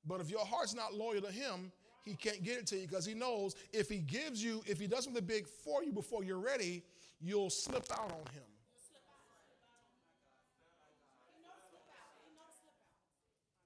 But 0.06 0.20
if 0.20 0.30
your 0.30 0.44
heart's 0.44 0.74
not 0.74 0.94
loyal 0.94 1.20
to 1.22 1.30
Him, 1.30 1.72
He 2.04 2.14
can't 2.14 2.42
get 2.42 2.58
it 2.58 2.66
to 2.68 2.76
you 2.76 2.86
because 2.86 3.06
He 3.06 3.14
knows 3.14 3.54
if 3.72 3.88
He 3.88 3.98
gives 3.98 4.42
you, 4.42 4.62
if 4.66 4.80
He 4.80 4.86
does 4.86 5.04
something 5.04 5.24
big 5.24 5.46
for 5.46 5.84
you 5.84 5.92
before 5.92 6.24
you're 6.24 6.38
ready, 6.38 6.82
you'll 7.20 7.50
slip 7.50 7.86
out 7.92 8.10
on 8.10 8.32
him. 8.32 8.42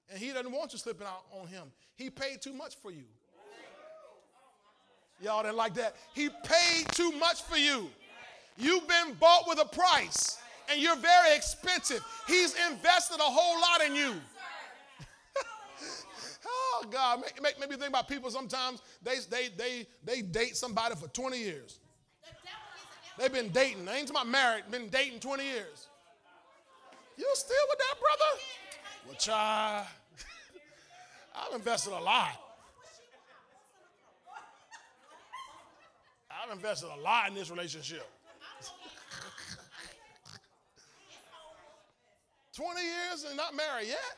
And 0.09 0.19
he 0.19 0.31
doesn't 0.31 0.51
want 0.51 0.71
you 0.71 0.79
slipping 0.79 1.07
out 1.07 1.23
on 1.31 1.47
him. 1.47 1.63
He 1.95 2.09
paid 2.09 2.41
too 2.41 2.53
much 2.53 2.75
for 2.75 2.91
you. 2.91 3.03
Y'all 5.21 5.43
didn't 5.43 5.57
like 5.57 5.73
that. 5.75 5.95
He 6.13 6.29
paid 6.29 6.87
too 6.91 7.11
much 7.13 7.41
for 7.43 7.57
you. 7.57 7.89
You've 8.57 8.87
been 8.87 9.13
bought 9.19 9.47
with 9.47 9.59
a 9.59 9.65
price, 9.65 10.37
and 10.69 10.81
you're 10.81 10.95
very 10.95 11.35
expensive. 11.35 12.01
He's 12.27 12.55
invested 12.71 13.19
a 13.19 13.23
whole 13.23 13.59
lot 13.59 13.81
in 13.85 13.95
you. 13.95 14.13
oh 16.47 16.85
God, 16.89 17.21
make, 17.21 17.41
make, 17.41 17.59
make 17.59 17.69
me 17.69 17.75
think 17.75 17.89
about 17.89 18.07
people 18.07 18.29
sometimes 18.29 18.81
they, 19.01 19.17
they, 19.29 19.49
they, 19.57 19.87
they 20.03 20.21
date 20.21 20.55
somebody 20.55 20.95
for 20.95 21.07
20 21.07 21.37
years. 21.37 21.79
They've 23.17 23.31
been 23.31 23.49
dating. 23.49 23.87
I 23.87 23.97
ain't 23.97 24.07
talking 24.07 24.21
about 24.21 24.27
married, 24.27 24.63
been 24.69 24.89
dating 24.89 25.19
20 25.19 25.43
years. 25.43 25.87
You 27.17 27.25
still 27.33 27.55
with 27.69 27.79
that 27.79 27.95
brother? 27.99 28.39
Well, 29.05 29.15
child, 29.15 29.87
I've 31.35 31.55
invested 31.55 31.93
a 31.93 31.99
lot. 31.99 32.41
I've 36.29 36.51
invested 36.53 36.89
a 36.93 36.99
lot 37.01 37.29
in 37.29 37.35
this 37.35 37.49
relationship. 37.49 38.05
20 42.55 42.81
years 42.81 43.23
and 43.27 43.37
not 43.37 43.55
married 43.55 43.87
yet? 43.87 44.17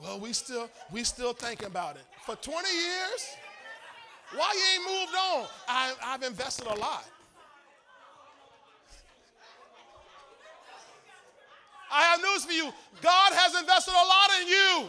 Well, 0.00 0.20
we 0.20 0.32
still 0.32 0.70
we 0.90 1.04
still 1.04 1.32
thinking 1.32 1.66
about 1.66 1.96
it. 1.96 2.02
For 2.24 2.36
20 2.36 2.68
years? 2.68 3.36
Why 4.34 4.52
you 4.54 4.80
ain't 4.80 5.00
moved 5.00 5.14
on? 5.14 5.46
I, 5.68 5.92
I've 6.04 6.22
invested 6.22 6.66
a 6.66 6.74
lot. 6.74 7.04
I 11.90 12.02
have 12.04 12.20
news 12.20 12.44
for 12.46 12.52
you. 12.52 12.72
God 13.02 13.32
has 13.34 13.54
invested 13.60 13.92
a 13.92 14.06
lot 14.06 14.30
in 14.40 14.48
you. 14.48 14.88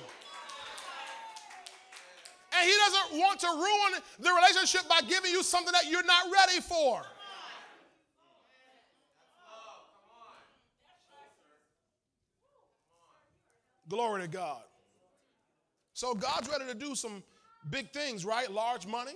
And 2.55 2.69
He 2.69 2.75
doesn't 2.85 3.19
want 3.19 3.39
to 3.41 3.47
ruin 3.47 4.01
the 4.19 4.31
relationship 4.31 4.87
by 4.87 5.01
giving 5.01 5.31
you 5.31 5.43
something 5.43 5.73
that 5.73 5.89
you're 5.89 6.05
not 6.05 6.25
ready 6.31 6.61
for. 6.61 7.01
Glory 13.89 14.21
to 14.21 14.27
God. 14.29 14.61
So 15.93 16.15
God's 16.15 16.49
ready 16.49 16.65
to 16.65 16.73
do 16.73 16.95
some 16.95 17.21
big 17.69 17.91
things, 17.91 18.25
right? 18.25 18.49
Large 18.49 18.87
money, 18.87 19.13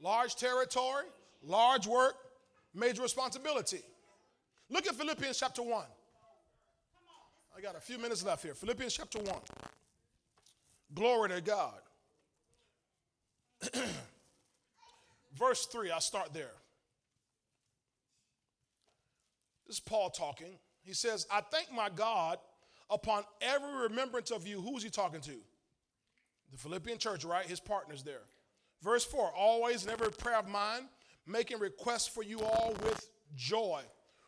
large 0.00 0.36
territory, 0.36 1.04
large 1.42 1.86
work, 1.86 2.14
major 2.74 3.02
responsibility. 3.02 3.82
Look 4.68 4.86
at 4.86 4.94
Philippians 4.94 5.38
chapter 5.38 5.62
1. 5.62 5.84
I 7.56 7.60
got 7.60 7.76
a 7.76 7.80
few 7.80 7.98
minutes 7.98 8.24
left 8.24 8.42
here. 8.42 8.54
Philippians 8.54 8.94
chapter 8.94 9.18
1. 9.18 9.28
Glory 10.94 11.30
to 11.30 11.40
God. 11.40 11.78
Verse 15.34 15.66
3, 15.66 15.90
I'll 15.90 16.00
start 16.00 16.32
there. 16.32 16.52
This 19.66 19.76
is 19.76 19.80
Paul 19.80 20.10
talking. 20.10 20.58
He 20.82 20.94
says, 20.94 21.26
I 21.30 21.40
thank 21.40 21.72
my 21.72 21.88
God 21.88 22.38
upon 22.90 23.24
every 23.40 23.88
remembrance 23.88 24.30
of 24.30 24.46
you. 24.46 24.60
Who 24.60 24.76
is 24.76 24.82
he 24.82 24.90
talking 24.90 25.20
to? 25.22 25.34
The 26.52 26.58
Philippian 26.58 26.98
church, 26.98 27.24
right? 27.24 27.44
His 27.44 27.58
partners 27.58 28.02
there. 28.02 28.22
Verse 28.82 29.04
4 29.04 29.32
Always 29.36 29.84
in 29.84 29.90
every 29.90 30.10
prayer 30.10 30.38
of 30.38 30.48
mine, 30.48 30.88
making 31.26 31.58
requests 31.58 32.08
for 32.08 32.22
you 32.22 32.40
all 32.40 32.74
with 32.82 33.08
joy. 33.34 33.82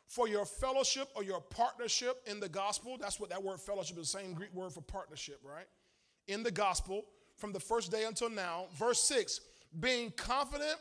For 0.07 0.27
your 0.27 0.47
fellowship 0.47 1.09
or 1.15 1.23
your 1.23 1.41
partnership 1.41 2.23
in 2.27 2.41
the 2.41 2.49
gospel, 2.49 2.97
that's 2.99 3.21
what 3.21 3.29
that 3.29 3.43
word 3.43 3.61
fellowship 3.61 3.99
is 3.99 4.11
the 4.11 4.19
same 4.19 4.33
Greek 4.33 4.55
word 4.55 4.73
for 4.73 4.81
partnership, 4.81 5.39
right? 5.45 5.67
In 6.29 6.43
the 6.43 6.51
gospel 6.51 7.05
from 7.37 7.53
the 7.53 7.61
first 7.61 7.93
day 7.93 8.05
until 8.05 8.31
now. 8.31 8.67
Verse 8.75 9.01
6 9.05 9.41
Being 9.81 10.11
confident 10.13 10.77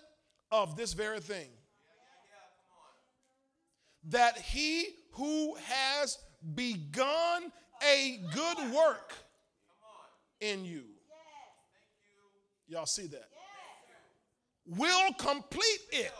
of 0.49 0.77
this 0.77 0.93
very 0.93 1.19
thing, 1.19 1.49
that 4.09 4.37
he 4.37 4.87
who 5.11 5.55
has 5.55 6.17
begun 6.55 7.51
a 7.83 8.21
good 8.33 8.73
work 8.73 9.13
in 10.39 10.63
you. 10.63 10.83
Y'all 12.67 12.85
see 12.85 13.07
that? 13.07 13.27
Will 14.75 15.13
complete 15.13 15.81
it 15.91 16.11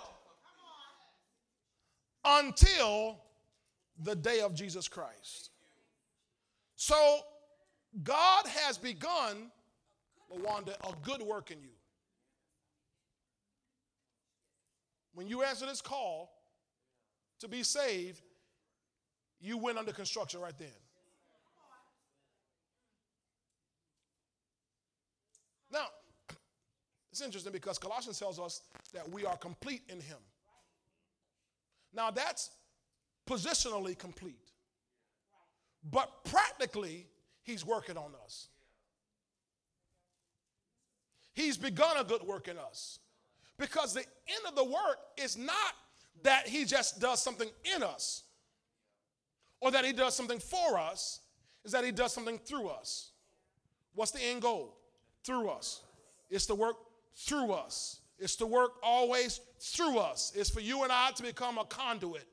until 2.24 3.20
the 4.04 4.16
day 4.16 4.42
of 4.42 4.54
Jesus 4.54 4.88
Christ. 4.88 5.50
So 6.76 7.20
God 8.04 8.46
has 8.48 8.78
begun, 8.78 9.52
Lawanda, 10.32 10.76
a 10.88 10.94
good 11.04 11.22
work 11.22 11.52
in 11.52 11.62
you. 11.62 11.70
When 15.14 15.28
you 15.28 15.42
answer 15.42 15.66
this 15.66 15.82
call 15.82 16.32
to 17.40 17.48
be 17.48 17.64
saved, 17.64 18.22
you 19.40 19.58
went 19.58 19.78
under 19.78 19.92
construction 19.92 20.40
right 20.40 20.58
then. 20.58 20.68
Now, 25.72 25.88
it's 27.18 27.26
interesting 27.26 27.52
because 27.52 27.80
Colossians 27.80 28.20
tells 28.20 28.40
us 28.40 28.62
that 28.94 29.10
we 29.10 29.26
are 29.26 29.36
complete 29.38 29.82
in 29.90 30.00
Him. 30.00 30.18
Now, 31.92 32.12
that's 32.12 32.52
positionally 33.28 33.98
complete. 33.98 34.52
But 35.90 36.24
practically, 36.26 37.08
He's 37.42 37.66
working 37.66 37.98
on 37.98 38.12
us. 38.24 38.50
He's 41.34 41.58
begun 41.58 41.98
a 41.98 42.04
good 42.04 42.22
work 42.22 42.48
in 42.48 42.58
us. 42.60 43.00
Because 43.58 43.96
the 43.96 44.02
end 44.02 44.42
of 44.48 44.56
the 44.56 44.64
work 44.64 45.00
is 45.18 45.36
not 45.36 45.74
that 46.22 46.48
He 46.48 46.66
just 46.66 47.00
does 47.02 47.20
something 47.24 47.50
in 47.76 47.82
us 47.82 48.26
or 49.60 49.72
that 49.72 49.86
He 49.86 49.92
does 49.92 50.16
something 50.16 50.40
for 50.40 50.78
us, 50.78 51.22
is 51.66 51.72
that 51.72 51.84
He 51.84 51.92
does 51.92 52.14
something 52.14 52.38
through 52.38 52.68
us. 52.68 53.10
What's 53.96 54.12
the 54.12 54.24
end 54.24 54.44
goal? 54.44 54.78
Through 55.24 55.50
us. 55.50 55.82
It's 56.30 56.46
to 56.46 56.54
work 56.56 56.76
through 57.18 57.52
us. 57.52 58.00
It's 58.20 58.36
to 58.38 58.46
work 58.46 58.74
always 58.82 59.40
through 59.60 60.00
us. 60.00 60.32
It's 60.36 60.50
for 60.50 60.60
you 60.60 60.84
and 60.84 60.92
I 60.92 61.12
to 61.12 61.24
become 61.24 61.58
a 61.58 61.66
conduit. 61.66 62.26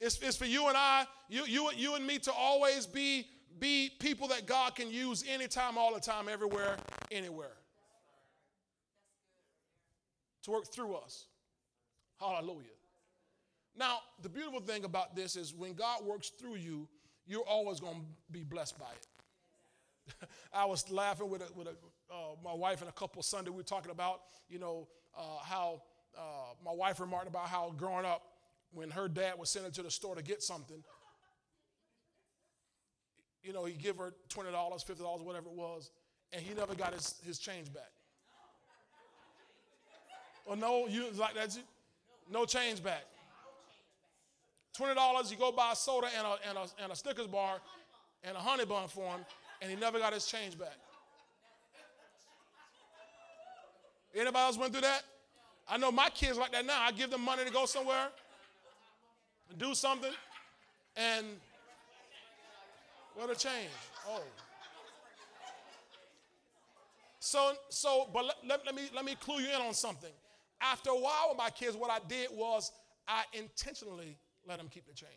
It's, 0.00 0.20
it's 0.20 0.36
for 0.36 0.44
you 0.46 0.68
and 0.68 0.76
I, 0.76 1.06
you, 1.28 1.44
you, 1.46 1.70
you 1.76 1.94
and 1.94 2.06
me 2.06 2.18
to 2.20 2.32
always 2.32 2.86
be, 2.86 3.26
be 3.58 3.90
people 4.00 4.28
that 4.28 4.46
God 4.46 4.74
can 4.74 4.90
use 4.90 5.24
anytime, 5.28 5.78
all 5.78 5.94
the 5.94 6.00
time, 6.00 6.28
everywhere, 6.28 6.76
anywhere. 7.10 7.56
To 10.42 10.50
work 10.50 10.66
through 10.66 10.96
us. 10.96 11.26
Hallelujah. 12.18 12.66
Now, 13.76 13.98
the 14.20 14.28
beautiful 14.28 14.60
thing 14.60 14.84
about 14.84 15.14
this 15.14 15.36
is 15.36 15.54
when 15.54 15.74
God 15.74 16.04
works 16.04 16.30
through 16.30 16.56
you, 16.56 16.88
you're 17.26 17.46
always 17.48 17.80
going 17.80 17.94
to 17.94 18.06
be 18.30 18.42
blessed 18.42 18.78
by 18.78 18.86
it. 18.92 20.28
I 20.52 20.64
was 20.64 20.90
laughing 20.90 21.30
with, 21.30 21.42
a, 21.42 21.52
with 21.54 21.68
a, 21.68 21.74
uh, 22.12 22.34
my 22.44 22.52
wife 22.52 22.80
and 22.80 22.88
a 22.88 22.92
couple 22.92 23.22
Sunday. 23.22 23.50
We 23.50 23.56
were 23.56 23.62
talking 23.62 23.90
about, 23.90 24.20
you 24.48 24.58
know, 24.58 24.88
uh, 25.16 25.38
how 25.42 25.82
uh, 26.16 26.54
my 26.64 26.72
wife 26.72 27.00
remarked 27.00 27.28
about 27.28 27.48
how 27.48 27.74
growing 27.76 28.04
up, 28.04 28.22
when 28.72 28.90
her 28.90 29.08
dad 29.08 29.34
would 29.38 29.48
send 29.48 29.64
her 29.66 29.70
to 29.70 29.82
the 29.82 29.90
store 29.90 30.14
to 30.14 30.22
get 30.22 30.42
something, 30.42 30.82
you 33.42 33.52
know, 33.52 33.64
he'd 33.64 33.82
give 33.82 33.98
her 33.98 34.12
$20, 34.28 34.52
$50, 34.52 35.24
whatever 35.24 35.46
it 35.46 35.54
was, 35.54 35.90
and 36.32 36.42
he 36.42 36.54
never 36.54 36.74
got 36.74 36.94
his, 36.94 37.16
his 37.26 37.38
change 37.38 37.72
back. 37.72 37.90
Or 40.46 40.56
no, 40.56 40.86
you 40.86 41.06
like 41.16 41.34
that? 41.34 41.54
You? 41.54 41.62
No 42.30 42.44
change 42.44 42.82
back. 42.82 43.04
$20, 44.78 45.30
you 45.30 45.36
go 45.36 45.52
buy 45.52 45.72
a 45.72 45.76
soda 45.76 46.08
and 46.16 46.26
a, 46.26 46.48
and, 46.48 46.58
a, 46.58 46.82
and 46.82 46.92
a 46.92 46.96
Snickers 46.96 47.26
bar 47.26 47.60
and 48.24 48.36
a 48.36 48.40
honey 48.40 48.64
bun 48.64 48.88
for 48.88 49.04
him, 49.04 49.20
and 49.60 49.70
he 49.70 49.76
never 49.76 49.98
got 49.98 50.12
his 50.12 50.26
change 50.26 50.58
back. 50.58 50.76
Anybody 54.14 54.38
else 54.38 54.58
went 54.58 54.72
through 54.72 54.82
that? 54.82 55.02
I 55.68 55.78
know 55.78 55.90
my 55.90 56.10
kids 56.10 56.36
like 56.36 56.52
that 56.52 56.66
now. 56.66 56.80
I 56.80 56.92
give 56.92 57.10
them 57.10 57.22
money 57.22 57.44
to 57.44 57.50
go 57.50 57.66
somewhere 57.66 58.08
and 59.48 59.58
do 59.58 59.74
something, 59.74 60.12
and 60.96 61.26
what 63.14 63.30
a 63.30 63.34
change. 63.34 63.70
Oh. 64.08 64.22
So, 67.20 67.52
so, 67.68 68.10
but 68.12 68.24
let, 68.44 68.66
let, 68.66 68.74
me 68.74 68.82
let 68.94 69.04
me 69.04 69.14
clue 69.14 69.40
you 69.40 69.48
in 69.48 69.62
on 69.62 69.74
something. 69.74 70.10
After 70.60 70.90
a 70.90 70.94
while 70.94 71.28
with 71.30 71.38
my 71.38 71.50
kids, 71.50 71.76
what 71.76 71.90
I 71.90 71.98
did 72.08 72.28
was 72.32 72.72
I 73.06 73.22
intentionally 73.32 74.18
let 74.46 74.58
them 74.58 74.68
keep 74.68 74.86
the 74.86 74.94
change. 74.94 75.12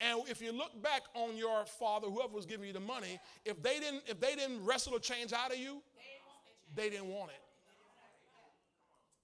And 0.00 0.20
if 0.28 0.40
you 0.40 0.52
look 0.52 0.80
back 0.82 1.02
on 1.14 1.36
your 1.36 1.64
father, 1.66 2.08
whoever 2.08 2.32
was 2.32 2.46
giving 2.46 2.66
you 2.66 2.72
the 2.72 2.80
money, 2.80 3.20
if 3.44 3.62
they 3.62 3.78
didn't, 3.78 4.02
if 4.06 4.18
they 4.18 4.34
didn't 4.34 4.64
wrestle 4.64 4.94
the 4.94 5.00
change 5.00 5.32
out 5.32 5.52
of 5.52 5.58
you, 5.58 5.82
they 6.80 6.88
didn't 6.88 7.08
want 7.08 7.30
it. 7.30 7.42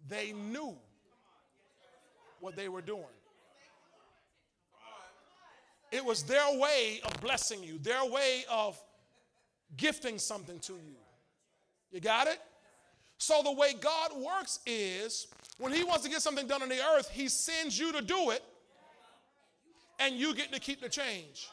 They 0.09 0.32
knew 0.32 0.76
what 2.40 2.54
they 2.54 2.68
were 2.68 2.82
doing. 2.82 3.04
It 5.90 6.04
was 6.04 6.22
their 6.24 6.59
way 6.59 7.00
of 7.02 7.18
blessing 7.22 7.62
you, 7.62 7.78
their 7.78 8.04
way 8.04 8.44
of 8.50 8.78
gifting 9.78 10.18
something 10.18 10.59
to 10.61 10.74
you. 10.74 10.96
You 11.90 12.00
got 12.00 12.26
it? 12.26 12.40
So, 13.16 13.40
the 13.42 13.52
way 13.52 13.72
God 13.80 14.11
works 14.14 14.61
is 14.66 15.28
when 15.57 15.72
He 15.72 15.82
wants 15.82 16.04
to 16.04 16.11
get 16.11 16.20
something 16.20 16.46
done 16.46 16.62
on 16.62 16.68
the 16.68 16.80
earth, 16.94 17.09
He 17.09 17.28
sends 17.28 17.78
you 17.78 17.90
to 17.92 18.02
do 18.02 18.30
it, 18.30 18.44
and 19.98 20.16
you 20.16 20.34
get 20.34 20.52
to 20.52 20.61
keep 20.61 20.82
the 20.82 20.90
change. 20.90 21.48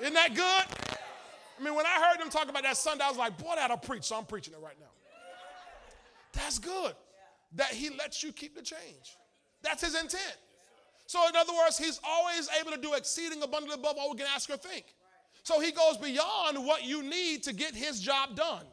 Isn't 0.00 0.12
that 0.12 0.34
good? 0.34 0.91
I 1.62 1.64
mean, 1.64 1.76
when 1.76 1.86
I 1.86 2.08
heard 2.10 2.20
them 2.20 2.28
talk 2.28 2.48
about 2.48 2.64
that 2.64 2.76
Sunday, 2.76 3.04
I 3.04 3.08
was 3.08 3.16
like, 3.16 3.38
boy, 3.38 3.52
that'll 3.54 3.76
preach. 3.76 4.02
So 4.02 4.16
I'm 4.16 4.24
preaching 4.24 4.52
it 4.52 4.60
right 4.60 4.74
now. 4.80 4.86
That's 6.32 6.58
good 6.58 6.94
that 7.54 7.68
he 7.68 7.90
lets 7.90 8.24
you 8.24 8.32
keep 8.32 8.56
the 8.56 8.62
change. 8.62 9.16
That's 9.62 9.80
his 9.80 9.94
intent. 9.94 10.36
So, 11.06 11.20
in 11.28 11.36
other 11.36 11.52
words, 11.52 11.78
he's 11.78 12.00
always 12.04 12.48
able 12.60 12.72
to 12.72 12.78
do 12.78 12.94
exceeding 12.94 13.42
abundantly 13.42 13.74
above 13.74 13.96
all 13.96 14.10
we 14.10 14.16
can 14.16 14.26
ask 14.34 14.50
or 14.50 14.56
think. 14.56 14.86
So, 15.44 15.60
he 15.60 15.70
goes 15.70 15.98
beyond 15.98 16.66
what 16.66 16.84
you 16.84 17.02
need 17.02 17.44
to 17.44 17.52
get 17.52 17.76
his 17.76 18.00
job 18.00 18.34
done. 18.34 18.64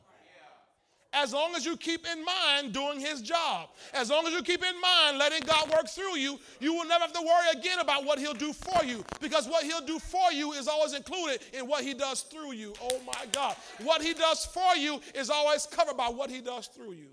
As 1.12 1.34
long 1.34 1.56
as 1.56 1.66
you 1.66 1.76
keep 1.76 2.06
in 2.06 2.24
mind 2.24 2.72
doing 2.72 3.00
his 3.00 3.22
job, 3.22 3.70
as 3.94 4.12
long 4.12 4.28
as 4.28 4.34
you 4.34 4.44
keep 4.44 4.64
in 4.64 4.80
mind 4.80 5.18
letting 5.18 5.42
God 5.42 5.68
work 5.72 5.88
through 5.90 6.18
you, 6.18 6.40
you 6.60 6.74
will 6.74 6.86
never 6.86 7.02
have 7.02 7.14
to 7.14 7.22
worry 7.22 7.60
again 7.60 7.80
about 7.80 8.06
what 8.06 8.20
he'll 8.20 8.36
do 8.36 8.54
for 8.54 8.86
you 8.86 9.04
because 9.20 9.48
what 9.48 9.64
he'll 9.64 9.86
do 9.86 9.98
for 9.98 10.32
you 10.32 10.52
is 10.54 10.68
always 10.68 10.94
included 10.94 11.40
in 11.54 11.68
what 11.68 11.84
he 11.84 11.96
does 11.96 12.22
through 12.22 12.54
you. 12.54 12.74
Oh 12.80 13.02
my 13.08 13.26
God. 13.32 13.56
What 13.82 14.04
he 14.04 14.14
does 14.14 14.46
for 14.46 14.76
you 14.76 15.02
is 15.16 15.32
always 15.32 15.66
covered 15.66 15.98
by 15.98 16.10
what 16.10 16.30
he 16.30 16.42
does 16.42 16.68
through 16.68 16.92
you. 16.92 17.10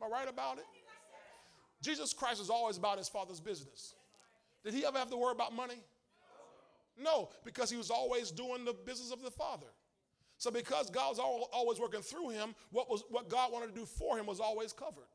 Am 0.00 0.12
I 0.12 0.18
right 0.18 0.28
about 0.28 0.58
it? 0.58 0.64
Jesus 1.82 2.12
Christ 2.12 2.40
is 2.40 2.48
always 2.48 2.76
about 2.76 2.98
his 2.98 3.08
father's 3.08 3.40
business. 3.40 3.94
Did 4.64 4.72
he 4.72 4.86
ever 4.86 4.98
have 4.98 5.10
to 5.10 5.16
worry 5.16 5.32
about 5.32 5.52
money? 5.52 5.82
No, 6.96 7.28
because 7.44 7.70
he 7.70 7.76
was 7.76 7.90
always 7.90 8.30
doing 8.30 8.64
the 8.64 8.72
business 8.72 9.12
of 9.12 9.22
the 9.22 9.30
Father. 9.30 9.66
So 10.38 10.50
because 10.50 10.90
God's 10.90 11.18
always 11.18 11.80
working 11.80 12.02
through 12.02 12.30
him, 12.30 12.54
what, 12.70 12.90
was, 12.90 13.04
what 13.08 13.28
God 13.28 13.52
wanted 13.52 13.74
to 13.74 13.80
do 13.80 13.86
for 13.86 14.18
him 14.18 14.26
was 14.26 14.40
always 14.40 14.72
covered. 14.72 15.06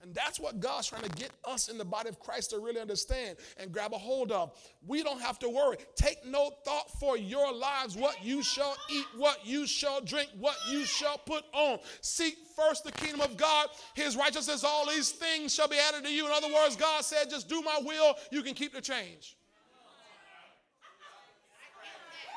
And 0.00 0.14
that's 0.14 0.38
what 0.38 0.60
God's 0.60 0.86
trying 0.86 1.02
to 1.02 1.10
get 1.10 1.30
us 1.44 1.68
in 1.68 1.76
the 1.76 1.84
body 1.84 2.08
of 2.08 2.20
Christ 2.20 2.50
to 2.50 2.60
really 2.60 2.80
understand 2.80 3.36
and 3.56 3.72
grab 3.72 3.92
a 3.92 3.98
hold 3.98 4.30
of. 4.30 4.52
We 4.86 5.02
don't 5.02 5.20
have 5.20 5.40
to 5.40 5.48
worry. 5.48 5.76
Take 5.96 6.24
no 6.24 6.52
thought 6.64 6.88
for 7.00 7.18
your 7.18 7.52
lives, 7.52 7.96
what 7.96 8.24
you 8.24 8.42
shall 8.42 8.76
eat, 8.90 9.06
what 9.16 9.44
you 9.44 9.66
shall 9.66 10.00
drink, 10.00 10.28
what 10.38 10.56
you 10.70 10.84
shall 10.84 11.18
put 11.18 11.42
on. 11.52 11.80
Seek 12.00 12.36
first 12.54 12.84
the 12.84 12.92
kingdom 12.92 13.22
of 13.22 13.36
God, 13.36 13.68
his 13.94 14.16
righteousness, 14.16 14.62
all 14.62 14.86
these 14.86 15.10
things 15.10 15.52
shall 15.52 15.68
be 15.68 15.78
added 15.88 16.04
to 16.04 16.12
you. 16.12 16.26
In 16.26 16.32
other 16.32 16.52
words, 16.52 16.76
God 16.76 17.04
said, 17.04 17.28
just 17.28 17.48
do 17.48 17.60
my 17.62 17.80
will, 17.82 18.14
you 18.30 18.42
can 18.42 18.54
keep 18.54 18.72
the 18.72 18.80
change. 18.80 19.36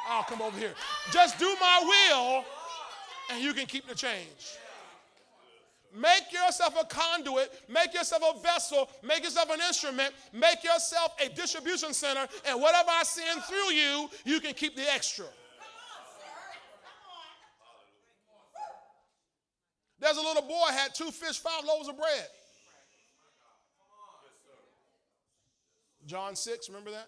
I'll 0.07 0.23
come 0.23 0.41
over 0.41 0.57
here. 0.57 0.73
Just 1.11 1.37
do 1.39 1.55
my 1.59 1.81
will, 1.83 2.43
and 3.31 3.43
you 3.43 3.53
can 3.53 3.65
keep 3.65 3.87
the 3.87 3.95
change. 3.95 4.57
Make 5.93 6.31
yourself 6.31 6.75
a 6.79 6.85
conduit, 6.85 7.51
make 7.67 7.93
yourself 7.93 8.23
a 8.35 8.39
vessel, 8.39 8.89
make 9.03 9.23
yourself 9.23 9.49
an 9.49 9.59
instrument, 9.59 10.13
make 10.31 10.63
yourself 10.63 11.13
a 11.23 11.27
distribution 11.29 11.93
center, 11.93 12.27
and 12.45 12.61
whatever 12.61 12.89
I 12.89 13.03
send 13.03 13.43
through 13.43 13.73
you, 13.73 14.09
you 14.23 14.39
can 14.39 14.53
keep 14.53 14.75
the 14.75 14.89
extra. 14.93 15.25
There's 19.99 20.17
a 20.17 20.21
little 20.21 20.41
boy 20.41 20.67
had 20.71 20.95
two 20.95 21.11
fish, 21.11 21.37
five 21.37 21.63
loaves 21.65 21.87
of 21.87 21.97
bread. 21.97 22.27
John 26.05 26.35
6, 26.35 26.69
remember 26.69 26.89
that? 26.91 27.07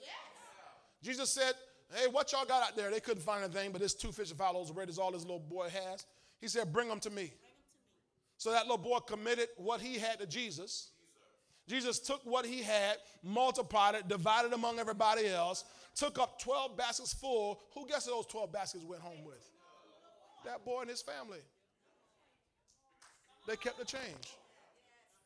Jesus 1.01 1.31
said, 1.31 1.53
Hey, 1.93 2.07
what 2.07 2.31
y'all 2.31 2.45
got 2.45 2.63
out 2.63 2.75
there? 2.75 2.89
They 2.89 2.99
couldn't 2.99 3.21
find 3.21 3.43
anything, 3.43 3.71
but 3.71 3.81
this 3.81 3.93
two 3.93 4.11
fish 4.11 4.29
and 4.29 4.37
five 4.37 4.55
loaves 4.55 4.69
of 4.69 4.75
bread 4.75 4.89
is 4.89 4.97
all 4.97 5.11
this 5.11 5.21
little 5.21 5.39
boy 5.39 5.69
has. 5.69 6.05
He 6.41 6.47
said, 6.47 6.73
Bring 6.73 6.87
them 6.87 6.99
to 7.01 7.09
me. 7.09 7.33
So 8.37 8.51
that 8.51 8.63
little 8.63 8.77
boy 8.77 8.99
committed 8.99 9.47
what 9.57 9.79
he 9.79 9.97
had 9.97 10.19
to 10.19 10.25
Jesus. 10.25 10.89
Jesus 11.67 11.99
took 11.99 12.25
what 12.25 12.45
he 12.45 12.61
had, 12.61 12.97
multiplied 13.23 13.95
it, 13.95 14.07
divided 14.07 14.51
among 14.51 14.79
everybody 14.79 15.27
else, 15.27 15.63
took 15.95 16.19
up 16.19 16.41
12 16.41 16.75
baskets 16.75 17.13
full. 17.13 17.61
Who 17.73 17.87
guesses 17.87 18.07
those 18.07 18.25
12 18.25 18.51
baskets 18.51 18.83
went 18.83 19.01
home 19.01 19.23
with? 19.23 19.49
That 20.45 20.65
boy 20.65 20.81
and 20.81 20.89
his 20.89 21.01
family. 21.01 21.39
They 23.47 23.55
kept 23.55 23.79
the 23.79 23.85
change. 23.85 24.35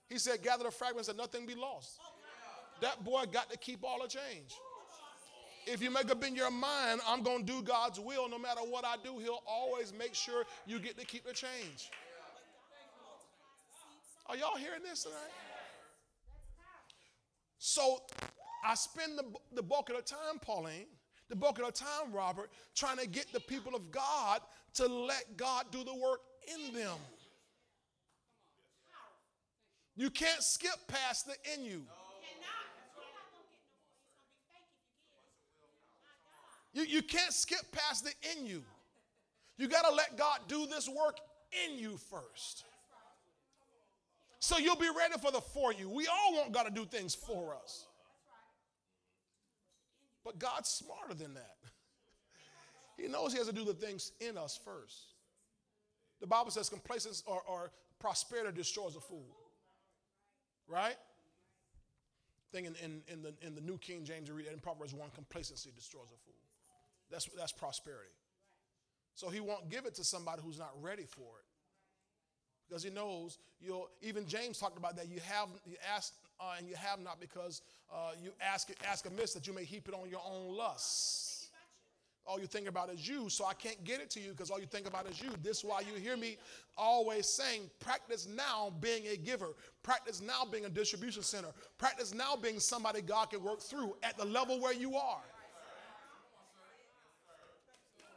He 0.10 0.20
said, 0.20 0.44
Gather 0.44 0.66
the 0.66 0.72
fragments 0.72 1.10
and 1.10 1.18
nothing 1.18 1.46
be 1.46 1.56
lost. 1.56 2.00
Oh, 2.02 2.14
that 2.82 3.04
boy 3.04 3.24
got 3.32 3.50
to 3.52 3.58
keep 3.58 3.84
all 3.84 4.02
the 4.02 4.08
change. 4.08 4.54
If 5.70 5.82
you 5.82 5.92
make 5.92 6.10
up 6.10 6.24
in 6.24 6.34
your 6.34 6.50
mind, 6.50 7.02
I'm 7.06 7.22
going 7.24 7.46
to 7.46 7.52
do 7.52 7.62
God's 7.62 8.00
will 8.00 8.30
no 8.30 8.40
matter 8.40 8.62
what 8.62 8.86
I 8.86 8.96
do, 9.04 9.20
He'll 9.20 9.44
always 9.46 9.94
make 9.94 10.16
sure 10.16 10.46
you 10.66 10.80
get 10.80 10.98
to 10.98 11.06
keep 11.06 11.26
the 11.26 11.34
change. 11.34 11.92
Are 14.28 14.38
y'all 14.38 14.56
hearing 14.58 14.82
this 14.84 15.04
tonight? 15.04 15.18
So 17.58 18.02
I 18.66 18.76
spend 18.76 19.18
the, 19.18 19.26
the 19.54 19.64
bulk 19.64 19.90
of 19.90 19.98
the 19.98 20.02
time, 20.02 20.40
Pauline, 20.42 20.88
the 21.30 21.36
bulk 21.36 21.60
of 21.60 21.66
the 21.66 21.72
time, 21.72 22.14
Robert, 22.14 22.50
trying 22.74 22.98
to 22.98 23.08
get 23.08 23.32
the 23.34 23.40
people 23.42 23.76
of 23.76 23.92
God 23.92 24.40
to 24.76 24.88
let 24.88 25.36
God 25.36 25.66
do 25.72 25.84
the 25.84 25.94
work 25.94 26.22
in 26.48 26.74
them. 26.74 26.98
You 29.98 30.10
can't 30.12 30.44
skip 30.44 30.78
past 30.88 31.26
the 31.26 31.34
in 31.54 31.66
you. 31.66 31.84
You, 36.78 36.84
you 36.84 37.02
can't 37.02 37.34
skip 37.34 37.72
past 37.72 38.06
the 38.06 38.12
in 38.38 38.46
you. 38.46 38.62
You 39.58 39.68
got 39.68 39.82
to 39.90 39.96
let 39.96 40.16
God 40.16 40.42
do 40.48 40.68
this 40.68 40.88
work 40.88 41.18
in 41.66 41.80
you 41.80 41.98
first. 41.98 42.66
So 44.38 44.60
you'll 44.60 44.76
be 44.76 44.90
ready 44.96 45.16
for 45.20 45.32
the 45.32 45.42
for 45.42 45.74
you. 45.74 45.90
We 45.90 46.06
all 46.06 46.36
want 46.36 46.52
God 46.52 46.66
to 46.66 46.70
do 46.70 46.86
things 46.86 47.16
for 47.16 47.56
us. 47.56 47.88
But 50.24 50.38
God's 50.38 50.70
smarter 50.70 51.16
than 51.16 51.34
that. 51.34 51.56
He 52.96 53.08
knows 53.08 53.32
He 53.32 53.38
has 53.38 53.48
to 53.48 53.54
do 53.54 53.64
the 53.64 53.76
things 53.76 54.12
in 54.20 54.38
us 54.38 54.60
first. 54.64 55.14
The 56.20 56.26
Bible 56.26 56.50
says 56.50 56.68
complacency 56.68 57.24
or, 57.28 57.42
or 57.48 57.72
prosperity 58.00 58.56
destroys 58.56 58.96
a 58.96 59.00
fool. 59.00 59.36
Right? 60.68 60.96
Thing 62.52 62.66
in, 62.66 62.76
in, 62.84 63.02
in, 63.08 63.22
the, 63.22 63.34
in 63.42 63.54
the 63.54 63.62
New 63.62 63.78
King 63.78 64.04
James, 64.04 64.28
you 64.28 64.34
read 64.34 64.48
in 64.52 64.60
Proverbs 64.60 64.96
1, 64.96 65.10
complacency 65.16 65.72
destroys 65.76 66.08
a 66.08 66.18
fool. 66.26 66.47
That's, 67.12 67.26
that's 67.38 67.52
prosperity. 67.52 68.12
So 69.16 69.30
he 69.30 69.40
won't 69.40 69.70
give 69.70 69.86
it 69.86 69.96
to 69.96 70.04
somebody 70.04 70.42
who's 70.44 70.60
not 70.60 70.72
ready 70.82 71.06
for 71.06 71.22
it. 71.40 71.46
Because 72.68 72.84
he 72.84 72.90
knows 72.90 73.38
you'll, 73.62 73.90
even 74.02 74.28
James 74.28 74.60
talked 74.60 74.78
about 74.78 74.96
that. 74.98 75.08
You 75.08 75.20
have, 75.22 75.48
you 75.66 75.76
ask, 75.96 76.14
uh, 76.40 76.56
and 76.58 76.68
you 76.68 76.76
have 76.76 77.00
not 77.00 77.20
because 77.20 77.62
uh, 77.92 78.12
you 78.22 78.32
ask, 78.42 78.70
ask 78.86 79.06
amiss 79.06 79.34
that 79.34 79.48
you 79.48 79.54
may 79.54 79.64
heap 79.64 79.88
it 79.88 79.94
on 79.94 80.10
your 80.10 80.22
own 80.30 80.56
lusts 80.56 81.38
all 82.28 82.40
you 82.40 82.46
think 82.46 82.68
about 82.68 82.90
is 82.92 83.08
you, 83.08 83.30
so 83.30 83.46
I 83.46 83.54
can't 83.54 83.82
get 83.86 84.02
it 84.02 84.10
to 84.12 84.20
you 84.20 84.32
because 84.32 84.52
all 84.52 84.60
you 84.60 84.66
think 84.66 84.86
about 84.86 85.10
is 85.10 85.22
you. 85.22 85.30
This 85.42 85.60
is 85.60 85.64
why 85.64 85.80
you 85.80 86.00
hear 86.00 86.18
me 86.18 86.38
always 86.78 87.28
saying, 87.28 87.70
practice 87.80 88.28
now 88.28 88.74
being 88.82 89.08
a 89.08 89.16
giver, 89.16 89.56
practice 89.82 90.22
now 90.22 90.44
being 90.52 90.66
a 90.66 90.70
distribution 90.70 91.24
center, 91.24 91.48
practice 91.78 92.14
now 92.14 92.36
being 92.36 92.60
somebody 92.60 93.02
God 93.02 93.30
can 93.30 93.42
work 93.42 93.62
through 93.62 93.96
at 94.04 94.18
the 94.18 94.26
level 94.26 94.60
where 94.60 94.74
you 94.74 94.96
are. 94.96 95.22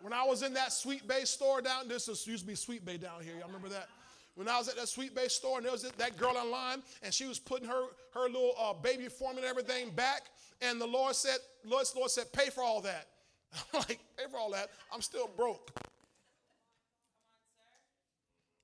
When 0.00 0.12
I 0.12 0.24
was 0.24 0.42
in 0.42 0.54
that 0.54 0.72
Sweet 0.72 1.06
Bay 1.06 1.24
store 1.24 1.60
down, 1.60 1.88
this 1.88 2.08
used 2.26 2.42
to 2.42 2.46
be 2.46 2.54
Sweet 2.54 2.84
Bay 2.84 2.96
down 2.96 3.22
here. 3.22 3.34
Y'all 3.34 3.46
remember 3.46 3.68
that? 3.68 3.88
When 4.34 4.48
I 4.48 4.58
was 4.58 4.68
at 4.68 4.76
that 4.76 4.88
Sweet 4.88 5.14
Bay 5.14 5.28
store 5.28 5.58
and 5.58 5.64
there 5.64 5.72
was 5.72 5.82
that 5.82 6.16
girl 6.16 6.34
in 6.42 6.50
line 6.50 6.82
and 7.02 7.12
she 7.12 7.26
was 7.26 7.38
putting 7.38 7.68
her, 7.68 7.82
her 8.14 8.26
little 8.26 8.52
uh, 8.58 8.72
baby 8.72 9.08
form 9.08 9.36
and 9.36 9.44
everything 9.44 9.90
back, 9.90 10.30
and 10.62 10.80
the 10.80 10.86
Lord 10.86 11.14
said, 11.14 11.38
Lord, 11.64 11.86
Lord 11.94 12.10
said, 12.10 12.32
pay 12.32 12.48
for 12.48 12.62
all 12.62 12.80
that. 12.82 13.08
I'm 13.74 13.80
like, 13.80 14.00
pay 14.16 14.24
for 14.30 14.38
all 14.38 14.50
that. 14.52 14.70
I'm 14.92 15.02
still 15.02 15.28
broke. 15.36 15.70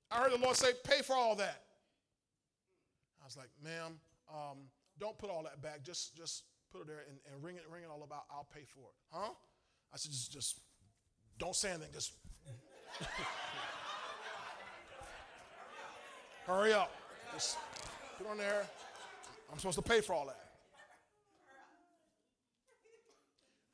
I 0.09 0.17
heard 0.17 0.31
the 0.31 0.37
Lord 0.37 0.55
say, 0.55 0.71
pay 0.83 1.01
for 1.01 1.15
all 1.15 1.35
that. 1.35 1.61
I 3.21 3.25
was 3.25 3.35
like, 3.35 3.49
ma'am, 3.63 3.99
um, 4.33 4.57
don't 4.99 5.17
put 5.17 5.29
all 5.29 5.43
that 5.43 5.61
back. 5.61 5.83
Just, 5.83 6.15
just 6.15 6.43
put 6.71 6.81
it 6.81 6.87
there 6.87 7.03
and, 7.09 7.19
and 7.31 7.43
ring 7.43 7.57
it, 7.57 7.63
ring 7.69 7.83
it 7.83 7.89
all 7.91 8.03
about. 8.03 8.23
I'll 8.31 8.47
pay 8.53 8.63
for 8.63 8.79
it. 8.79 8.95
Huh? 9.11 9.29
I 9.93 9.97
said, 9.97 10.11
just, 10.11 10.31
just 10.31 10.59
don't 11.39 11.55
say 11.55 11.69
anything. 11.69 11.89
Just 11.93 12.13
hurry 16.45 16.73
up. 16.73 16.91
Just 17.33 17.57
put 18.17 18.27
on 18.27 18.37
there. 18.37 18.65
I'm 19.51 19.59
supposed 19.59 19.77
to 19.77 19.83
pay 19.83 20.01
for 20.01 20.13
all 20.13 20.25
that. 20.25 20.39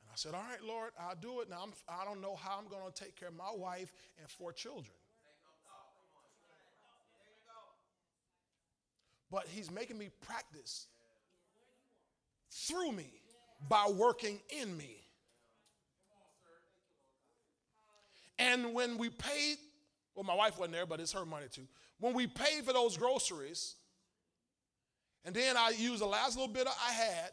And 0.02 0.10
I 0.12 0.16
said, 0.16 0.34
All 0.34 0.42
right, 0.48 0.62
Lord, 0.62 0.90
I'll 0.98 1.16
do 1.20 1.40
it. 1.40 1.48
Now, 1.48 1.60
I'm, 1.62 1.72
I 1.88 2.04
don't 2.04 2.20
know 2.20 2.36
how 2.36 2.58
I'm 2.58 2.68
going 2.68 2.92
to 2.92 3.04
take 3.04 3.16
care 3.18 3.28
of 3.28 3.36
my 3.36 3.52
wife 3.54 3.92
and 4.18 4.28
four 4.28 4.52
children. 4.52 4.86
But 9.30 9.46
He's 9.48 9.70
making 9.70 9.98
me 9.98 10.10
practice 10.26 10.86
through 12.50 12.92
me 12.92 13.10
by 13.68 13.86
working 13.88 14.40
in 14.60 14.76
me. 14.76 15.03
And 18.38 18.74
when 18.74 18.98
we 18.98 19.10
paid, 19.10 19.58
well, 20.14 20.24
my 20.24 20.34
wife 20.34 20.58
wasn't 20.58 20.72
there, 20.72 20.86
but 20.86 21.00
it's 21.00 21.12
her 21.12 21.24
money 21.24 21.46
too. 21.50 21.66
When 22.00 22.14
we 22.14 22.26
paid 22.26 22.64
for 22.64 22.72
those 22.72 22.96
groceries, 22.96 23.76
and 25.24 25.34
then 25.34 25.56
I 25.56 25.70
used 25.70 26.02
the 26.02 26.06
last 26.06 26.36
little 26.36 26.52
bit 26.52 26.66
I 26.66 26.92
had 26.92 27.30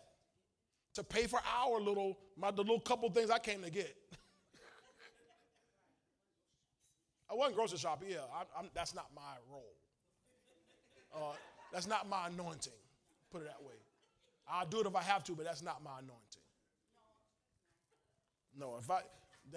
to 0.94 1.04
pay 1.04 1.28
for 1.28 1.40
our 1.58 1.80
little, 1.80 2.18
my 2.38 2.52
the 2.52 2.62
little 2.62 2.80
couple 2.80 3.10
things 3.10 3.30
I 3.30 3.40
came 3.40 3.62
to 3.64 3.70
get. 3.70 3.96
I 7.30 7.34
wasn't 7.34 7.56
grocery 7.56 7.80
shopping, 7.80 8.10
yeah, 8.12 8.20
I, 8.34 8.44
I'm, 8.60 8.70
that's 8.74 8.94
not 8.94 9.08
my 9.16 9.36
role. 9.50 9.74
Uh, 11.14 11.34
that's 11.74 11.88
not 11.88 12.08
my 12.10 12.28
anointing, 12.28 12.74
put 13.32 13.42
it 13.42 13.46
that 13.46 13.62
way. 13.62 13.74
I'll 14.48 14.66
do 14.66 14.82
it 14.82 14.86
if 14.86 14.96
I 14.96 15.02
have 15.02 15.24
to, 15.26 15.34
but 15.34 15.46
that's 15.46 15.62
not 15.62 15.84
my 15.84 16.00
anointing. 16.00 16.42
No, 18.58 18.76
if 18.80 18.90
I, 18.90 19.02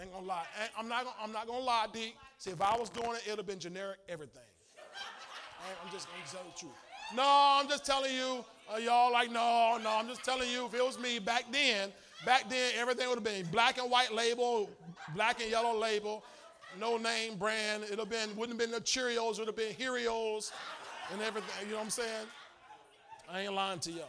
ain't 0.03 0.13
gonna 0.13 0.27
lie, 0.27 0.45
I'm 0.79 0.89
not 0.89 1.05
gonna, 1.05 1.17
I'm 1.23 1.33
not 1.33 1.47
gonna 1.47 1.65
lie, 1.65 1.87
D. 1.93 2.15
See, 2.39 2.51
if 2.51 2.61
I 2.61 2.77
was 2.77 2.89
doing 2.91 3.13
it, 3.13 3.23
it'd 3.27 3.39
have 3.39 3.47
been 3.47 3.59
generic 3.59 3.99
everything. 4.09 4.43
I'm 5.83 5.91
just 5.93 6.09
gonna 6.09 6.23
tell 6.31 6.43
the 6.53 6.59
truth. 6.59 6.73
No, 7.15 7.25
I'm 7.25 7.69
just 7.69 7.85
telling 7.85 8.13
you, 8.13 8.45
uh, 8.73 8.79
y'all 8.79 9.13
like, 9.13 9.31
no, 9.31 9.79
no, 9.83 9.91
I'm 9.91 10.09
just 10.09 10.25
telling 10.25 10.51
you, 10.51 10.67
if 10.67 10.75
it 10.75 10.85
was 10.85 10.99
me 10.99 11.19
back 11.19 11.45
then, 11.53 11.93
back 12.25 12.49
then 12.49 12.73
everything 12.77 13.09
would 13.09 13.17
have 13.17 13.25
been 13.25 13.47
black 13.53 13.79
and 13.79 13.91
white 13.91 14.13
label, 14.13 14.71
black 15.15 15.41
and 15.41 15.51
yellow 15.51 15.79
label, 15.79 16.25
no 16.81 16.97
name 16.97 17.37
brand. 17.37 17.85
It'd 17.85 17.99
have 17.99 18.11
been, 18.11 18.35
wouldn't 18.37 18.61
have 18.61 18.71
been 18.71 18.77
the 18.77 18.85
Cheerios, 18.85 19.35
it 19.35 19.39
would 19.41 19.49
have 19.49 19.57
been 19.57 19.75
Cheerios 19.75 20.53
and 21.13 21.23
everything. 21.23 21.67
You 21.67 21.73
know 21.73 21.77
what 21.77 21.85
I'm 21.85 21.91
saying? 21.91 22.27
I 23.31 23.41
ain't 23.43 23.55
lying 23.55 23.79
to 23.81 23.91
y'all. 23.91 24.09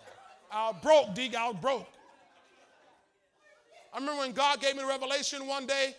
I 0.51 0.69
was 0.69 0.77
broke, 0.81 1.13
Dig, 1.13 1.36
I 1.36 1.47
was 1.49 1.57
broke. 1.61 1.88
I 3.95 3.99
remember 3.99 4.19
when 4.19 4.33
God 4.33 4.59
gave 4.59 4.75
me 4.75 4.81
the 4.81 4.87
revelation 4.87 5.47
one 5.47 5.65
day. 5.65 5.95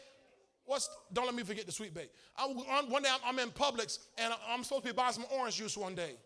What's, 0.66 0.90
don't 1.12 1.24
let 1.24 1.34
me 1.34 1.44
forget 1.44 1.64
the 1.64 1.72
Sweet 1.72 1.94
Bay. 1.94 2.08
I, 2.36 2.44
one 2.88 3.02
day 3.02 3.08
I'm, 3.24 3.38
in 3.38 3.50
Publix 3.50 4.00
and 4.18 4.34
I'm 4.48 4.62
supposed 4.64 4.82
to 4.82 4.92
be 4.92 4.94
buying 4.94 5.12
some 5.12 5.24
orange 5.32 5.56
juice 5.56 5.76
one 5.76 5.94
day 5.94 6.16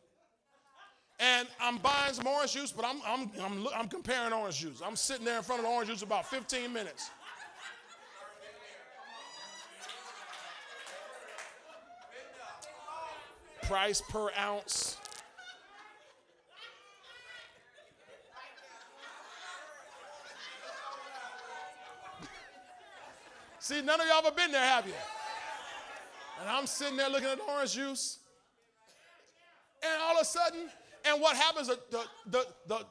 and 1.21 1.47
I'm 1.61 1.77
buying 1.77 2.15
some 2.15 2.27
orange 2.27 2.55
juice, 2.55 2.73
but 2.73 2.85
I'm, 2.85 3.01
I'm, 3.07 3.31
I'm, 3.41 3.69
I'm 3.77 3.89
comparing 3.89 4.33
orange 4.33 4.59
juice. 4.59 4.81
I'm 4.85 4.97
sitting 4.97 5.25
there 5.25 5.37
in 5.37 5.43
front 5.43 5.61
of 5.61 5.67
the 5.67 5.71
orange 5.71 5.91
juice 5.91 6.03
about 6.03 6.27
15 6.27 6.73
minutes. 6.73 7.11
Price 13.63 14.03
per 14.09 14.31
ounce. 14.37 14.97
See, 23.61 23.83
none 23.83 24.01
of 24.01 24.07
y'all 24.07 24.25
ever 24.27 24.35
been 24.35 24.53
there, 24.53 24.65
have 24.65 24.87
you? 24.87 24.95
And 26.41 26.49
I'm 26.49 26.67
sitting 26.67 26.97
there 26.97 27.11
looking 27.11 27.29
at 27.29 27.39
orange 27.47 27.75
juice. 27.75 28.19
And 29.83 29.93
all 30.03 30.17
of 30.17 30.23
a 30.23 30.25
sudden, 30.25 30.61
and 31.05 31.21
what 31.21 31.37
happens, 31.37 31.69
the, 31.69 31.79
the, 31.91 32.05
the, 32.27 32.47
the 32.67 32.87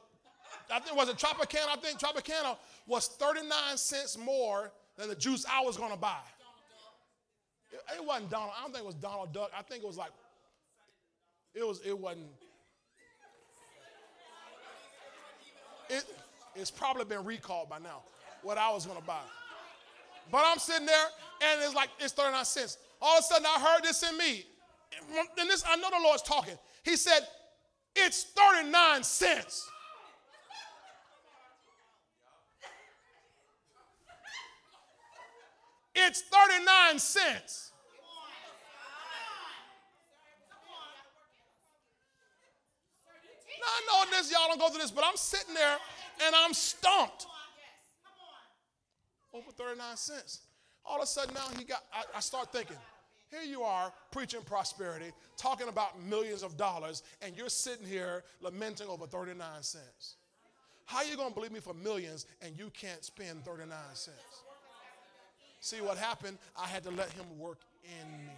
I 0.72 0.78
think 0.78 0.96
was 0.96 1.08
it 1.08 1.16
Tropicana? 1.16 1.66
I 1.72 1.76
think 1.76 1.98
Tropicana 1.98 2.56
was 2.86 3.08
39 3.08 3.76
cents 3.76 4.16
more 4.16 4.70
than 4.96 5.08
the 5.08 5.16
juice 5.16 5.44
I 5.50 5.60
was 5.64 5.76
to 5.76 5.96
buy. 5.96 6.18
It, 7.72 7.80
it, 7.96 8.04
wasn't 8.04 8.30
Donald. 8.30 8.52
I 8.56 8.62
don't 8.62 8.72
think 8.72 8.84
it 8.84 8.86
was 8.86 8.94
Donald 8.94 9.32
Duck. 9.32 9.50
I 9.56 9.62
think 9.62 9.82
it 9.82 9.86
was 9.86 9.96
like, 9.96 10.10
it 11.52 11.66
was, 11.66 11.80
it 11.84 11.98
wasn't. 11.98 12.26
It, 15.88 16.04
it's 16.54 16.70
probably 16.70 17.04
been 17.04 17.24
recalled 17.24 17.68
by 17.68 17.80
now, 17.80 18.02
what 18.42 18.56
I 18.56 18.72
was 18.72 18.86
to 18.86 19.02
buy. 19.02 19.22
But 20.30 20.44
I'm 20.46 20.58
sitting 20.58 20.86
there 20.86 21.06
and 21.42 21.60
it's 21.62 21.74
like, 21.74 21.90
it's 21.98 22.12
39 22.12 22.44
cents. 22.44 22.78
All 23.00 23.18
of 23.18 23.20
a 23.20 23.22
sudden 23.22 23.46
I 23.46 23.60
heard 23.60 23.82
this 23.82 24.02
in 24.02 24.16
me. 24.16 24.46
And 25.38 25.48
this, 25.50 25.64
I 25.66 25.76
know 25.76 25.88
the 25.90 26.02
Lord's 26.02 26.22
talking. 26.22 26.54
He 26.82 26.96
said, 26.96 27.20
it's 27.96 28.24
39 28.24 29.02
cents. 29.02 29.68
It's 35.94 36.22
39 36.22 36.98
cents. 36.98 37.72
Now, 43.60 43.66
I 43.66 44.06
know 44.06 44.10
this, 44.16 44.32
y'all 44.32 44.48
don't 44.48 44.58
go 44.58 44.70
through 44.70 44.80
this, 44.80 44.90
but 44.90 45.04
I'm 45.04 45.16
sitting 45.16 45.54
there 45.54 45.76
and 46.26 46.34
I'm 46.34 46.54
stumped. 46.54 47.26
Over 49.32 49.50
39 49.50 49.96
cents. 49.96 50.40
All 50.84 50.96
of 50.96 51.02
a 51.02 51.06
sudden 51.06 51.34
now 51.34 51.46
he 51.58 51.64
got, 51.64 51.84
I, 51.92 52.04
I 52.16 52.20
start 52.20 52.52
thinking, 52.52 52.76
here 53.30 53.42
you 53.42 53.62
are 53.62 53.92
preaching 54.10 54.40
prosperity, 54.44 55.12
talking 55.36 55.68
about 55.68 56.02
millions 56.02 56.42
of 56.42 56.56
dollars, 56.56 57.04
and 57.22 57.36
you're 57.36 57.48
sitting 57.48 57.86
here 57.86 58.24
lamenting 58.40 58.88
over 58.88 59.06
39 59.06 59.62
cents. 59.62 60.16
How 60.86 60.98
are 60.98 61.04
you 61.04 61.16
going 61.16 61.28
to 61.28 61.34
believe 61.34 61.52
me 61.52 61.60
for 61.60 61.74
millions 61.74 62.26
and 62.42 62.58
you 62.58 62.70
can't 62.70 63.04
spend 63.04 63.44
39 63.44 63.68
cents? 63.94 64.16
See 65.60 65.80
what 65.80 65.98
happened? 65.98 66.38
I 66.60 66.66
had 66.66 66.82
to 66.84 66.90
let 66.90 67.12
him 67.12 67.26
work 67.38 67.60
in 67.84 68.10
me. 68.26 68.32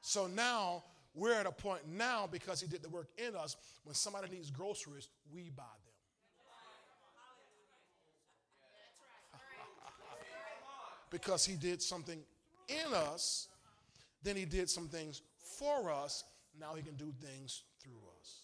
So 0.00 0.26
now 0.28 0.84
we're 1.16 1.32
at 1.32 1.46
a 1.46 1.52
point 1.52 1.80
now 1.88 2.28
because 2.30 2.60
he 2.60 2.66
did 2.68 2.82
the 2.82 2.90
work 2.90 3.08
in 3.16 3.34
us. 3.34 3.56
When 3.84 3.94
somebody 3.94 4.28
needs 4.28 4.50
groceries, 4.50 5.08
we 5.32 5.50
buy 5.56 5.64
them. 5.64 5.94
because 11.10 11.46
he 11.46 11.56
did 11.56 11.80
something 11.80 12.20
in 12.68 12.92
us, 12.92 13.48
then 14.22 14.36
he 14.36 14.44
did 14.44 14.68
some 14.68 14.88
things 14.88 15.22
for 15.38 15.90
us. 15.90 16.24
Now 16.60 16.74
he 16.74 16.82
can 16.82 16.96
do 16.96 17.12
things 17.22 17.62
through 17.82 18.02
us. 18.20 18.40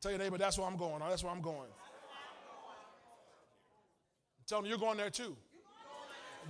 Tell 0.00 0.10
your 0.10 0.18
neighbor, 0.18 0.38
that's 0.38 0.58
where 0.58 0.66
I'm 0.66 0.78
going. 0.78 1.00
That's 1.00 1.22
where 1.22 1.32
I'm 1.32 1.42
going. 1.42 1.68
Tell 4.46 4.60
them 4.60 4.68
you're 4.68 4.78
going 4.78 4.96
there 4.96 5.10
too. 5.10 5.36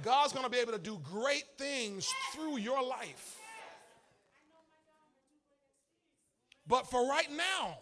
God's 0.02 0.32
going 0.32 0.44
to 0.44 0.50
be 0.50 0.58
able 0.58 0.72
to 0.72 0.78
do 0.78 1.00
great 1.10 1.44
things 1.58 2.12
through 2.32 2.58
your 2.58 2.82
life. 2.82 3.38
But 6.66 6.88
for 6.88 7.06
right 7.08 7.30
now, 7.30 7.78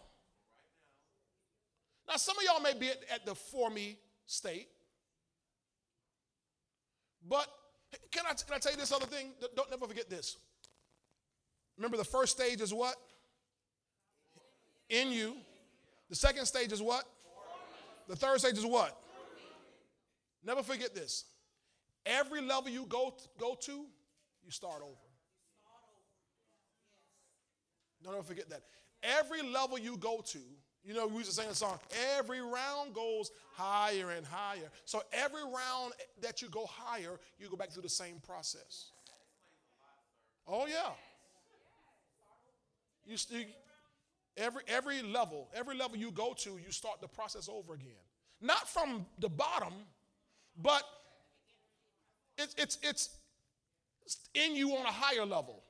now 2.07 2.15
some 2.17 2.37
of 2.37 2.43
y'all 2.43 2.61
may 2.61 2.77
be 2.77 2.89
at, 2.89 2.97
at 3.13 3.25
the 3.25 3.35
for 3.35 3.69
me 3.69 3.97
state. 4.25 4.67
But 7.27 7.47
can 8.11 8.25
I, 8.25 8.33
can 8.33 8.55
I 8.55 8.57
tell 8.57 8.71
you 8.71 8.77
this 8.77 8.91
other 8.91 9.05
thing? 9.05 9.31
Don't 9.55 9.69
never 9.69 9.87
forget 9.87 10.09
this. 10.09 10.37
Remember, 11.77 11.97
the 11.97 12.03
first 12.03 12.35
stage 12.35 12.61
is 12.61 12.73
what? 12.73 12.95
In 14.89 15.11
you. 15.11 15.35
The 16.09 16.15
second 16.15 16.45
stage 16.45 16.71
is 16.71 16.81
what? 16.81 17.05
The 18.07 18.15
third 18.15 18.39
stage 18.39 18.57
is 18.57 18.65
what? 18.65 18.97
Never 20.43 20.63
forget 20.63 20.93
this. 20.93 21.25
Every 22.05 22.41
level 22.41 22.69
you 22.69 22.85
go, 22.87 23.13
go 23.39 23.55
to, 23.61 23.71
you 24.43 24.51
start 24.51 24.81
over. 24.81 24.95
Don't 28.03 28.13
ever 28.13 28.23
forget 28.23 28.49
that. 28.49 28.63
Every 29.03 29.41
level 29.41 29.77
you 29.77 29.97
go 29.97 30.21
to, 30.27 30.39
you 30.83 30.93
know, 30.95 31.05
we 31.05 31.17
used 31.17 31.29
to 31.29 31.35
sing 31.35 31.49
a 31.49 31.55
song, 31.55 31.79
every 32.17 32.41
round 32.41 32.93
goes 32.93 33.31
higher 33.53 34.11
and 34.11 34.25
higher. 34.25 34.69
So 34.85 35.03
every 35.13 35.43
round 35.43 35.93
that 36.21 36.41
you 36.41 36.49
go 36.49 36.65
higher, 36.65 37.19
you 37.39 37.49
go 37.49 37.55
back 37.55 37.71
through 37.71 37.83
the 37.83 37.89
same 37.89 38.15
process. 38.25 38.91
Oh, 40.47 40.65
yeah. 40.65 40.89
You, 43.05 43.17
you, 43.29 43.45
every, 44.37 44.61
every 44.67 45.01
level, 45.03 45.49
every 45.53 45.75
level 45.75 45.97
you 45.97 46.11
go 46.11 46.33
to, 46.39 46.51
you 46.51 46.71
start 46.71 47.01
the 47.01 47.07
process 47.07 47.47
over 47.47 47.73
again. 47.75 47.91
Not 48.41 48.67
from 48.67 49.05
the 49.19 49.29
bottom, 49.29 49.73
but 50.57 50.83
it's, 52.57 52.77
it's, 52.83 53.09
it's 54.05 54.29
in 54.33 54.55
you 54.55 54.71
on 54.75 54.85
a 54.85 54.91
higher 54.91 55.25
level. 55.25 55.63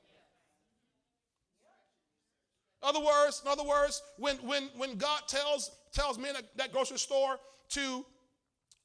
In 2.82 2.88
Other 2.88 3.00
words, 3.00 3.42
in 3.44 3.50
other 3.50 3.64
words, 3.64 4.02
when, 4.18 4.36
when, 4.38 4.68
when 4.76 4.96
God 4.96 5.20
tells, 5.28 5.70
tells 5.92 6.18
me 6.18 6.30
in 6.30 6.36
that 6.56 6.72
grocery 6.72 6.98
store 6.98 7.38
to, 7.70 8.04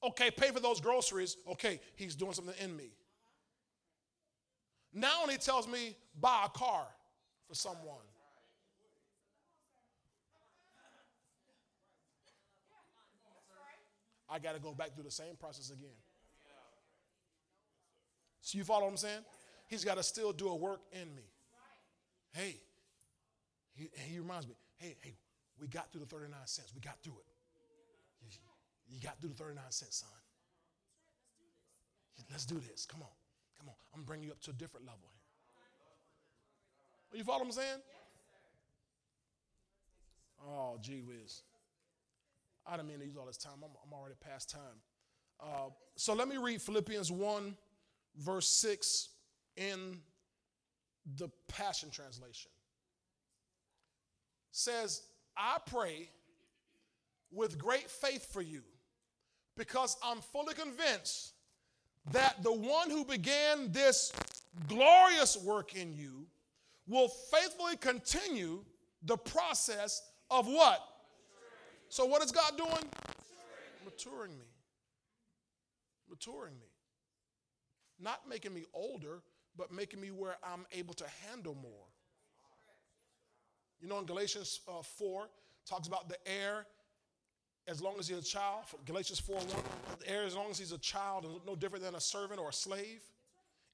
okay, 0.04 0.30
pay 0.30 0.52
for 0.52 0.60
those 0.60 0.80
groceries, 0.80 1.38
okay, 1.52 1.80
he's 1.96 2.16
doing 2.16 2.34
something 2.34 2.54
in 2.62 2.76
me. 2.76 2.92
Now 4.94 5.22
when 5.22 5.32
he 5.32 5.38
tells 5.38 5.68
me, 5.68 5.96
buy 6.20 6.44
a 6.46 6.50
car 6.50 6.86
for 7.48 7.56
someone. 7.56 8.06
I 14.30 14.40
got 14.40 14.56
to 14.56 14.60
go 14.60 14.74
back 14.74 14.94
through 14.94 15.06
the 15.06 15.12
same 15.12 15.36
process 15.40 15.70
again. 15.70 15.90
So 18.48 18.58
you 18.58 18.64
follow 18.64 18.86
what 18.86 18.92
I'm 18.92 18.98
saying? 18.98 19.26
He's 19.68 19.84
got 19.84 19.98
to 19.98 20.04
still 20.04 20.32
do 20.32 20.48
a 20.48 20.56
work 20.56 20.80
in 20.94 21.14
me. 21.14 21.24
Hey, 22.32 22.56
he, 23.76 23.90
he 24.10 24.20
reminds 24.20 24.48
me, 24.48 24.54
hey, 24.78 24.96
hey, 25.02 25.16
we 25.60 25.68
got 25.68 25.92
through 25.92 26.00
the 26.00 26.06
39 26.08 26.32
cents. 26.46 26.72
We 26.74 26.80
got 26.80 26.98
through 27.04 27.18
it. 27.20 27.26
You, 28.22 28.30
you 28.88 29.02
got 29.04 29.20
through 29.20 29.32
the 29.32 29.36
39 29.36 29.62
cents, 29.72 29.98
son. 29.98 30.10
Let's 32.32 32.46
do 32.46 32.56
this. 32.56 32.86
Come 32.86 33.02
on. 33.02 33.10
Come 33.60 33.68
on. 33.68 33.76
I'm 33.94 34.04
bringing 34.04 34.28
you 34.28 34.32
up 34.32 34.40
to 34.44 34.52
a 34.52 34.54
different 34.54 34.86
level 34.86 35.02
here. 37.12 37.20
You 37.20 37.26
follow 37.26 37.40
what 37.40 37.48
I'm 37.48 37.52
saying? 37.52 37.82
Oh, 40.48 40.78
gee 40.80 41.02
whiz. 41.02 41.42
I 42.66 42.78
don't 42.78 42.88
mean 42.88 43.00
to 43.00 43.06
use 43.06 43.18
all 43.18 43.26
this 43.26 43.36
time. 43.36 43.56
I'm, 43.62 43.72
I'm 43.86 43.92
already 43.94 44.16
past 44.22 44.50
time. 44.50 44.80
Uh, 45.38 45.70
so 45.98 46.14
let 46.14 46.30
me 46.30 46.38
read 46.38 46.62
Philippians 46.62 47.12
1, 47.12 47.58
verse 48.18 48.48
6 48.48 49.10
in 49.56 50.00
the 51.16 51.30
Passion 51.48 51.90
Translation 51.90 52.52
says, 54.52 55.04
I 55.38 55.58
pray 55.66 56.10
with 57.32 57.58
great 57.58 57.90
faith 57.90 58.32
for 58.32 58.42
you 58.42 58.62
because 59.56 59.98
I'm 60.04 60.20
fully 60.20 60.54
convinced 60.54 61.34
that 62.12 62.42
the 62.44 62.52
one 62.54 62.90
who 62.90 63.04
began 63.04 63.72
this 63.72 64.12
glorious 64.68 65.38
work 65.38 65.76
in 65.76 65.94
you 65.94 66.26
will 66.88 67.10
faithfully 67.10 67.76
continue 67.78 68.64
the 69.04 69.18
process 69.18 70.02
of 70.32 70.48
what? 70.48 70.82
So, 71.90 72.06
what 72.06 72.24
is 72.24 72.32
God 72.32 72.58
doing? 72.58 72.92
Maturing 73.86 74.38
me. 74.38 74.46
Maturing 76.10 76.54
me. 76.54 76.67
Not 78.00 78.28
making 78.30 78.54
me 78.54 78.64
older, 78.74 79.22
but 79.58 79.72
making 79.72 80.00
me 80.00 80.12
where 80.12 80.38
I'm 80.44 80.66
able 80.72 80.94
to 80.96 81.06
handle 81.28 81.56
more. 81.56 81.86
You 83.80 83.88
know, 83.88 84.00
in 84.00 84.06
Galatians 84.06 84.62
uh, 84.68 84.82
4, 84.82 85.28
talks 85.68 85.88
about 85.88 86.10
the 86.10 86.18
heir 86.26 86.66
as 87.68 87.82
long 87.82 87.96
as 88.00 88.08
he's 88.08 88.18
a 88.18 88.24
child. 88.24 88.64
Galatians 88.86 89.20
4 89.20 89.36
1, 89.36 89.48
the 90.00 90.10
heir 90.10 90.24
as 90.24 90.36
long 90.36 90.50
as 90.50 90.58
he's 90.58 90.72
a 90.72 90.78
child 90.78 91.26
is 91.26 91.32
no 91.46 91.56
different 91.56 91.84
than 91.84 91.96
a 91.96 92.00
servant 92.00 92.40
or 92.40 92.50
a 92.50 92.54
slave, 92.54 93.02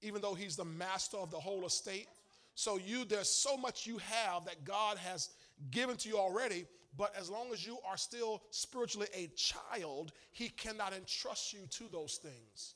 even 0.02 0.22
though 0.22 0.34
he's 0.34 0.56
the 0.56 0.66
master 0.66 1.18
of 1.18 1.32
the 1.32 1.40
whole 1.40 1.66
estate. 1.66 2.08
So 2.56 2.78
you, 2.78 3.06
there's 3.06 3.30
so 3.30 3.58
much 3.58 3.88
you 3.88 3.98
have 4.00 4.46
that 4.46 4.64
God 4.64 4.98
has 4.98 5.30
given 5.72 5.96
to 5.98 6.10
you 6.10 6.18
already, 6.18 6.66
but 6.98 7.14
as 7.18 7.30
long 7.30 7.52
as 7.52 7.66
you 7.66 7.78
are 7.88 7.98
still 7.98 8.44
spiritually 8.52 9.08
a 9.14 9.28
child, 9.36 10.12
he 10.32 10.50
cannot 10.50 10.94
entrust 10.94 11.54
you 11.54 11.62
to 11.72 11.86
those 11.92 12.20
things. 12.22 12.76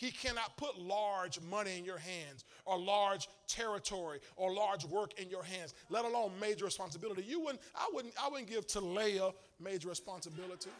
He 0.00 0.10
cannot 0.10 0.56
put 0.56 0.78
large 0.78 1.38
money 1.42 1.76
in 1.76 1.84
your 1.84 1.98
hands 1.98 2.46
or 2.64 2.78
large 2.78 3.28
territory 3.46 4.20
or 4.34 4.50
large 4.50 4.86
work 4.86 5.20
in 5.20 5.28
your 5.28 5.42
hands, 5.42 5.74
let 5.90 6.06
alone 6.06 6.32
major 6.40 6.64
responsibility. 6.64 7.22
You 7.22 7.40
wouldn't, 7.40 7.60
I 7.74 7.86
wouldn't, 7.92 8.14
I 8.18 8.30
wouldn't 8.30 8.48
give 8.48 8.66
Talia 8.66 9.30
major 9.62 9.90
responsibility. 9.90 10.70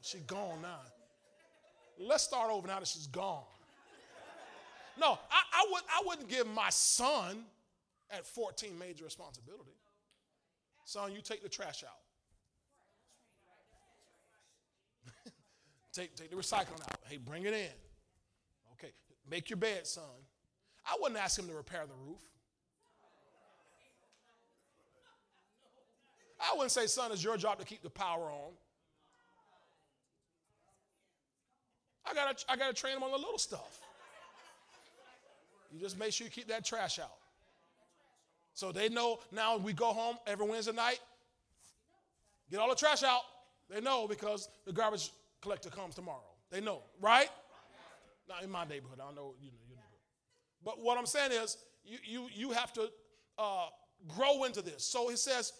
She 0.00 0.16
gone 0.20 0.62
now. 0.62 0.80
Let's 1.98 2.24
start 2.24 2.50
over 2.50 2.66
now 2.66 2.78
that 2.78 2.88
she's 2.88 3.06
gone. 3.06 3.44
No, 4.98 5.18
I, 5.30 5.42
I, 5.52 5.66
would, 5.72 5.82
I 5.90 6.02
wouldn't 6.06 6.28
give 6.30 6.46
my 6.46 6.70
son 6.70 7.44
at 8.10 8.24
14 8.24 8.78
major 8.78 9.04
responsibility. 9.04 9.72
Son, 10.86 11.12
you 11.12 11.20
take 11.20 11.42
the 11.42 11.50
trash 11.50 11.84
out. 11.84 12.05
Take, 15.96 16.14
take 16.14 16.28
the 16.28 16.36
recycling 16.36 16.82
out. 16.82 16.98
Hey, 17.08 17.16
bring 17.16 17.44
it 17.44 17.54
in. 17.54 17.70
Okay, 18.74 18.92
make 19.30 19.48
your 19.48 19.56
bed, 19.56 19.86
son. 19.86 20.04
I 20.86 20.94
wouldn't 21.00 21.18
ask 21.18 21.38
him 21.38 21.48
to 21.48 21.54
repair 21.54 21.84
the 21.86 21.94
roof. 22.06 22.20
I 26.38 26.54
wouldn't 26.54 26.70
say, 26.70 26.86
son, 26.86 27.12
it's 27.12 27.24
your 27.24 27.38
job 27.38 27.58
to 27.60 27.64
keep 27.64 27.82
the 27.82 27.88
power 27.88 28.24
on. 28.24 28.52
I 32.04 32.12
gotta, 32.12 32.44
I 32.46 32.56
gotta 32.56 32.74
train 32.74 32.94
him 32.98 33.02
on 33.02 33.10
the 33.10 33.16
little 33.16 33.38
stuff. 33.38 33.80
You 35.72 35.80
just 35.80 35.98
make 35.98 36.12
sure 36.12 36.26
you 36.26 36.30
keep 36.30 36.48
that 36.48 36.62
trash 36.62 36.98
out. 36.98 37.16
So 38.52 38.70
they 38.70 38.90
know 38.90 39.20
now 39.32 39.56
we 39.56 39.72
go 39.72 39.86
home 39.86 40.18
every 40.26 40.46
Wednesday 40.46 40.72
night, 40.72 41.00
get 42.50 42.60
all 42.60 42.68
the 42.68 42.76
trash 42.76 43.02
out. 43.02 43.22
They 43.70 43.80
know 43.80 44.06
because 44.06 44.50
the 44.66 44.74
garbage 44.74 45.10
collector 45.46 45.70
comes 45.70 45.94
tomorrow. 45.94 46.34
They 46.50 46.60
know, 46.60 46.82
right? 47.00 47.28
Not 48.28 48.42
in 48.42 48.50
my 48.50 48.64
neighborhood. 48.64 48.98
I 49.00 49.14
know 49.14 49.34
you 49.40 49.52
know 49.52 49.62
your 49.68 49.76
neighborhood. 49.76 50.02
But 50.64 50.82
what 50.82 50.98
I'm 50.98 51.06
saying 51.06 51.30
is, 51.30 51.56
you 51.84 51.98
you 52.04 52.28
you 52.34 52.50
have 52.50 52.72
to 52.72 52.90
uh, 53.38 53.66
grow 54.08 54.42
into 54.42 54.60
this. 54.60 54.84
So 54.84 55.08
he 55.08 55.16
says, 55.16 55.52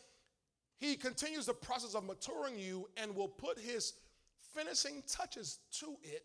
he 0.78 0.96
continues 0.96 1.46
the 1.46 1.54
process 1.54 1.94
of 1.94 2.04
maturing 2.04 2.58
you 2.58 2.88
and 2.96 3.14
will 3.14 3.28
put 3.28 3.60
his 3.60 3.94
finishing 4.52 5.04
touches 5.06 5.60
to 5.80 5.96
it 6.02 6.24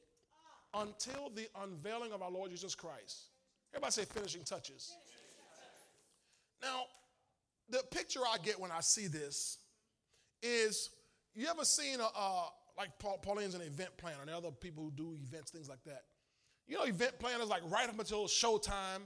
until 0.73 1.29
the 1.35 1.47
unveiling 1.63 2.13
of 2.13 2.23
our 2.23 2.31
Lord 2.31 2.49
Jesus 2.49 2.73
Christ. 2.73 3.29
Everybody 3.73 3.91
say 3.91 4.05
finishing 4.05 4.43
touches. 4.43 4.91
Now, 6.63 6.85
the 7.69 7.83
picture 7.91 8.21
I 8.21 8.37
get 8.43 8.59
when 8.59 8.71
I 8.71 8.81
see 8.81 9.07
this 9.07 9.59
is 10.41 10.89
you 11.33 11.47
ever 11.47 11.63
seen 11.63 11.99
a, 11.99 12.03
a, 12.03 12.49
like 12.77 12.89
Paul, 12.99 13.17
Pauline's 13.21 13.55
an 13.55 13.61
event 13.61 13.89
planner, 13.97 14.21
and 14.21 14.29
other 14.29 14.51
people 14.51 14.83
who 14.83 14.91
do 14.91 15.17
events, 15.23 15.51
things 15.51 15.69
like 15.69 15.83
that. 15.85 16.03
You 16.67 16.77
know, 16.77 16.83
event 16.83 17.19
planners 17.19 17.49
like 17.49 17.61
right 17.69 17.89
up 17.89 17.99
until 17.99 18.25
showtime. 18.25 19.03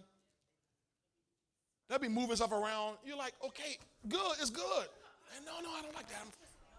They'll 1.87 1.99
be 1.99 2.07
moving 2.07 2.35
stuff 2.35 2.51
around. 2.51 2.97
You're 3.05 3.17
like, 3.17 3.33
okay, 3.45 3.77
good, 4.07 4.31
it's 4.39 4.49
good. 4.49 4.87
And 5.35 5.45
no, 5.45 5.61
no, 5.61 5.69
I 5.77 5.81
don't 5.81 5.95
like 5.95 6.07
that. 6.07 6.17
I'm, 6.21 6.31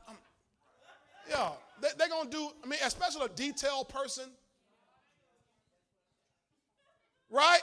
I'm, 0.09 0.17
yeah, 1.29 1.51
they, 1.81 1.89
they're 1.99 2.09
gonna 2.09 2.31
do. 2.31 2.51
I 2.65 2.67
mean, 2.67 2.79
especially 2.85 3.27
a 3.27 3.29
detailed 3.29 3.89
person, 3.89 4.25
right? 7.31 7.61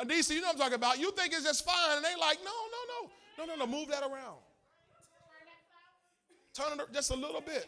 Anissa, 0.00 0.30
you 0.30 0.40
know 0.40 0.48
what 0.48 0.54
I'm 0.54 0.58
talking 0.58 0.74
about. 0.74 0.98
You 0.98 1.12
think 1.12 1.32
it's 1.32 1.44
just 1.44 1.64
fine, 1.64 1.96
and 1.96 2.04
they 2.04 2.14
like, 2.18 2.38
no, 2.44 2.50
no, 2.50 3.46
no, 3.46 3.46
no, 3.46 3.54
no, 3.54 3.64
no, 3.64 3.70
move 3.70 3.88
that 3.88 4.02
around. 4.02 4.38
Turn 6.54 6.78
it 6.78 6.86
just 6.92 7.10
a 7.10 7.16
little 7.16 7.40
bit. 7.40 7.66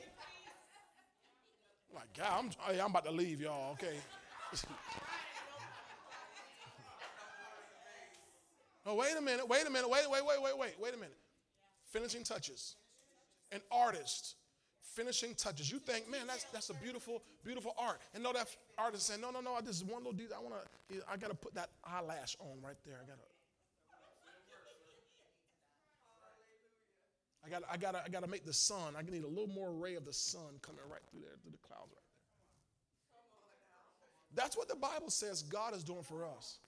Like, 1.95 2.13
God, 2.17 2.51
I'm, 2.69 2.81
I'm 2.81 2.91
about 2.91 3.05
to 3.05 3.13
leave, 3.13 3.41
y'all, 3.41 3.73
okay? 3.73 3.97
oh, 8.87 8.97
wait 8.97 9.17
a 9.17 9.21
minute, 9.21 9.49
wait 9.49 9.67
a 9.67 9.71
minute, 9.71 9.89
wait, 9.89 10.11
wait, 10.11 10.25
wait, 10.27 10.43
wait, 10.43 10.59
wait, 10.59 10.75
wait 10.81 10.95
a 10.95 10.97
minute. 10.97 11.17
Finishing 11.91 12.25
touches. 12.25 12.75
An 13.53 13.61
artist, 13.71 14.35
finishing 14.81 15.35
touches. 15.35 15.71
You 15.71 15.79
think, 15.79 16.11
man, 16.11 16.27
that's 16.27 16.45
that's 16.53 16.71
a 16.71 16.75
beautiful, 16.75 17.23
beautiful 17.45 17.75
art. 17.79 18.01
And 18.15 18.23
no, 18.23 18.33
that 18.33 18.49
artist 18.77 19.07
saying, 19.07 19.21
no, 19.21 19.31
no, 19.31 19.41
no, 19.41 19.55
I 19.55 19.61
just 19.61 19.87
one 19.87 19.99
little 19.99 20.13
detail. 20.13 20.39
I 20.41 20.43
wanna, 20.43 20.57
I 21.09 21.17
gotta 21.17 21.35
put 21.35 21.55
that 21.55 21.71
eyelash 21.85 22.37
on 22.41 22.61
right 22.61 22.77
there. 22.85 22.97
I 23.01 23.07
gotta. 23.07 23.23
I 27.45 27.51
got, 27.51 27.63
I 27.71 27.77
got, 27.77 27.95
I 27.95 28.09
got 28.09 28.23
to 28.23 28.29
make 28.29 28.47
the 28.47 28.53
sun. 28.53 28.95
I 28.97 29.03
need 29.03 29.25
a 29.25 29.29
little 29.29 29.49
more 29.49 29.73
ray 29.73 29.95
of 29.97 30.05
the 30.05 30.13
sun 30.13 30.59
coming 30.63 30.81
right 30.91 31.03
through 31.11 31.21
there, 31.21 31.37
through 31.43 31.53
the 31.53 31.59
clouds 31.59 31.91
right 31.93 32.03
there. 34.35 34.43
That's 34.45 34.57
what 34.57 34.69
the 34.69 34.77
Bible 34.77 35.11
says 35.11 35.43
God 35.43 35.75
is 35.75 35.85
doing 35.85 36.03
for 36.03 36.27
us. 36.27 36.59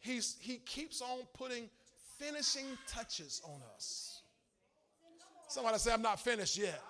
He's, 0.00 0.36
he 0.40 0.56
keeps 0.56 1.00
on 1.00 1.20
putting 1.34 1.68
finishing 2.18 2.66
touches 2.86 3.42
on 3.44 3.60
us. 3.74 4.22
Somebody 5.48 5.78
say, 5.78 5.92
I'm 5.92 6.02
not 6.02 6.20
finished 6.20 6.56
yet. 6.56 6.80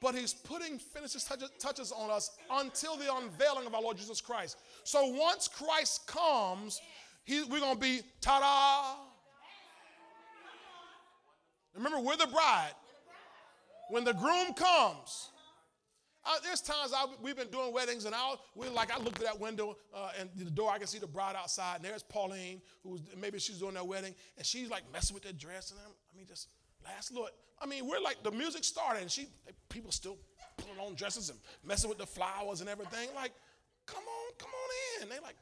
But 0.00 0.14
he's 0.14 0.32
putting 0.32 0.78
finishing 0.78 1.20
touches, 1.20 1.50
touches 1.58 1.92
on 1.92 2.10
us 2.10 2.30
until 2.50 2.96
the 2.96 3.14
unveiling 3.14 3.66
of 3.66 3.74
our 3.74 3.82
Lord 3.82 3.98
Jesus 3.98 4.20
Christ. 4.20 4.56
So 4.84 5.06
once 5.08 5.46
Christ 5.46 6.06
comes, 6.06 6.80
he, 7.24 7.42
we're 7.44 7.60
going 7.60 7.74
to 7.74 7.80
be 7.80 8.00
ta 8.20 8.40
da 8.40 9.09
Remember, 11.74 12.00
we're 12.00 12.16
the 12.16 12.26
bride. 12.26 12.72
When 13.90 14.04
the 14.04 14.14
groom 14.14 14.54
comes, 14.54 15.30
there's 16.44 16.60
times 16.60 16.92
I, 16.94 17.06
we've 17.22 17.36
been 17.36 17.48
doing 17.48 17.72
weddings, 17.72 18.04
and 18.04 18.14
I 18.14 18.34
we're 18.54 18.70
like 18.70 18.92
I 18.92 18.98
looked 19.02 19.18
at 19.18 19.24
that 19.24 19.40
window 19.40 19.76
uh, 19.94 20.10
and 20.18 20.30
the 20.36 20.50
door. 20.50 20.70
I 20.70 20.78
can 20.78 20.86
see 20.86 20.98
the 20.98 21.06
bride 21.06 21.34
outside, 21.36 21.76
and 21.76 21.84
there's 21.84 22.02
Pauline, 22.02 22.60
who's 22.82 23.00
maybe 23.20 23.38
she's 23.38 23.58
doing 23.58 23.74
their 23.74 23.84
wedding, 23.84 24.14
and 24.36 24.46
she's 24.46 24.70
like 24.70 24.82
messing 24.92 25.14
with 25.14 25.24
that 25.24 25.38
dress, 25.38 25.70
and 25.70 25.80
I'm, 25.84 25.92
I 25.92 26.16
mean, 26.16 26.26
just 26.26 26.48
last 26.84 27.12
look. 27.12 27.32
I 27.60 27.66
mean, 27.66 27.86
we're 27.86 28.00
like 28.00 28.22
the 28.22 28.30
music 28.30 28.64
started, 28.64 29.02
and 29.02 29.10
she 29.10 29.26
people 29.68 29.92
still 29.92 30.18
putting 30.56 30.78
on 30.78 30.94
dresses 30.94 31.30
and 31.30 31.38
messing 31.64 31.88
with 31.88 31.98
the 31.98 32.06
flowers 32.06 32.60
and 32.60 32.68
everything. 32.68 33.08
Like, 33.14 33.32
come 33.86 34.02
on, 34.02 34.32
come 34.38 34.50
on 34.50 35.02
in. 35.02 35.08
They 35.08 35.20
like, 35.20 35.36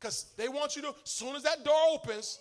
because 0.00 0.26
they 0.36 0.48
want 0.48 0.76
you 0.76 0.82
to. 0.82 0.88
As 0.88 1.10
soon 1.10 1.36
as 1.36 1.42
that 1.44 1.64
door 1.64 1.74
opens, 1.92 2.40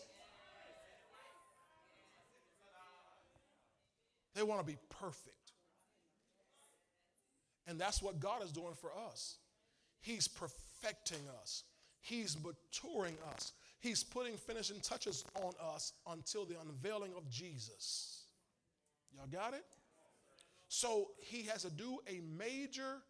They 4.35 4.43
want 4.43 4.59
to 4.59 4.65
be 4.65 4.77
perfect. 4.89 5.53
And 7.67 7.79
that's 7.79 8.01
what 8.01 8.19
God 8.19 8.43
is 8.43 8.51
doing 8.51 8.73
for 8.79 8.91
us. 9.09 9.37
He's 10.01 10.27
perfecting 10.27 11.21
us, 11.41 11.63
He's 12.01 12.37
maturing 12.43 13.15
us, 13.33 13.53
He's 13.79 14.03
putting 14.03 14.37
finishing 14.37 14.79
touches 14.81 15.23
on 15.41 15.53
us 15.73 15.93
until 16.11 16.45
the 16.45 16.55
unveiling 16.59 17.11
of 17.17 17.27
Jesus. 17.29 18.25
Y'all 19.15 19.25
got 19.31 19.53
it? 19.53 19.65
So 20.67 21.11
He 21.21 21.43
has 21.43 21.63
to 21.63 21.71
do 21.71 21.99
a 22.07 22.21
major, 22.37 23.01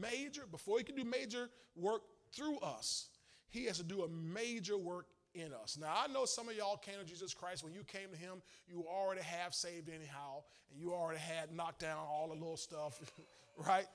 major, 0.00 0.42
before 0.50 0.78
He 0.78 0.84
can 0.84 0.96
do 0.96 1.04
major 1.04 1.50
work 1.76 2.02
through 2.32 2.58
us, 2.60 3.08
He 3.50 3.64
has 3.64 3.76
to 3.78 3.84
do 3.84 4.04
a 4.04 4.08
major 4.08 4.78
work 4.78 5.06
in 5.34 5.52
us. 5.62 5.78
Now, 5.80 5.92
I 5.96 6.12
know 6.12 6.24
some 6.24 6.48
of 6.48 6.56
y'all 6.56 6.76
came 6.76 6.94
to 6.98 7.04
Jesus 7.04 7.34
Christ. 7.34 7.64
When 7.64 7.72
you 7.72 7.84
came 7.84 8.10
to 8.10 8.16
Him, 8.16 8.42
you 8.68 8.84
already 8.88 9.22
have 9.22 9.54
saved 9.54 9.88
anyhow, 9.88 10.42
and 10.72 10.80
you 10.80 10.92
already 10.92 11.20
had 11.20 11.52
knocked 11.54 11.80
down 11.80 11.98
all 11.98 12.28
the 12.28 12.34
little 12.34 12.56
stuff, 12.56 13.00
right? 13.66 13.86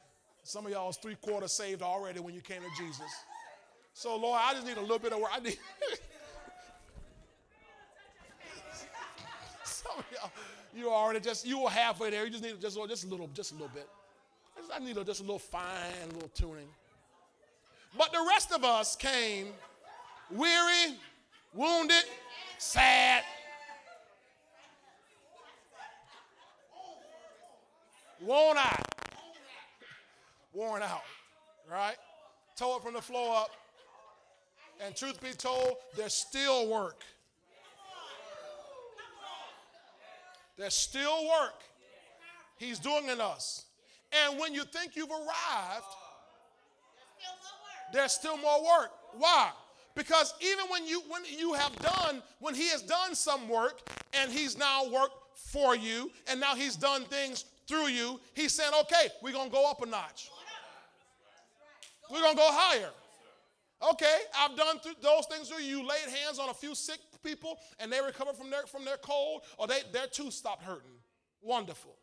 Some 0.44 0.66
of 0.66 0.72
y'all 0.72 0.88
was 0.88 0.98
three 0.98 1.16
quarters 1.16 1.54
saved 1.54 1.82
already 1.82 2.20
when 2.20 2.34
you 2.34 2.42
came 2.42 2.62
to 2.62 2.70
Jesus. 2.78 3.12
So, 3.94 4.16
Lord, 4.18 4.40
I 4.44 4.54
just 4.54 4.66
need 4.66 4.78
a 4.78 4.82
little 4.82 5.00
bit 5.00 5.14
of 5.14 5.20
work. 5.20 5.32
I 5.34 5.40
need. 5.40 5.58
some 9.64 10.00
of 10.00 10.06
y'all, 10.12 10.32
you 10.76 10.90
already 10.90 11.20
just 11.20 11.46
you 11.46 11.60
were 11.60 11.70
halfway 11.70 12.10
there. 12.10 12.26
You 12.26 12.32
just 12.32 12.44
need 12.44 12.60
just 12.60 12.78
just 12.90 13.06
a 13.06 13.08
little, 13.08 13.30
just 13.34 13.52
a 13.52 13.56
little 13.56 13.72
bit. 13.74 13.88
I 14.74 14.80
need 14.80 14.98
a, 14.98 15.04
just 15.04 15.20
a 15.20 15.24
little 15.24 15.40
fine 15.40 16.10
little 16.14 16.30
tuning. 16.30 16.68
But 17.98 18.12
the 18.12 18.26
rest 18.28 18.52
of 18.52 18.64
us 18.64 18.96
came 18.96 19.48
weary 20.32 20.98
wounded, 21.54 22.04
sad, 22.58 23.24
worn 28.22 28.58
out, 28.58 28.88
worn 30.54 30.82
out, 30.82 31.02
right? 31.70 31.96
Tore 32.58 32.78
it 32.78 32.84
from 32.84 32.94
the 32.94 33.02
floor 33.02 33.38
up. 33.38 33.52
And 34.84 34.96
truth 34.96 35.22
be 35.22 35.32
told, 35.32 35.76
there's 35.96 36.14
still 36.14 36.68
work. 36.68 37.04
There's 40.58 40.76
still 40.76 41.28
work 41.28 41.64
He's 42.64 42.80
doing 42.80 43.10
in 43.10 43.20
us. 43.20 43.66
And 44.26 44.40
when 44.40 44.54
you 44.54 44.64
think 44.64 44.96
you've 44.96 45.10
arrived, 45.10 45.86
there's 47.92 48.14
still 48.14 48.38
more 48.38 48.62
work. 48.62 48.92
Why? 49.18 49.52
Because 49.96 50.34
even 50.42 50.66
when 50.70 50.88
you 50.88 51.02
when 51.08 51.22
you 51.26 51.54
have 51.54 51.76
done, 51.78 52.22
when 52.40 52.56
he 52.56 52.68
has 52.70 52.82
done 52.82 53.14
some 53.14 53.48
work 53.48 53.82
and 54.14 54.32
he's 54.32 54.58
now 54.58 54.90
worked 54.90 55.16
for 55.36 55.76
you, 55.76 56.12
and 56.28 56.40
now 56.40 56.56
he's 56.56 56.76
done 56.76 57.04
things 57.06 57.46
through 57.68 57.88
you, 57.88 58.20
he's 58.34 58.54
saying, 58.54 58.72
okay, 58.82 59.10
we're 59.22 59.34
gonna 59.34 59.50
go 59.50 59.70
up 59.70 59.82
a 59.82 59.86
notch. 59.86 60.30
We're 62.12 62.22
gonna 62.22 62.36
go 62.36 62.50
higher. 62.52 62.90
Okay, 63.92 64.20
I've 64.38 64.56
done 64.56 64.80
those 65.02 65.26
things 65.28 65.50
through 65.50 65.64
you. 65.64 65.78
You 65.78 65.88
laid 65.88 66.08
hands 66.24 66.40
on 66.40 66.50
a 66.50 66.54
few 66.54 66.74
sick 66.74 67.00
people 67.24 67.58
and 67.80 67.92
they 67.92 68.02
recovered 68.02 68.36
from 68.36 68.50
their 68.50 68.64
from 68.64 68.86
their 68.86 68.98
cold, 68.98 69.42
or 69.58 69.68
they, 69.68 69.80
their 69.92 70.08
tooth 70.08 70.34
stopped 70.34 70.64
hurting. 70.64 70.92
Wonderful. 71.42 71.96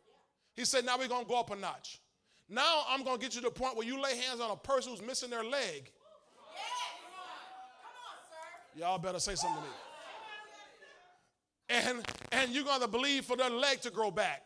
He 0.53 0.65
said, 0.65 0.85
now 0.85 0.97
we're 0.97 1.07
gonna 1.07 1.25
go 1.25 1.39
up 1.39 1.51
a 1.51 1.55
notch. 1.55 1.99
Now 2.47 2.83
I'm 2.87 3.03
gonna 3.03 3.17
get 3.17 3.35
you 3.35 3.41
to 3.41 3.47
the 3.47 3.53
point 3.53 3.75
where 3.75 3.87
you 3.87 4.01
lay 4.01 4.17
hands 4.17 4.39
on 4.39 4.51
a 4.51 4.55
person 4.55 4.91
who's 4.91 5.01
missing 5.01 5.29
their 5.29 5.43
leg 5.43 5.91
Y'all 8.75 8.97
better 8.97 9.19
say 9.19 9.35
something 9.35 9.61
to 9.61 9.67
me. 9.67 9.73
And, 11.69 12.05
and 12.31 12.51
you're 12.51 12.63
going 12.63 12.81
to 12.81 12.87
believe 12.87 13.25
for 13.25 13.37
their 13.37 13.49
leg 13.49 13.81
to 13.81 13.91
grow 13.91 14.11
back. 14.11 14.43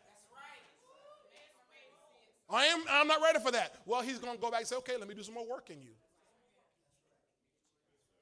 I 2.49 2.65
am, 2.65 2.83
I'm 2.89 3.07
not 3.07 3.21
ready 3.21 3.39
for 3.39 3.51
that. 3.51 3.75
Well, 3.85 4.01
he's 4.01 4.19
going 4.19 4.35
to 4.35 4.41
go 4.41 4.51
back 4.51 4.59
and 4.59 4.67
say, 4.67 4.75
okay, 4.77 4.97
let 4.97 5.07
me 5.07 5.15
do 5.15 5.23
some 5.23 5.33
more 5.33 5.47
work 5.47 5.69
in 5.71 5.81
you. 5.81 5.89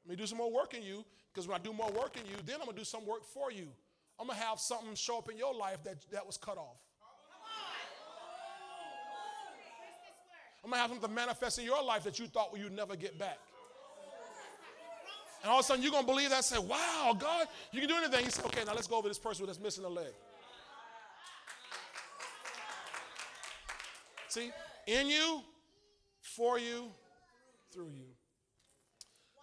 Let 0.05 0.11
me 0.11 0.15
do 0.15 0.27
some 0.27 0.37
more 0.37 0.51
work 0.51 0.73
in 0.73 0.83
you, 0.83 1.03
because 1.33 1.47
when 1.47 1.59
I 1.59 1.63
do 1.63 1.73
more 1.73 1.91
work 1.91 2.17
in 2.17 2.25
you, 2.25 2.35
then 2.45 2.55
I'm 2.55 2.65
going 2.65 2.75
to 2.75 2.81
do 2.81 2.85
some 2.85 3.05
work 3.05 3.25
for 3.25 3.51
you. 3.51 3.67
I'm 4.19 4.27
going 4.27 4.39
to 4.39 4.45
have 4.45 4.59
something 4.59 4.95
show 4.95 5.17
up 5.17 5.29
in 5.29 5.37
your 5.37 5.53
life 5.53 5.83
that, 5.83 5.97
that 6.11 6.25
was 6.25 6.37
cut 6.37 6.57
off. 6.57 6.77
I'm 10.63 10.69
going 10.69 10.77
to 10.77 10.81
have 10.81 10.91
something 10.91 11.13
manifest 11.13 11.59
in 11.59 11.65
your 11.65 11.83
life 11.83 12.03
that 12.03 12.19
you 12.19 12.27
thought 12.27 12.51
you'd 12.55 12.71
never 12.71 12.95
get 12.95 13.19
back. 13.19 13.37
And 15.43 15.51
all 15.51 15.59
of 15.59 15.65
a 15.65 15.67
sudden 15.67 15.83
you're 15.83 15.91
going 15.91 16.05
to 16.05 16.11
believe 16.11 16.29
that 16.29 16.37
and 16.37 16.45
say, 16.45 16.57
wow, 16.57 17.15
God, 17.19 17.47
you 17.73 17.81
can 17.81 17.89
do 17.89 17.95
anything. 17.97 18.23
He 18.23 18.31
said, 18.31 18.45
okay, 18.45 18.63
now 18.65 18.73
let's 18.73 18.87
go 18.87 18.97
over 18.97 19.09
this 19.09 19.19
person 19.19 19.45
that's 19.45 19.59
missing 19.59 19.83
a 19.83 19.89
leg. 19.89 20.13
See, 24.29 24.51
in 24.87 25.07
you, 25.07 25.41
for 26.21 26.57
you, 26.57 26.85
through 27.71 27.91
you. 27.93 28.05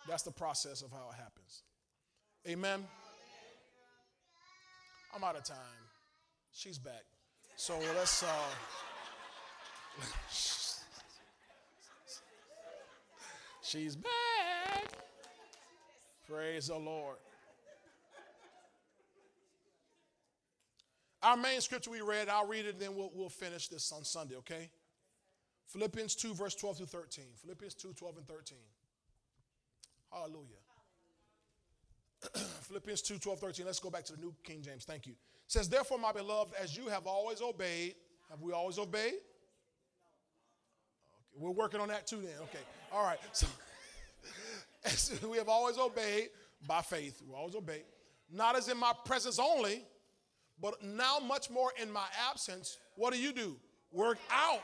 That's 0.09 0.22
the 0.22 0.32
process 0.32 0.82
of 0.82 0.90
how 0.90 1.10
it 1.12 1.16
happens. 1.16 1.62
Amen. 2.48 2.85
I'm 5.14 5.22
out 5.22 5.36
of 5.36 5.44
time. 5.44 5.56
She's 6.52 6.78
back. 6.78 7.05
So 7.56 7.78
let's 7.97 8.22
uh 8.22 8.27
She's 13.62 13.94
back. 13.94 15.10
Praise 16.31 16.69
the 16.69 16.77
Lord. 16.77 17.16
Our 21.23 21.36
main 21.36 21.61
scripture 21.61 21.90
we 21.90 22.01
read, 22.01 22.28
I'll 22.28 22.47
read 22.47 22.66
it, 22.66 22.74
and 22.74 22.81
then 22.81 22.94
we'll, 22.94 23.11
we'll 23.15 23.28
finish 23.28 23.69
this 23.69 23.93
on 23.93 24.05
Sunday, 24.05 24.36
okay? 24.36 24.70
Philippians 25.66 26.15
2, 26.15 26.35
verse 26.35 26.55
12 26.55 26.78
through 26.78 26.86
13. 26.86 27.24
Philippians 27.43 27.74
2, 27.74 27.93
12 27.93 28.16
and 28.19 28.28
13. 28.28 28.59
Hallelujah. 30.12 30.44
Philippians 32.62 33.02
2, 33.02 33.19
12, 33.19 33.39
13. 33.40 33.66
Let's 33.66 33.81
go 33.81 33.90
back 33.90 34.05
to 34.05 34.12
the 34.15 34.20
New 34.20 34.35
King 34.44 34.62
James. 34.62 34.85
Thank 34.85 35.07
you. 35.07 35.12
It 35.12 35.19
says, 35.48 35.69
Therefore, 35.69 35.98
my 35.98 36.12
beloved, 36.12 36.55
as 36.61 36.77
you 36.77 36.86
have 36.86 37.07
always 37.07 37.43
obeyed, 37.43 37.97
have 38.31 38.40
we 38.40 38.52
always 38.52 38.78
obeyed? 38.78 39.15
Okay, 41.05 41.39
we're 41.39 41.51
working 41.51 41.81
on 41.81 41.89
that 41.89 42.07
too 42.07 42.20
then. 42.23 42.39
Okay. 42.43 42.65
All 42.93 43.05
right. 43.05 43.19
So 43.32 43.47
as 44.85 45.19
we 45.31 45.39
have 45.39 45.48
always 45.48 45.78
obeyed 45.78 46.28
by 46.66 46.82
faith. 46.82 47.23
We 47.27 47.35
always 47.35 47.55
obey. 47.55 47.82
Not 48.31 48.57
as 48.57 48.69
in 48.69 48.77
my 48.77 48.93
presence 49.05 49.39
only, 49.39 49.85
but 50.61 50.82
now 50.82 51.19
much 51.19 51.51
more 51.51 51.73
in 51.81 51.90
my 51.90 52.07
absence. 52.31 52.78
What 52.97 53.12
do 53.12 53.20
you 53.20 53.32
do? 53.32 53.57
Work 53.93 54.19
out 54.31 54.62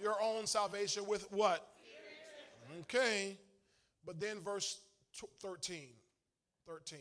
your 0.00 0.16
own 0.22 0.46
salvation 0.46 1.06
with 1.06 1.30
what? 1.32 1.68
Okay. 2.80 3.36
But 4.06 4.20
then 4.20 4.40
verse 4.40 4.80
13. 5.40 5.88
13. 6.66 6.98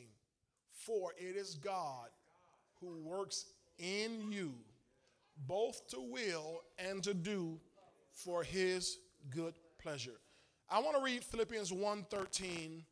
For 0.71 1.11
it 1.17 1.35
is 1.35 1.55
God 1.55 2.09
who 2.79 3.01
works 3.03 3.45
in 3.77 4.31
you 4.31 4.53
both 5.45 5.87
to 5.89 5.99
will 5.99 6.61
and 6.79 7.03
to 7.03 7.13
do 7.13 7.59
for 8.11 8.43
his 8.43 8.97
good 9.29 9.53
pleasure. 9.77 10.19
I 10.69 10.79
want 10.79 10.97
to 10.97 11.03
read 11.03 11.23
Philippians 11.23 11.71
1:13. 11.71 12.85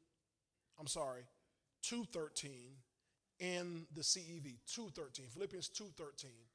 I'm 0.79 0.87
sorry, 0.87 1.25
2:13 1.83 2.77
in 3.39 3.87
the 3.93 4.01
CEV. 4.01 4.59
2:13. 4.65 5.29
Philippians 5.29 5.69
2:13. 5.69 6.47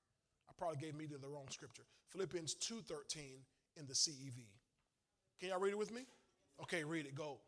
I 0.49 0.53
probably 0.57 0.79
gave 0.79 0.95
me 0.95 1.07
the 1.07 1.19
wrong 1.29 1.49
scripture. 1.51 1.85
Philippians 2.09 2.55
2:13 2.55 3.45
in 3.77 3.87
the 3.87 3.95
CEV. 3.95 4.47
Can 5.39 5.49
y'all 5.51 5.61
read 5.61 5.73
it 5.73 5.79
with 5.79 5.91
me? 5.91 6.07
Okay, 6.63 6.85
read 6.85 7.07
it. 7.07 7.15
Go. 7.15 7.41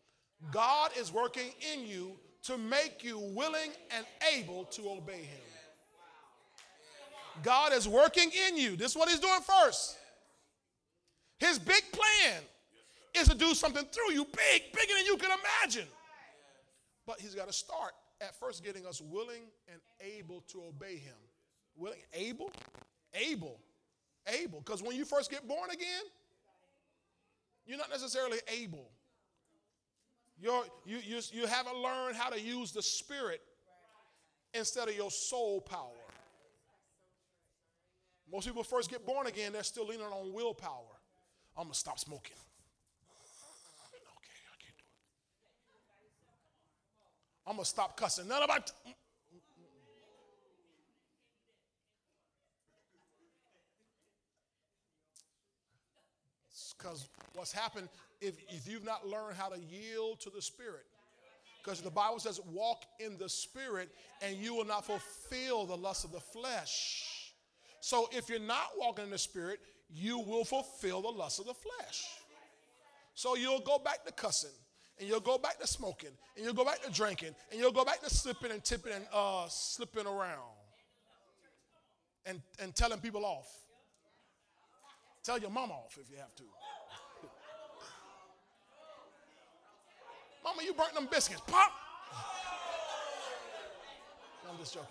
God 0.51 0.97
is 0.97 1.13
working 1.13 1.53
in 1.73 1.87
you 1.87 2.19
to 2.43 2.59
make 2.59 3.05
you 3.05 3.19
willing 3.19 3.73
and 3.91 4.07
able 4.33 4.65
to 4.67 4.91
obey 4.91 5.23
him. 5.23 5.41
God 7.43 7.73
is 7.73 7.89
working 7.89 8.31
in 8.33 8.57
you. 8.57 8.77
This 8.77 8.93
is 8.93 8.97
what 8.97 9.09
he's 9.09 9.21
doing 9.21 9.41
first. 9.43 9.97
His 11.39 11.59
big 11.59 11.83
plan 11.93 12.43
is 13.17 13.29
to 13.29 13.35
do 13.35 13.55
something 13.55 13.85
through 13.93 14.15
you, 14.15 14.25
big, 14.25 14.73
bigger 14.73 14.95
than 14.97 15.07
you 15.07 15.17
can 15.17 15.31
imagine. 15.63 15.89
But 17.07 17.21
he's 17.21 17.35
got 17.35 17.47
to 17.47 17.53
start 17.53 17.93
at 18.21 18.39
first 18.39 18.65
getting 18.65 18.87
us 18.87 19.01
willing 19.01 19.43
and 19.71 19.81
able 20.01 20.43
to 20.49 20.63
obey 20.65 20.97
him. 20.97 21.15
Willing, 21.77 21.99
able, 22.15 22.51
able, 23.15 23.59
able. 24.27 24.61
Because 24.61 24.83
when 24.83 24.97
you 24.97 25.05
first 25.05 25.31
get 25.31 25.47
born 25.47 25.71
again, 25.71 26.05
you're 27.67 27.79
not 27.79 27.91
necessarily 27.91 28.39
able. 28.49 28.89
You're, 30.41 30.65
you, 30.85 30.99
you, 30.99 31.21
you 31.33 31.47
haven't 31.47 31.77
learned 31.77 32.17
how 32.17 32.31
to 32.31 32.41
use 32.41 32.73
the 32.73 32.83
spirit 32.83 33.41
instead 34.55 34.89
of 34.89 34.97
your 34.97 35.11
soul 35.11 35.61
power. 35.61 35.89
Most 38.31 38.47
people 38.47 38.65
first 38.65 38.91
get 38.91 39.05
born 39.05 39.27
again, 39.27 39.53
they're 39.53 39.63
still 39.63 39.87
leaning 39.87 40.07
on 40.07 40.33
willpower. 40.33 40.99
I'm 41.57 41.65
going 41.65 41.73
to 41.73 41.79
stop 41.79 41.99
smoking. 41.99 42.37
I'm 47.47 47.59
to 47.59 47.65
stop 47.65 47.97
cussing. 47.97 48.29
None 48.29 48.43
about. 48.43 48.71
Because 56.79 57.03
mm, 57.03 57.03
mm, 57.03 57.35
mm. 57.35 57.37
what's 57.37 57.53
happened, 57.53 57.89
if, 58.21 58.35
if 58.49 58.69
you've 58.69 58.85
not 58.85 59.07
learned 59.07 59.37
how 59.37 59.49
to 59.49 59.59
yield 59.59 60.21
to 60.21 60.31
the 60.31 60.41
Spirit, 60.41 60.85
because 61.63 61.81
the 61.81 61.91
Bible 61.91 62.19
says, 62.19 62.41
walk 62.53 62.85
in 62.99 63.17
the 63.19 63.29
Spirit 63.29 63.89
and 64.21 64.37
you 64.37 64.55
will 64.55 64.65
not 64.65 64.85
fulfill 64.85 65.65
the 65.65 65.77
lust 65.77 66.05
of 66.05 66.13
the 66.13 66.21
flesh. 66.21 67.33
So 67.81 68.09
if 68.13 68.29
you're 68.29 68.41
not 68.41 68.71
walking 68.77 69.05
in 69.05 69.11
the 69.11 69.19
Spirit, 69.19 69.61
you 69.89 70.19
will 70.19 70.45
fulfill 70.45 71.03
the 71.03 71.09
lust 71.09 71.39
of 71.39 71.47
the 71.47 71.55
flesh. 71.55 72.05
So 73.15 73.37
you'll 73.37 73.61
go 73.61 73.79
back 73.79 74.05
to 74.07 74.13
cussing 74.13 74.51
and 75.03 75.11
you'll 75.11 75.19
go 75.19 75.37
back 75.37 75.59
to 75.59 75.67
smoking, 75.67 76.11
and 76.37 76.45
you'll 76.45 76.55
go 76.55 76.65
back 76.65 76.81
to 76.81 76.89
drinking, 76.93 77.35
and 77.51 77.59
you'll 77.59 77.73
go 77.73 77.85
back 77.85 78.01
to 78.03 78.09
slipping 78.09 78.53
and 78.53 78.63
tipping 78.63 78.93
and 78.93 79.05
uh, 79.13 79.49
slipping 79.49 80.07
around 80.07 80.55
and, 82.25 82.41
and 82.61 82.73
telling 82.77 83.01
people 83.01 83.25
off. 83.25 83.49
Tell 85.25 85.41
your 85.41 85.51
mom 85.51 85.73
off 85.73 85.99
if 86.01 86.09
you 86.09 86.19
have 86.19 86.33
to. 86.37 86.45
Mama, 90.45 90.63
you 90.63 90.73
burnt 90.73 90.95
them 90.95 91.09
biscuits. 91.11 91.43
Pop! 91.49 91.73
I'm 94.49 94.57
just 94.59 94.73
joking. 94.73 94.89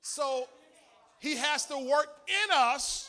So 0.00 0.48
he 1.20 1.36
has 1.36 1.64
to 1.66 1.78
work 1.78 2.08
in 2.26 2.50
us 2.52 3.08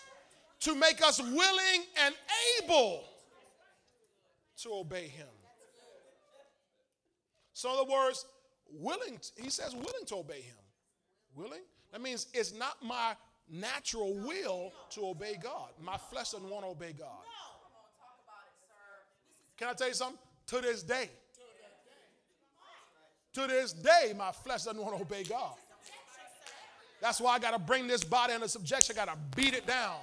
to 0.60 0.76
make 0.76 1.02
us 1.02 1.20
willing 1.20 1.86
and 2.06 2.14
able 2.62 3.06
to 4.58 4.70
obey 4.74 5.08
him. 5.08 5.28
So, 7.54 7.72
in 7.72 7.80
other 7.80 7.92
words, 7.92 8.26
willing, 8.72 9.20
he 9.42 9.50
says 9.50 9.74
willing 9.74 10.06
to 10.08 10.16
obey 10.16 10.42
him. 10.42 10.58
Willing? 11.36 11.62
That 11.92 12.02
means 12.02 12.28
it's 12.34 12.54
not 12.54 12.84
my 12.84 13.16
natural 13.50 14.14
will 14.16 14.72
to 14.92 15.08
obey 15.08 15.38
God. 15.42 15.70
My 15.82 15.98
flesh 15.98 16.32
doesn't 16.32 16.50
want 16.50 16.64
to 16.66 16.70
obey 16.72 16.94
God. 16.94 17.10
Can 19.58 19.68
I 19.68 19.74
tell 19.74 19.88
you 19.88 19.94
something? 19.94 20.18
To 20.48 20.62
this 20.62 20.84
day, 20.84 21.10
to 23.34 23.48
this 23.48 23.74
day, 23.74 24.14
my 24.18 24.32
flesh 24.32 24.64
doesn't 24.64 24.82
want 24.82 24.98
to 24.98 25.02
obey 25.02 25.24
God. 25.24 25.54
That's 27.02 27.20
why 27.20 27.36
I 27.36 27.40
got 27.40 27.52
to 27.52 27.60
bring 27.60 27.88
this 27.88 28.04
body 28.04 28.34
under 28.34 28.48
subjection. 28.48 28.96
I 28.98 29.06
got 29.06 29.14
to 29.14 29.20
beat 29.36 29.54
it 29.54 29.66
down. 29.68 29.96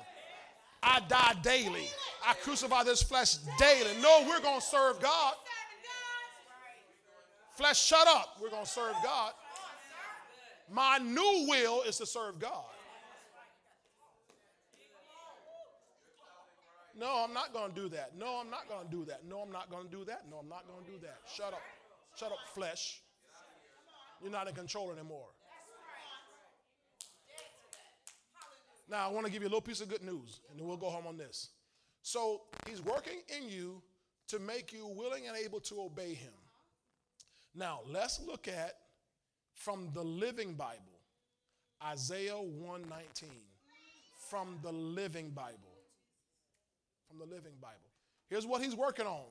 I 0.82 1.00
die 1.08 1.34
daily. 1.42 1.88
I 2.26 2.34
crucify 2.34 2.84
this 2.84 3.02
flesh 3.02 3.36
daily. 3.58 3.90
No, 4.00 4.24
we're 4.28 4.40
going 4.40 4.60
to 4.60 4.66
serve 4.66 5.00
God. 5.00 5.34
Flesh, 7.56 7.84
shut 7.84 8.06
up. 8.08 8.38
We're 8.40 8.50
going 8.50 8.64
to 8.64 8.70
serve 8.70 8.94
God. 9.02 9.32
My 10.72 10.98
new 10.98 11.46
will 11.48 11.82
is 11.82 11.98
to 11.98 12.06
serve 12.06 12.38
God. 12.38 12.64
No, 16.98 17.24
I'm 17.24 17.32
not 17.32 17.52
going 17.52 17.72
to 17.72 17.80
do 17.80 17.88
that. 17.90 18.12
No, 18.18 18.40
I'm 18.40 18.50
not 18.50 18.68
going 18.68 18.84
to 18.84 18.90
do 18.90 19.04
that. 19.06 19.24
No, 19.26 19.40
I'm 19.40 19.52
not 19.52 19.70
going 19.70 19.84
to 19.84 19.90
do 19.90 20.04
that. 20.04 20.22
No, 20.30 20.36
I'm 20.36 20.48
not 20.48 20.66
going 20.68 20.84
to 20.84 20.90
do 20.90 20.98
that. 21.02 21.18
Shut 21.34 21.52
up. 21.52 21.62
Shut 22.16 22.30
up, 22.30 22.38
flesh. 22.54 23.00
You're 24.22 24.30
not 24.30 24.48
in 24.48 24.54
control 24.54 24.92
anymore. 24.92 25.28
Now, 28.90 29.08
I 29.08 29.12
want 29.12 29.24
to 29.26 29.32
give 29.32 29.42
you 29.42 29.48
a 29.48 29.50
little 29.50 29.60
piece 29.60 29.80
of 29.80 29.88
good 29.88 30.02
news, 30.02 30.40
and 30.50 30.58
then 30.58 30.66
we'll 30.66 30.76
go 30.76 30.90
home 30.90 31.06
on 31.06 31.16
this. 31.16 31.50
So, 32.02 32.42
he's 32.68 32.82
working 32.82 33.20
in 33.28 33.48
you 33.48 33.80
to 34.28 34.40
make 34.40 34.72
you 34.72 34.86
willing 34.86 35.28
and 35.28 35.36
able 35.36 35.60
to 35.60 35.82
obey 35.82 36.14
him. 36.14 36.32
Now, 37.54 37.80
let's 37.88 38.20
look 38.26 38.48
at 38.48 38.74
from 39.54 39.90
the 39.94 40.02
Living 40.02 40.54
Bible, 40.54 40.80
Isaiah 41.84 42.34
119. 42.34 43.30
From 44.28 44.58
the 44.62 44.72
Living 44.72 45.30
Bible. 45.30 45.56
From 47.08 47.18
the 47.18 47.26
Living 47.26 47.54
Bible. 47.60 47.76
Here's 48.28 48.46
what 48.46 48.62
he's 48.62 48.74
working 48.74 49.06
on. 49.06 49.24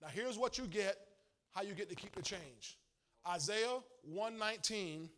Now, 0.00 0.08
here's 0.12 0.38
what 0.38 0.58
you 0.58 0.66
get, 0.66 0.96
how 1.52 1.62
you 1.62 1.74
get 1.74 1.88
to 1.88 1.94
keep 1.94 2.14
the 2.14 2.22
change. 2.22 2.78
Isaiah 3.26 3.78
119 4.04 5.08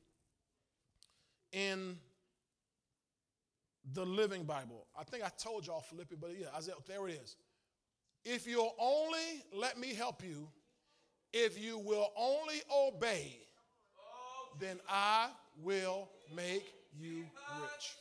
in 1.53 1.97
the 3.93 4.05
Living 4.05 4.45
Bible. 4.45 4.87
I 4.99 5.05
think 5.05 5.25
I 5.25 5.31
told 5.39 5.67
y'all 5.67 5.83
Philippians, 5.83 6.21
but 6.21 6.31
yeah, 6.39 6.47
Isaiah, 6.57 6.75
there 6.87 7.07
it 7.09 7.21
is. 7.23 7.37
If 8.25 8.47
you'll 8.47 8.75
only 8.79 9.45
let 9.53 9.79
me 9.79 9.95
help 9.95 10.23
you, 10.25 10.49
if 11.33 11.63
you 11.63 11.79
will 11.79 12.11
only 12.17 12.63
obey, 12.75 13.39
then 14.61 14.79
I 14.89 15.29
will 15.63 16.09
make 16.35 16.73
you 16.99 17.25
rich. 17.61 17.97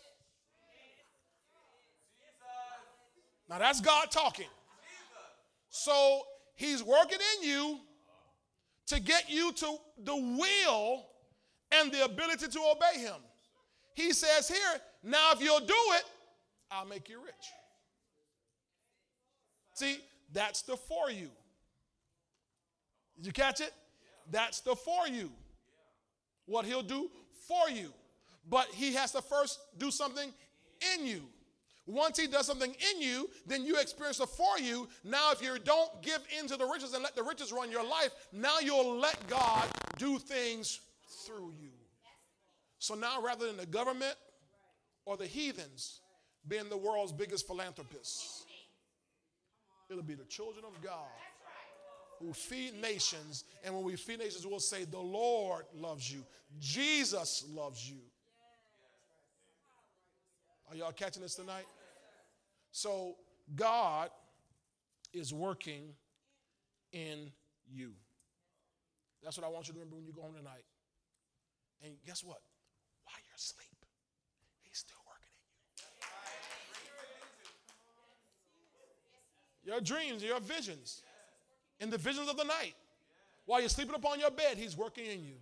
Now 3.49 3.59
that's 3.59 3.81
God 3.81 4.11
talking. 4.11 4.47
So 5.69 6.21
he's 6.55 6.83
working 6.83 7.17
in 7.37 7.49
you 7.49 7.79
to 8.87 8.99
get 8.99 9.29
you 9.29 9.51
to 9.53 9.75
the 10.03 10.15
will 10.15 11.05
and 11.71 11.91
the 11.91 12.05
ability 12.05 12.47
to 12.47 12.59
obey 12.59 12.99
him. 12.99 13.15
He 13.95 14.13
says 14.13 14.47
here, 14.47 14.81
now, 15.03 15.31
if 15.33 15.41
you'll 15.41 15.59
do 15.59 15.73
it, 15.73 16.03
I'll 16.71 16.85
make 16.85 17.09
you 17.09 17.19
rich. 17.19 17.33
See, 19.75 19.97
that's 20.31 20.61
the 20.61 20.77
for 20.77 21.11
you. 21.11 21.29
Did 23.17 23.25
you 23.25 23.33
catch 23.33 23.59
it? 23.59 23.73
That's 24.31 24.61
the 24.61 24.75
for 24.75 25.07
you. 25.07 25.29
What 26.45 26.65
he'll 26.65 26.81
do 26.81 27.09
for 27.47 27.69
you. 27.69 27.91
But 28.49 28.67
he 28.67 28.93
has 28.93 29.11
to 29.11 29.21
first 29.21 29.59
do 29.77 29.91
something 29.91 30.31
in 30.95 31.05
you. 31.05 31.21
Once 31.85 32.17
he 32.17 32.27
does 32.27 32.45
something 32.45 32.73
in 32.93 33.01
you, 33.01 33.29
then 33.45 33.65
you 33.65 33.77
experience 33.77 34.17
the 34.17 34.27
for 34.27 34.57
you. 34.57 34.87
Now, 35.03 35.31
if 35.31 35.41
you 35.41 35.57
don't 35.63 36.01
give 36.01 36.19
in 36.39 36.47
to 36.47 36.55
the 36.55 36.65
riches 36.65 36.93
and 36.93 37.03
let 37.03 37.15
the 37.15 37.23
riches 37.23 37.51
run 37.51 37.69
your 37.69 37.83
life, 37.83 38.11
now 38.31 38.59
you'll 38.59 38.97
let 38.97 39.27
God 39.27 39.67
do 39.97 40.17
things 40.17 40.79
through 41.25 41.53
you. 41.59 41.71
So 42.79 42.95
now, 42.95 43.21
rather 43.21 43.47
than 43.47 43.57
the 43.57 43.65
government 43.65 44.15
or 45.05 45.17
the 45.17 45.25
heathens 45.25 46.01
being 46.47 46.69
the 46.69 46.77
world's 46.77 47.11
biggest 47.11 47.47
philanthropists, 47.47 48.45
it'll 49.89 50.03
be 50.03 50.15
the 50.15 50.25
children 50.25 50.65
of 50.65 50.81
God 50.81 51.09
who 52.19 52.33
feed 52.33 52.81
nations. 52.81 53.43
And 53.63 53.73
when 53.73 53.83
we 53.83 53.95
feed 53.95 54.19
nations, 54.19 54.45
we'll 54.45 54.59
say, 54.59 54.85
The 54.85 54.99
Lord 54.99 55.65
loves 55.75 56.11
you, 56.11 56.23
Jesus 56.59 57.45
loves 57.53 57.89
you. 57.89 57.99
Are 60.69 60.75
y'all 60.75 60.91
catching 60.91 61.21
this 61.21 61.35
tonight? 61.35 61.65
So, 62.71 63.15
God 63.55 64.09
is 65.13 65.33
working 65.33 65.93
in 66.91 67.31
you. 67.71 67.91
That's 69.23 69.37
what 69.37 69.45
I 69.45 69.49
want 69.49 69.67
you 69.67 69.73
to 69.73 69.79
remember 69.79 69.97
when 69.97 70.05
you 70.05 70.13
go 70.13 70.21
home 70.21 70.35
tonight. 70.35 70.65
And 71.83 71.93
guess 72.05 72.23
what? 72.23 72.41
While 73.03 73.15
you're 73.25 73.35
asleep, 73.35 73.85
He's 74.63 74.79
still 74.79 74.97
working 75.05 75.29
in 75.31 75.39
you. 75.39 75.53
Your 79.65 79.79
dreams, 79.79 80.23
your 80.23 80.39
visions, 80.39 81.01
in 81.79 81.89
the 81.89 81.97
visions 81.97 82.29
of 82.29 82.37
the 82.37 82.43
night. 82.43 82.75
While 83.45 83.59
you're 83.59 83.69
sleeping 83.69 83.95
upon 83.95 84.19
your 84.19 84.31
bed, 84.31 84.57
He's 84.57 84.77
working 84.77 85.05
in 85.05 85.23
you. 85.23 85.35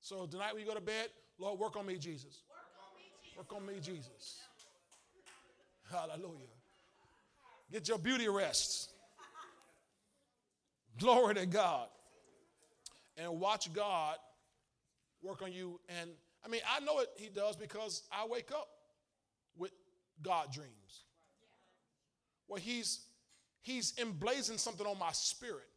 So 0.00 0.26
tonight 0.26 0.52
when 0.52 0.62
you 0.62 0.68
go 0.68 0.74
to 0.74 0.80
bed, 0.80 1.08
Lord, 1.38 1.58
work 1.58 1.76
on 1.76 1.86
me, 1.86 1.96
Jesus. 1.96 2.42
Work 3.36 3.52
on 3.54 3.64
me, 3.66 3.74
Jesus. 3.80 4.40
Hallelujah. 5.90 6.48
Get 7.70 7.88
your 7.88 7.98
beauty 7.98 8.28
rest. 8.28 8.90
Glory 10.98 11.34
to 11.34 11.46
God. 11.46 11.88
And 13.16 13.40
watch 13.40 13.72
God 13.72 14.16
work 15.22 15.42
on 15.42 15.52
you. 15.52 15.80
And 16.00 16.10
I 16.44 16.48
mean, 16.48 16.60
I 16.68 16.80
know 16.80 17.00
it 17.00 17.08
he 17.16 17.28
does 17.28 17.56
because 17.56 18.02
I 18.12 18.26
wake 18.26 18.50
up 18.52 18.68
with 19.56 19.72
God 20.22 20.52
dreams. 20.52 21.04
Where 22.48 22.60
he's 22.60 23.00
he's 23.60 23.94
emblazoned 23.98 24.58
something 24.58 24.86
on 24.86 24.98
my 24.98 25.12
spirit. 25.12 25.68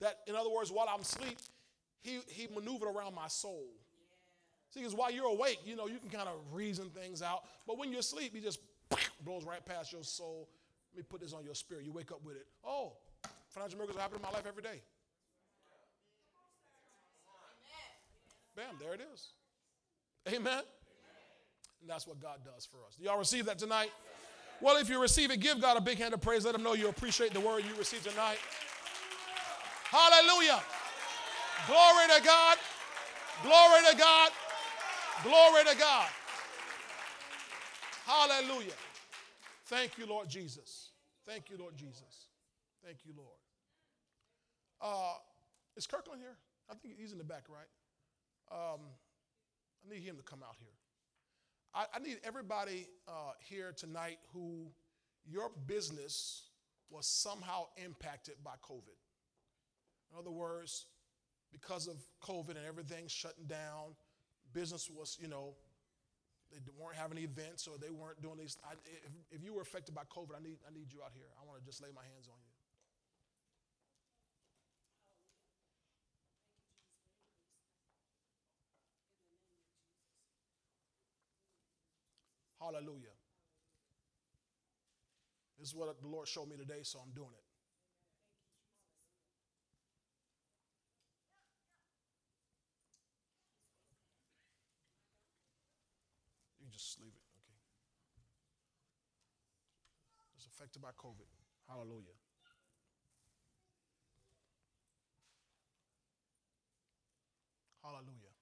That, 0.00 0.18
in 0.26 0.34
other 0.34 0.50
words, 0.50 0.72
while 0.72 0.88
I'm 0.92 1.00
asleep, 1.00 1.38
he, 2.00 2.20
he 2.26 2.48
maneuvered 2.54 2.88
around 2.88 3.14
my 3.14 3.28
soul. 3.28 3.66
See, 4.70 4.80
because 4.80 4.94
while 4.94 5.10
you're 5.10 5.26
awake, 5.26 5.58
you 5.64 5.76
know, 5.76 5.86
you 5.86 5.98
can 5.98 6.08
kind 6.08 6.28
of 6.28 6.36
reason 6.52 6.88
things 6.90 7.22
out. 7.22 7.44
But 7.66 7.78
when 7.78 7.90
you're 7.90 8.00
asleep, 8.00 8.34
he 8.34 8.40
just 8.40 8.60
blows 9.24 9.44
right 9.44 9.64
past 9.64 9.92
your 9.92 10.02
soul. 10.02 10.48
Let 10.94 10.98
me 10.98 11.04
put 11.08 11.20
this 11.20 11.32
on 11.32 11.44
your 11.44 11.54
spirit. 11.54 11.84
You 11.84 11.92
wake 11.92 12.12
up 12.12 12.24
with 12.24 12.36
it. 12.36 12.46
Oh, 12.64 12.94
financial 13.48 13.78
miracles 13.78 14.00
happen 14.00 14.16
in 14.16 14.22
my 14.22 14.30
life 14.30 14.44
every 14.46 14.62
day. 14.62 14.80
Bam, 18.56 18.74
there 18.80 18.94
it 18.94 19.00
is. 19.12 19.28
Amen. 20.28 20.62
And 21.80 21.88
that's 21.88 22.06
what 22.06 22.20
God 22.20 22.38
does 22.44 22.66
for 22.66 22.78
us. 22.86 22.96
Do 22.96 23.04
y'all 23.04 23.18
receive 23.18 23.46
that 23.46 23.58
tonight? 23.58 23.90
Well, 24.60 24.76
if 24.76 24.88
you 24.88 25.00
receive 25.00 25.30
it, 25.30 25.40
give 25.40 25.60
God 25.60 25.76
a 25.76 25.80
big 25.80 25.98
hand 25.98 26.12
of 26.12 26.20
praise. 26.20 26.44
Let 26.44 26.54
him 26.54 26.62
know 26.62 26.74
you 26.74 26.88
appreciate 26.88 27.32
the 27.32 27.40
word 27.40 27.64
you 27.68 27.74
received 27.76 28.04
tonight. 28.04 28.38
Hallelujah. 29.84 30.60
Glory 31.66 32.06
to 32.16 32.24
God. 32.24 32.58
Glory 33.42 33.80
to 33.90 33.96
God. 33.96 34.30
Glory 35.22 35.64
to 35.64 35.76
God. 35.78 36.08
Hallelujah. 38.04 38.74
Thank 39.66 39.98
you, 39.98 40.06
Lord 40.06 40.28
Jesus. 40.28 40.90
Thank 41.26 41.50
you, 41.50 41.56
Lord 41.58 41.76
Jesus. 41.76 42.28
Thank 42.84 42.98
you, 43.04 43.12
Lord. 43.16 43.38
Uh, 44.80 45.14
is 45.76 45.86
Kirkland 45.86 46.20
here? 46.20 46.36
I 46.70 46.74
think 46.74 46.94
he's 46.98 47.12
in 47.12 47.18
the 47.18 47.24
back, 47.24 47.44
right? 47.48 47.68
Um, 48.50 48.80
I 49.84 49.94
need 49.94 50.02
him 50.02 50.16
to 50.16 50.22
come 50.22 50.40
out 50.42 50.56
here. 50.58 50.79
I, 51.74 51.84
I 51.94 51.98
need 52.00 52.18
everybody 52.24 52.88
uh, 53.08 53.32
here 53.38 53.72
tonight 53.76 54.18
who 54.32 54.66
your 55.24 55.50
business 55.66 56.42
was 56.90 57.06
somehow 57.06 57.66
impacted 57.76 58.34
by 58.44 58.54
COVID. 58.62 58.98
In 60.12 60.18
other 60.18 60.30
words, 60.30 60.86
because 61.52 61.86
of 61.86 61.96
COVID 62.22 62.50
and 62.50 62.66
everything 62.66 63.04
shutting 63.06 63.46
down, 63.46 63.94
business 64.52 64.90
was, 64.90 65.16
you 65.20 65.28
know, 65.28 65.54
they 66.50 66.58
weren't 66.76 66.96
having 66.96 67.18
events 67.18 67.68
or 67.68 67.78
they 67.78 67.90
weren't 67.90 68.20
doing 68.20 68.38
these. 68.38 68.58
I, 68.68 68.72
if, 68.72 69.38
if 69.38 69.44
you 69.44 69.54
were 69.54 69.62
affected 69.62 69.94
by 69.94 70.02
COVID, 70.10 70.34
I 70.36 70.42
need, 70.42 70.58
I 70.66 70.74
need 70.74 70.92
you 70.92 70.98
out 71.04 71.12
here. 71.14 71.30
I 71.40 71.46
want 71.46 71.60
to 71.60 71.64
just 71.64 71.80
lay 71.80 71.90
my 71.94 72.02
hands 72.02 72.26
on 72.26 72.38
you. 72.42 72.49
Hallelujah. 82.60 83.16
This 85.58 85.68
is 85.68 85.74
what 85.74 86.00
the 86.00 86.08
Lord 86.08 86.28
showed 86.28 86.48
me 86.48 86.56
today, 86.56 86.80
so 86.82 86.98
I'm 87.00 87.12
doing 87.12 87.32
it. 87.32 87.44
You 96.60 96.66
can 96.66 96.72
just 96.72 97.00
leave 97.00 97.12
it, 97.12 97.24
okay? 97.36 97.56
It's 100.36 100.46
affected 100.46 100.80
by 100.82 100.90
COVID. 100.96 101.28
Hallelujah. 101.68 102.16
Hallelujah. 107.82 108.32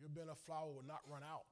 Your 0.00 0.03
bin 0.14 0.28
of 0.28 0.38
flour 0.38 0.66
will 0.66 0.84
not 0.86 1.00
run 1.10 1.22
out. 1.22 1.42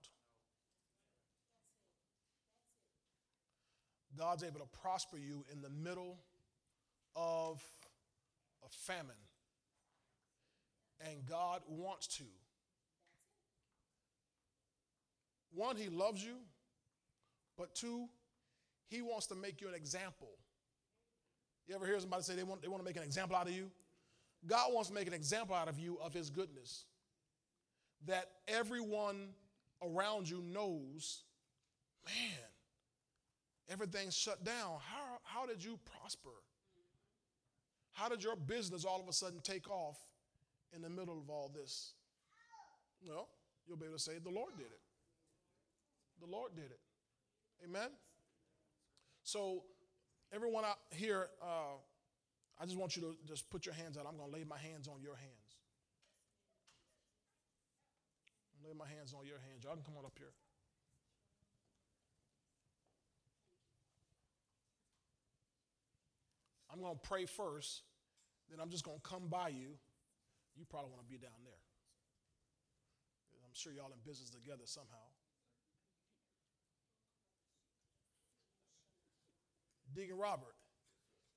God's 4.18 4.44
able 4.44 4.60
to 4.60 4.66
prosper 4.82 5.16
you 5.16 5.44
in 5.52 5.62
the 5.62 5.70
middle 5.70 6.18
of 7.16 7.62
a 8.64 8.68
famine. 8.68 9.10
And 11.08 11.26
God 11.28 11.62
wants 11.66 12.06
to. 12.18 12.24
One, 15.54 15.76
He 15.76 15.88
loves 15.88 16.22
you, 16.22 16.36
but 17.58 17.74
two, 17.74 18.06
He 18.88 19.02
wants 19.02 19.26
to 19.28 19.34
make 19.34 19.60
you 19.60 19.68
an 19.68 19.74
example. 19.74 20.30
You 21.66 21.74
ever 21.74 21.86
hear 21.86 21.98
somebody 22.00 22.22
say 22.22 22.34
they 22.34 22.42
want, 22.42 22.62
they 22.62 22.68
want 22.68 22.82
to 22.82 22.84
make 22.84 22.96
an 22.96 23.02
example 23.02 23.36
out 23.36 23.46
of 23.46 23.54
you? 23.54 23.70
God 24.46 24.72
wants 24.72 24.88
to 24.88 24.94
make 24.94 25.06
an 25.06 25.14
example 25.14 25.54
out 25.54 25.68
of 25.68 25.78
you 25.78 25.98
of 26.02 26.12
His 26.12 26.30
goodness 26.30 26.84
that 28.06 28.28
everyone 28.48 29.28
around 29.82 30.28
you 30.28 30.42
knows, 30.42 31.24
man, 32.04 32.48
everything's 33.68 34.16
shut 34.16 34.44
down. 34.44 34.78
How, 34.80 35.18
how 35.24 35.46
did 35.46 35.62
you 35.62 35.78
prosper? 36.00 36.30
How 37.92 38.08
did 38.08 38.22
your 38.22 38.36
business 38.36 38.84
all 38.84 39.00
of 39.00 39.08
a 39.08 39.12
sudden 39.12 39.40
take 39.42 39.70
off 39.70 39.98
in 40.74 40.82
the 40.82 40.88
middle 40.88 41.18
of 41.18 41.28
all 41.28 41.50
this? 41.54 41.92
Well, 43.06 43.28
you'll 43.66 43.76
be 43.76 43.86
able 43.86 43.96
to 43.96 44.02
say, 44.02 44.12
the 44.22 44.30
Lord 44.30 44.52
did 44.56 44.66
it. 44.66 44.80
The 46.20 46.30
Lord 46.30 46.54
did 46.54 46.66
it. 46.66 46.80
Amen? 47.64 47.90
So, 49.24 49.64
everyone 50.32 50.64
out 50.64 50.78
here, 50.90 51.28
uh, 51.42 51.76
I 52.60 52.64
just 52.64 52.76
want 52.76 52.96
you 52.96 53.02
to 53.02 53.16
just 53.26 53.50
put 53.50 53.66
your 53.66 53.74
hands 53.74 53.96
out. 53.96 54.06
I'm 54.08 54.16
going 54.16 54.30
to 54.30 54.36
lay 54.36 54.44
my 54.44 54.58
hands 54.58 54.88
on 54.88 55.02
your 55.02 55.16
hands. 55.16 55.41
Lay 58.64 58.74
my 58.76 58.86
hands 58.86 59.12
on 59.12 59.26
your 59.26 59.38
hands. 59.38 59.64
Y'all 59.64 59.74
can 59.74 59.84
come 59.84 59.96
on 59.98 60.04
up 60.04 60.16
here. 60.18 60.32
I'm 66.72 66.80
going 66.80 66.94
to 66.94 67.08
pray 67.08 67.26
first, 67.26 67.82
then 68.48 68.58
I'm 68.58 68.70
just 68.70 68.84
going 68.84 68.96
to 68.96 69.08
come 69.08 69.28
by 69.28 69.48
you. 69.48 69.76
You 70.56 70.64
probably 70.70 70.90
want 70.90 71.04
to 71.04 71.10
be 71.10 71.18
down 71.18 71.36
there. 71.44 71.60
I'm 73.44 73.52
sure 73.52 73.72
y'all 73.72 73.92
in 73.92 74.00
business 74.08 74.30
together 74.30 74.64
somehow. 74.64 75.04
Deacon 79.94 80.16
Robert, 80.16 80.56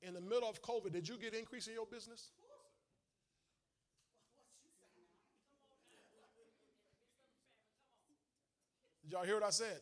in 0.01 0.13
the 0.13 0.21
middle 0.21 0.47
of 0.47 0.61
COVID, 0.61 0.93
did 0.93 1.09
you 1.09 1.17
get 1.17 1.33
increase 1.33 1.67
in 1.67 1.73
your 1.73 1.85
business? 1.85 2.31
Did 9.05 9.13
y'all 9.13 9.23
hear 9.23 9.35
what 9.35 9.43
I 9.43 9.51
said? 9.51 9.79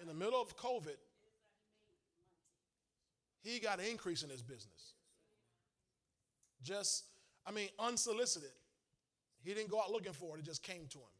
In 0.00 0.08
the 0.08 0.14
middle 0.14 0.40
of 0.40 0.56
COVID, 0.56 0.96
He 3.42 3.58
got 3.58 3.80
an 3.80 3.86
increase 3.86 4.22
in 4.22 4.30
his 4.30 4.40
business. 4.40 4.94
Just, 6.62 7.04
I 7.46 7.50
mean, 7.50 7.68
unsolicited. 7.78 8.52
He 9.42 9.52
didn't 9.52 9.68
go 9.68 9.80
out 9.80 9.90
looking 9.90 10.12
for 10.12 10.36
it, 10.36 10.40
it 10.40 10.44
just 10.44 10.62
came 10.62 10.86
to 10.90 10.98
him. 10.98 11.14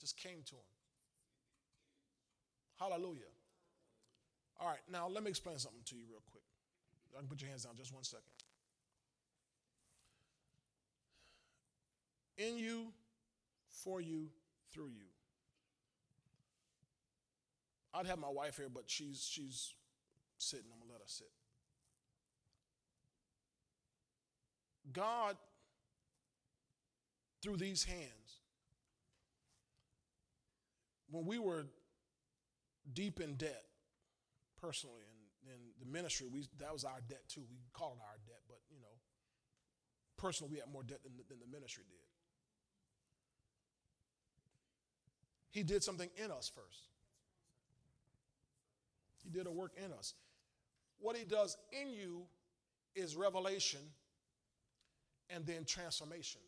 Just 0.00 0.16
came 0.16 0.42
to 0.46 0.54
him. 0.54 0.70
Hallelujah. 2.78 3.30
All 4.58 4.68
right, 4.68 4.80
now 4.90 5.08
let 5.08 5.22
me 5.22 5.30
explain 5.30 5.58
something 5.58 5.80
to 5.86 5.94
you 5.94 6.02
real 6.10 6.22
quick. 6.30 6.42
I 7.16 7.20
can 7.20 7.28
put 7.28 7.40
your 7.40 7.48
hands 7.48 7.64
down 7.64 7.74
just 7.76 7.94
one 7.94 8.04
second. 8.04 8.24
In 12.38 12.58
you, 12.58 12.86
for 13.68 14.00
you, 14.00 14.28
through 14.72 14.88
you. 14.88 15.06
I'd 17.92 18.06
have 18.06 18.18
my 18.18 18.28
wife 18.28 18.56
here, 18.56 18.68
but 18.72 18.84
she's 18.86 19.26
she's 19.28 19.74
sitting. 20.38 20.66
I'm 20.72 20.78
gonna 20.80 20.92
let 20.92 21.00
her 21.00 21.08
sit. 21.08 21.30
God, 24.92 25.36
through 27.42 27.56
these 27.56 27.84
hands, 27.84 28.40
when 31.10 31.26
we 31.26 31.38
were 31.38 31.66
deep 32.92 33.20
in 33.20 33.34
debt, 33.34 33.64
personally, 34.60 35.02
and, 35.46 35.54
and 35.54 35.60
the 35.80 35.86
ministry, 35.86 36.28
we 36.32 36.46
that 36.58 36.72
was 36.72 36.84
our 36.84 37.00
debt 37.08 37.22
too. 37.28 37.42
We 37.50 37.58
called 37.72 37.98
it 37.98 38.04
our 38.04 38.18
debt, 38.26 38.40
but 38.48 38.58
you 38.70 38.80
know, 38.80 38.94
personally, 40.16 40.52
we 40.52 40.58
had 40.58 40.72
more 40.72 40.82
debt 40.82 41.02
than, 41.02 41.12
than 41.28 41.38
the 41.40 41.52
ministry 41.52 41.84
did. 41.88 41.96
He 45.50 45.64
did 45.64 45.82
something 45.82 46.08
in 46.16 46.30
us 46.30 46.50
first. 46.54 46.89
He 49.22 49.30
did 49.30 49.46
a 49.46 49.50
work 49.50 49.72
in 49.76 49.92
us. 49.92 50.14
What 50.98 51.16
he 51.16 51.24
does 51.24 51.56
in 51.72 51.92
you 51.92 52.22
is 52.94 53.16
revelation 53.16 53.80
and 55.28 55.46
then 55.46 55.64
transformation. 55.64 56.40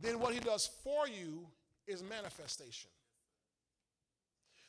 Then 0.00 0.18
what 0.18 0.32
he 0.32 0.40
does 0.40 0.70
for 0.82 1.06
you 1.06 1.46
is 1.86 2.02
manifestation. 2.02 2.90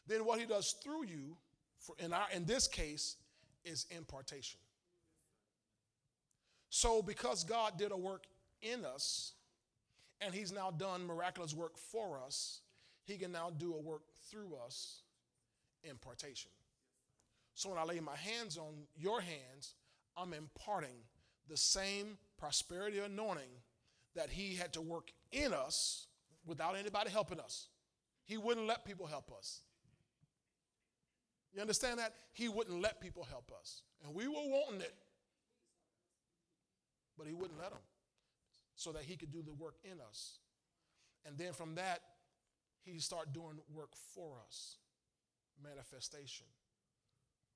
Then 0.08 0.26
what 0.26 0.40
he 0.40 0.46
does 0.46 0.76
through 0.84 1.06
you, 1.06 1.38
for 1.78 1.96
in, 2.00 2.12
our, 2.12 2.26
in 2.34 2.46
this 2.46 2.68
case, 2.68 3.16
is 3.64 3.86
impartation. 3.96 4.60
So 6.70 7.02
because 7.02 7.44
God 7.44 7.78
did 7.78 7.92
a 7.92 7.98
work 7.98 8.26
in 8.62 8.84
us, 8.84 9.34
and 10.20 10.34
he's 10.34 10.52
now 10.52 10.72
done 10.72 11.06
miraculous 11.06 11.54
work 11.54 11.78
for 11.78 12.20
us, 12.26 12.62
he 13.06 13.18
can 13.18 13.32
now 13.32 13.52
do 13.58 13.74
a 13.74 13.80
work 13.80 14.02
through 14.30 14.52
us, 14.66 15.02
impartation. 15.84 16.52
So 17.54 17.70
when 17.70 17.78
I 17.78 17.84
lay 17.84 18.00
my 18.00 18.16
hands 18.16 18.58
on 18.58 18.88
your 18.96 19.22
hands, 19.22 19.76
I'm 20.18 20.34
imparting 20.34 21.06
the 21.50 21.58
same 21.58 22.18
prosperity 22.38 23.00
anointing 23.00 23.52
that 24.16 24.30
he 24.30 24.56
had 24.56 24.74
to 24.74 24.82
work 24.82 25.12
in 25.32 25.54
us 25.54 26.08
without 26.46 26.76
anybody 26.76 27.10
helping 27.10 27.40
us. 27.40 27.68
He 28.26 28.38
wouldn't 28.38 28.68
let 28.68 28.86
people 28.86 29.06
help 29.06 29.32
us. 29.38 29.62
You 31.54 31.62
understand 31.62 32.00
that? 32.00 32.14
He 32.32 32.48
wouldn't 32.48 32.82
let 32.82 33.02
people 33.02 33.26
help 33.30 33.52
us. 33.60 33.84
And 34.04 34.14
we 34.14 34.28
were 34.28 34.34
wanting 34.36 34.82
it. 34.82 34.94
But 37.18 37.28
he 37.28 37.34
wouldn't 37.34 37.60
let 37.60 37.72
them 37.72 37.82
so 38.76 38.92
that 38.94 39.04
he 39.04 39.16
could 39.16 39.32
do 39.32 39.42
the 39.44 39.54
work 39.54 39.76
in 39.84 40.00
us. 40.08 40.40
And 41.26 41.38
then 41.38 41.54
from 41.54 41.76
that, 41.76 42.00
he 42.84 43.00
start 43.00 43.34
doing 43.34 43.60
work 43.74 43.92
for 44.16 44.38
us, 44.48 44.78
manifestation. 45.64 46.48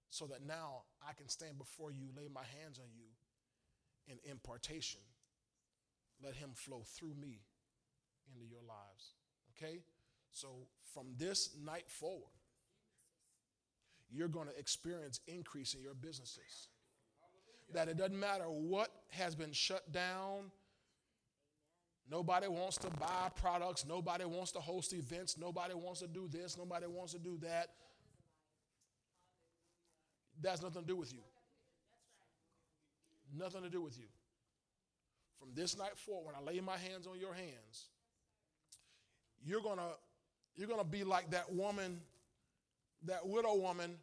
So 0.10 0.27
that 0.27 0.45
now 0.45 0.84
I 1.07 1.14
can 1.14 1.27
stand 1.27 1.57
before 1.57 1.91
you, 1.91 2.07
lay 2.15 2.27
my 2.34 2.44
hands 2.61 2.80
on 2.80 2.86
you 2.95 3.07
in 4.07 4.18
impartation. 4.30 5.02
Let 6.23 6.36
him 6.36 6.52
flow 6.53 6.84
through 6.86 7.15
me 7.19 7.41
into 8.34 8.45
your 8.48 8.61
lives. 8.61 9.14
Okay? 9.52 9.80
So 10.32 10.68
from 10.94 11.07
this 11.18 11.56
night 11.64 11.90
forward, 11.90 12.32
you're 14.10 14.27
going 14.27 14.48
to 14.48 14.57
experience 14.57 15.19
increase 15.27 15.73
in 15.73 15.82
your 15.82 15.95
businesses. 15.95 16.69
That 17.73 17.90
it 17.90 17.98
doesn't 17.98 18.19
matter 18.19 18.45
what 18.45 18.91
has 19.10 19.36
been 19.36 19.52
shut 19.52 19.91
down, 19.91 20.52
Nobody 22.10 22.48
wants 22.48 22.77
to 22.77 22.90
buy 22.91 23.30
products. 23.36 23.86
Nobody 23.86 24.26
wants 24.26 24.52
to 24.52 24.60
host 24.60 24.94
events. 24.94 25.38
Nobody 25.38 25.73
wants 25.73 26.02
to 26.02 26.07
do 26.07 26.27
this. 26.32 26.57
Nobody 26.57 26.86
wants 26.86 27.14
to 27.14 27.19
do 27.19 27.38
that. 27.41 27.69
That's 30.41 30.62
nothing 30.62 30.82
to 30.82 30.88
do 30.88 30.95
with 30.95 31.14
you. 31.14 31.20
Nothing 33.38 33.64
to 33.64 33.70
do 33.70 33.82
with 33.82 33.98
you. 33.98 34.06
From 35.40 35.49
this 35.53 35.78
night 35.78 35.98
forward, 35.98 36.28
when 36.28 36.36
I 36.36 36.52
lay 36.52 36.60
my 36.62 36.78
hands 36.78 37.07
on 37.07 37.20
your 37.20 37.34
hands, 37.34 37.90
you're 39.45 39.62
gonna 39.62 39.90
you're 40.56 40.68
gonna 40.68 40.84
be 40.84 41.03
like 41.03 41.32
that 41.32 41.52
woman, 41.53 41.99
that 43.03 43.28
widow 43.28 43.56
woman, 43.56 43.98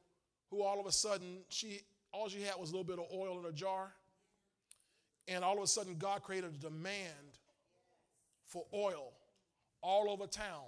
who 0.51 0.63
all 0.63 0.79
of 0.79 0.87
a 0.87 0.93
sudden 0.93 1.39
she 1.49 1.81
all 2.13 2.29
she 2.29 2.43
had 2.43 2.57
was 2.59 2.71
a 2.71 2.73
little 2.77 2.85
bit 2.85 2.99
of 2.99 3.07
oil 3.13 3.39
in 3.41 3.47
a 3.47 3.53
jar, 3.53 3.93
and 5.29 5.45
all 5.45 5.57
of 5.57 5.63
a 5.63 5.67
sudden 5.67 5.97
God 5.99 6.23
created 6.23 6.55
a 6.55 6.59
demand 6.59 7.39
for 8.47 8.65
oil 8.75 9.13
all 9.81 10.11
over 10.11 10.27
town, 10.27 10.67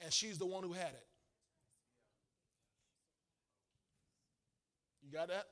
and 0.00 0.12
she's 0.12 0.38
the 0.38 0.46
one 0.46 0.62
who 0.62 0.72
had 0.72 0.88
it. 0.88 1.06
You 5.12 5.18
got 5.18 5.28
that? 5.28 5.46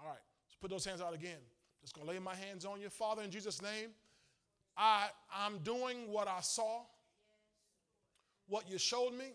All 0.00 0.08
right. 0.08 0.14
Let's 0.46 0.56
put 0.58 0.70
those 0.70 0.86
hands 0.86 1.02
out 1.02 1.14
again. 1.14 1.38
Just 1.82 1.94
gonna 1.94 2.08
lay 2.08 2.18
my 2.18 2.34
hands 2.34 2.64
on 2.64 2.80
you, 2.80 2.88
Father, 2.88 3.22
in 3.22 3.30
Jesus' 3.30 3.60
name. 3.60 3.90
I 4.76 5.08
I'm 5.34 5.58
doing 5.58 6.10
what 6.10 6.26
I 6.26 6.40
saw, 6.40 6.80
what 8.48 8.70
you 8.70 8.78
showed 8.78 9.12
me, 9.12 9.26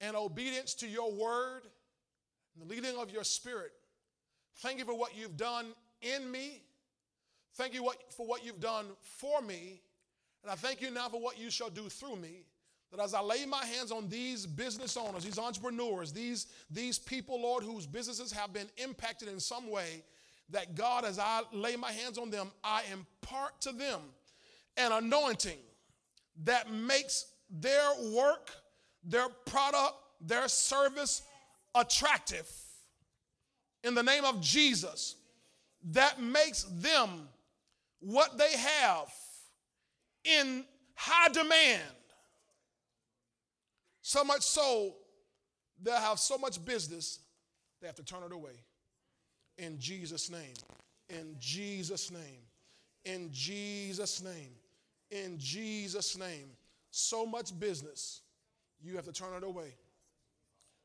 in 0.00 0.16
obedience 0.16 0.72
to 0.76 0.88
your 0.88 1.12
word, 1.12 1.62
and 2.54 2.68
the 2.68 2.74
leading 2.74 2.96
of 2.96 3.10
your 3.10 3.24
spirit. 3.24 3.72
Thank 4.56 4.78
you 4.78 4.86
for 4.86 4.96
what 4.96 5.14
you've 5.14 5.36
done 5.36 5.66
in 6.00 6.30
me 6.30 6.62
Thank 7.54 7.74
you 7.74 7.90
for 8.16 8.26
what 8.26 8.44
you've 8.44 8.60
done 8.60 8.86
for 9.00 9.42
me. 9.42 9.80
And 10.42 10.50
I 10.50 10.54
thank 10.54 10.80
you 10.80 10.90
now 10.90 11.08
for 11.08 11.20
what 11.20 11.38
you 11.38 11.50
shall 11.50 11.70
do 11.70 11.88
through 11.88 12.16
me. 12.16 12.44
That 12.90 13.00
as 13.00 13.14
I 13.14 13.20
lay 13.20 13.46
my 13.46 13.64
hands 13.64 13.92
on 13.92 14.08
these 14.08 14.46
business 14.46 14.96
owners, 14.96 15.24
these 15.24 15.38
entrepreneurs, 15.38 16.12
these, 16.12 16.46
these 16.70 16.98
people, 16.98 17.40
Lord, 17.40 17.62
whose 17.62 17.86
businesses 17.86 18.32
have 18.32 18.52
been 18.52 18.68
impacted 18.78 19.28
in 19.28 19.38
some 19.38 19.70
way, 19.70 20.02
that 20.50 20.74
God, 20.74 21.04
as 21.04 21.18
I 21.18 21.42
lay 21.52 21.76
my 21.76 21.92
hands 21.92 22.18
on 22.18 22.30
them, 22.30 22.50
I 22.64 22.82
impart 22.92 23.60
to 23.62 23.72
them 23.72 24.00
an 24.76 24.90
anointing 24.92 25.58
that 26.44 26.72
makes 26.72 27.26
their 27.48 27.88
work, 28.12 28.50
their 29.04 29.28
product, 29.46 29.94
their 30.20 30.48
service 30.48 31.22
attractive. 31.74 32.50
In 33.84 33.94
the 33.94 34.02
name 34.02 34.24
of 34.24 34.40
Jesus, 34.40 35.16
that 35.92 36.20
makes 36.20 36.64
them 36.64 37.28
what 38.00 38.36
they 38.36 38.56
have 38.56 39.12
in 40.24 40.64
high 40.94 41.28
demand. 41.28 41.82
So 44.02 44.24
much 44.24 44.42
so, 44.42 44.94
they'll 45.82 45.96
have 45.96 46.18
so 46.18 46.38
much 46.38 46.64
business, 46.64 47.20
they 47.80 47.86
have 47.86 47.96
to 47.96 48.04
turn 48.04 48.22
it 48.24 48.32
away. 48.32 48.52
In 49.58 49.78
Jesus' 49.78 50.30
name. 50.30 50.54
In 51.08 51.36
Jesus' 51.38 52.10
name. 52.10 52.42
In 53.04 53.30
Jesus' 53.32 54.22
name. 54.22 54.52
In 55.10 55.38
Jesus' 55.38 56.16
name. 56.16 56.50
So 56.90 57.26
much 57.26 57.58
business, 57.58 58.22
you 58.82 58.96
have 58.96 59.04
to 59.04 59.12
turn 59.12 59.34
it 59.36 59.44
away. 59.44 59.74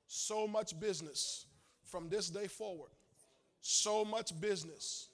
So 0.07 0.47
much 0.47 0.79
business 0.79 1.45
from 1.83 2.09
this 2.09 2.29
day 2.29 2.47
forward. 2.47 2.91
So 3.61 4.05
much 4.05 4.39
business 4.39 5.07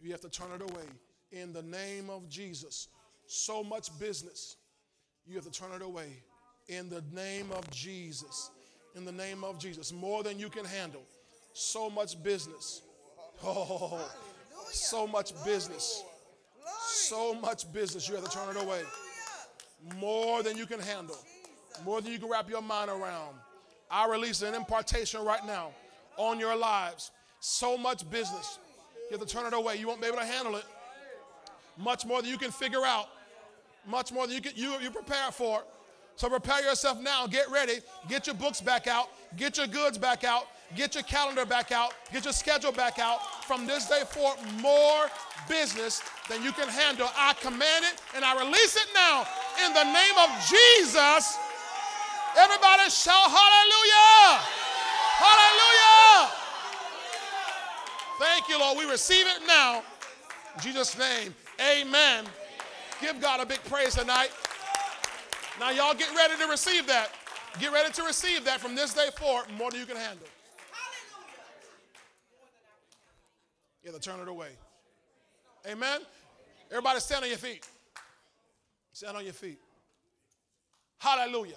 you 0.00 0.12
have 0.12 0.20
to 0.20 0.30
turn 0.30 0.48
it 0.52 0.62
away 0.62 0.84
in 1.32 1.52
the 1.52 1.62
name 1.62 2.08
of 2.10 2.28
Jesus. 2.28 2.88
So 3.26 3.62
much 3.62 3.96
business, 3.98 4.56
you 5.26 5.34
have 5.36 5.44
to 5.44 5.50
turn 5.50 5.72
it 5.72 5.82
away 5.82 6.22
in 6.70 6.88
the 6.88 7.02
name 7.12 7.50
of 7.52 7.68
Jesus. 7.70 8.50
In 8.94 9.04
the 9.04 9.12
name 9.12 9.44
of 9.44 9.58
Jesus. 9.58 9.92
More 9.92 10.22
than 10.22 10.38
you 10.38 10.48
can 10.48 10.64
handle. 10.64 11.02
So 11.52 11.90
much 11.90 12.22
business. 12.22 12.82
Oh, 13.42 13.98
so 14.70 15.06
much 15.06 15.32
business. 15.46 16.04
So 16.82 17.32
much 17.32 17.72
business, 17.72 18.06
you 18.06 18.14
have 18.14 18.22
to 18.22 18.30
turn 18.30 18.54
it 18.54 18.62
away. 18.62 18.82
More 19.98 20.42
than 20.42 20.58
you 20.58 20.66
can 20.66 20.78
handle. 20.78 21.16
More 21.82 22.02
than 22.02 22.12
you 22.12 22.18
can 22.18 22.28
wrap 22.28 22.50
your 22.50 22.60
mind 22.60 22.90
around. 22.90 23.36
I 23.90 24.06
release 24.06 24.42
an 24.42 24.54
impartation 24.54 25.24
right 25.24 25.42
now 25.46 25.70
on 26.18 26.38
your 26.38 26.54
lives. 26.54 27.12
So 27.40 27.78
much 27.78 28.08
business. 28.10 28.58
You 29.10 29.16
have 29.16 29.26
to 29.26 29.34
turn 29.34 29.46
it 29.46 29.54
away. 29.54 29.76
You 29.76 29.88
won't 29.88 30.02
be 30.02 30.06
able 30.06 30.18
to 30.18 30.26
handle 30.26 30.56
it. 30.56 30.64
Much 31.78 32.04
more 32.04 32.20
than 32.20 32.30
you 32.30 32.36
can 32.36 32.50
figure 32.50 32.84
out. 32.84 33.08
Much 33.86 34.12
more 34.12 34.26
than 34.26 34.36
you 34.36 34.42
can 34.42 34.52
you 34.54 34.78
you 34.80 34.90
prepare 34.90 35.30
for. 35.32 35.62
So 36.16 36.28
prepare 36.28 36.62
yourself 36.62 37.00
now. 37.00 37.26
Get 37.26 37.50
ready. 37.50 37.80
Get 38.08 38.26
your 38.26 38.36
books 38.36 38.60
back 38.60 38.86
out. 38.86 39.08
Get 39.36 39.56
your 39.56 39.66
goods 39.66 39.96
back 39.98 40.24
out. 40.24 40.44
Get 40.76 40.94
your 40.94 41.04
calendar 41.04 41.44
back 41.44 41.72
out. 41.72 41.94
Get 42.12 42.24
your 42.24 42.32
schedule 42.32 42.72
back 42.72 42.98
out. 42.98 43.44
From 43.44 43.66
this 43.66 43.88
day 43.88 44.02
forth, 44.06 44.38
more 44.60 45.06
business 45.48 46.02
than 46.28 46.42
you 46.42 46.52
can 46.52 46.68
handle. 46.68 47.08
I 47.16 47.34
command 47.34 47.84
it 47.84 48.00
and 48.14 48.24
I 48.24 48.38
release 48.38 48.76
it 48.76 48.86
now 48.94 49.26
in 49.66 49.72
the 49.74 49.84
name 49.84 50.14
of 50.18 50.30
Jesus. 50.48 51.38
Everybody 52.38 52.88
shout 52.90 53.28
hallelujah! 53.28 54.40
Hallelujah! 55.18 56.30
Thank 58.20 58.48
you, 58.48 58.60
Lord. 58.60 58.78
We 58.78 58.84
receive 58.84 59.26
it 59.26 59.42
now. 59.46 59.82
In 60.54 60.60
Jesus' 60.62 60.96
name, 60.96 61.34
amen. 61.60 62.26
Give 63.00 63.20
God 63.20 63.40
a 63.40 63.46
big 63.46 63.62
praise 63.64 63.94
tonight. 63.96 64.30
Now, 65.60 65.70
y'all 65.70 65.92
get 65.92 66.08
ready 66.16 66.36
to 66.38 66.46
receive 66.46 66.86
that. 66.86 67.10
Get 67.58 67.70
ready 67.70 67.92
to 67.92 68.02
receive 68.02 68.46
that 68.46 68.60
from 68.60 68.74
this 68.74 68.94
day 68.94 69.08
forward, 69.14 69.44
more 69.58 69.70
than 69.70 69.78
you 69.78 69.86
can 69.86 69.96
handle. 69.96 70.26
You 73.84 73.92
have 73.92 74.00
to 74.00 74.10
turn 74.10 74.20
it 74.20 74.28
away. 74.28 74.48
Amen. 75.70 76.00
Everybody 76.70 77.00
stand 77.00 77.24
on 77.24 77.28
your 77.28 77.38
feet. 77.38 77.66
Stand 78.94 79.18
on 79.18 79.24
your 79.24 79.34
feet. 79.34 79.58
Hallelujah. 80.98 81.56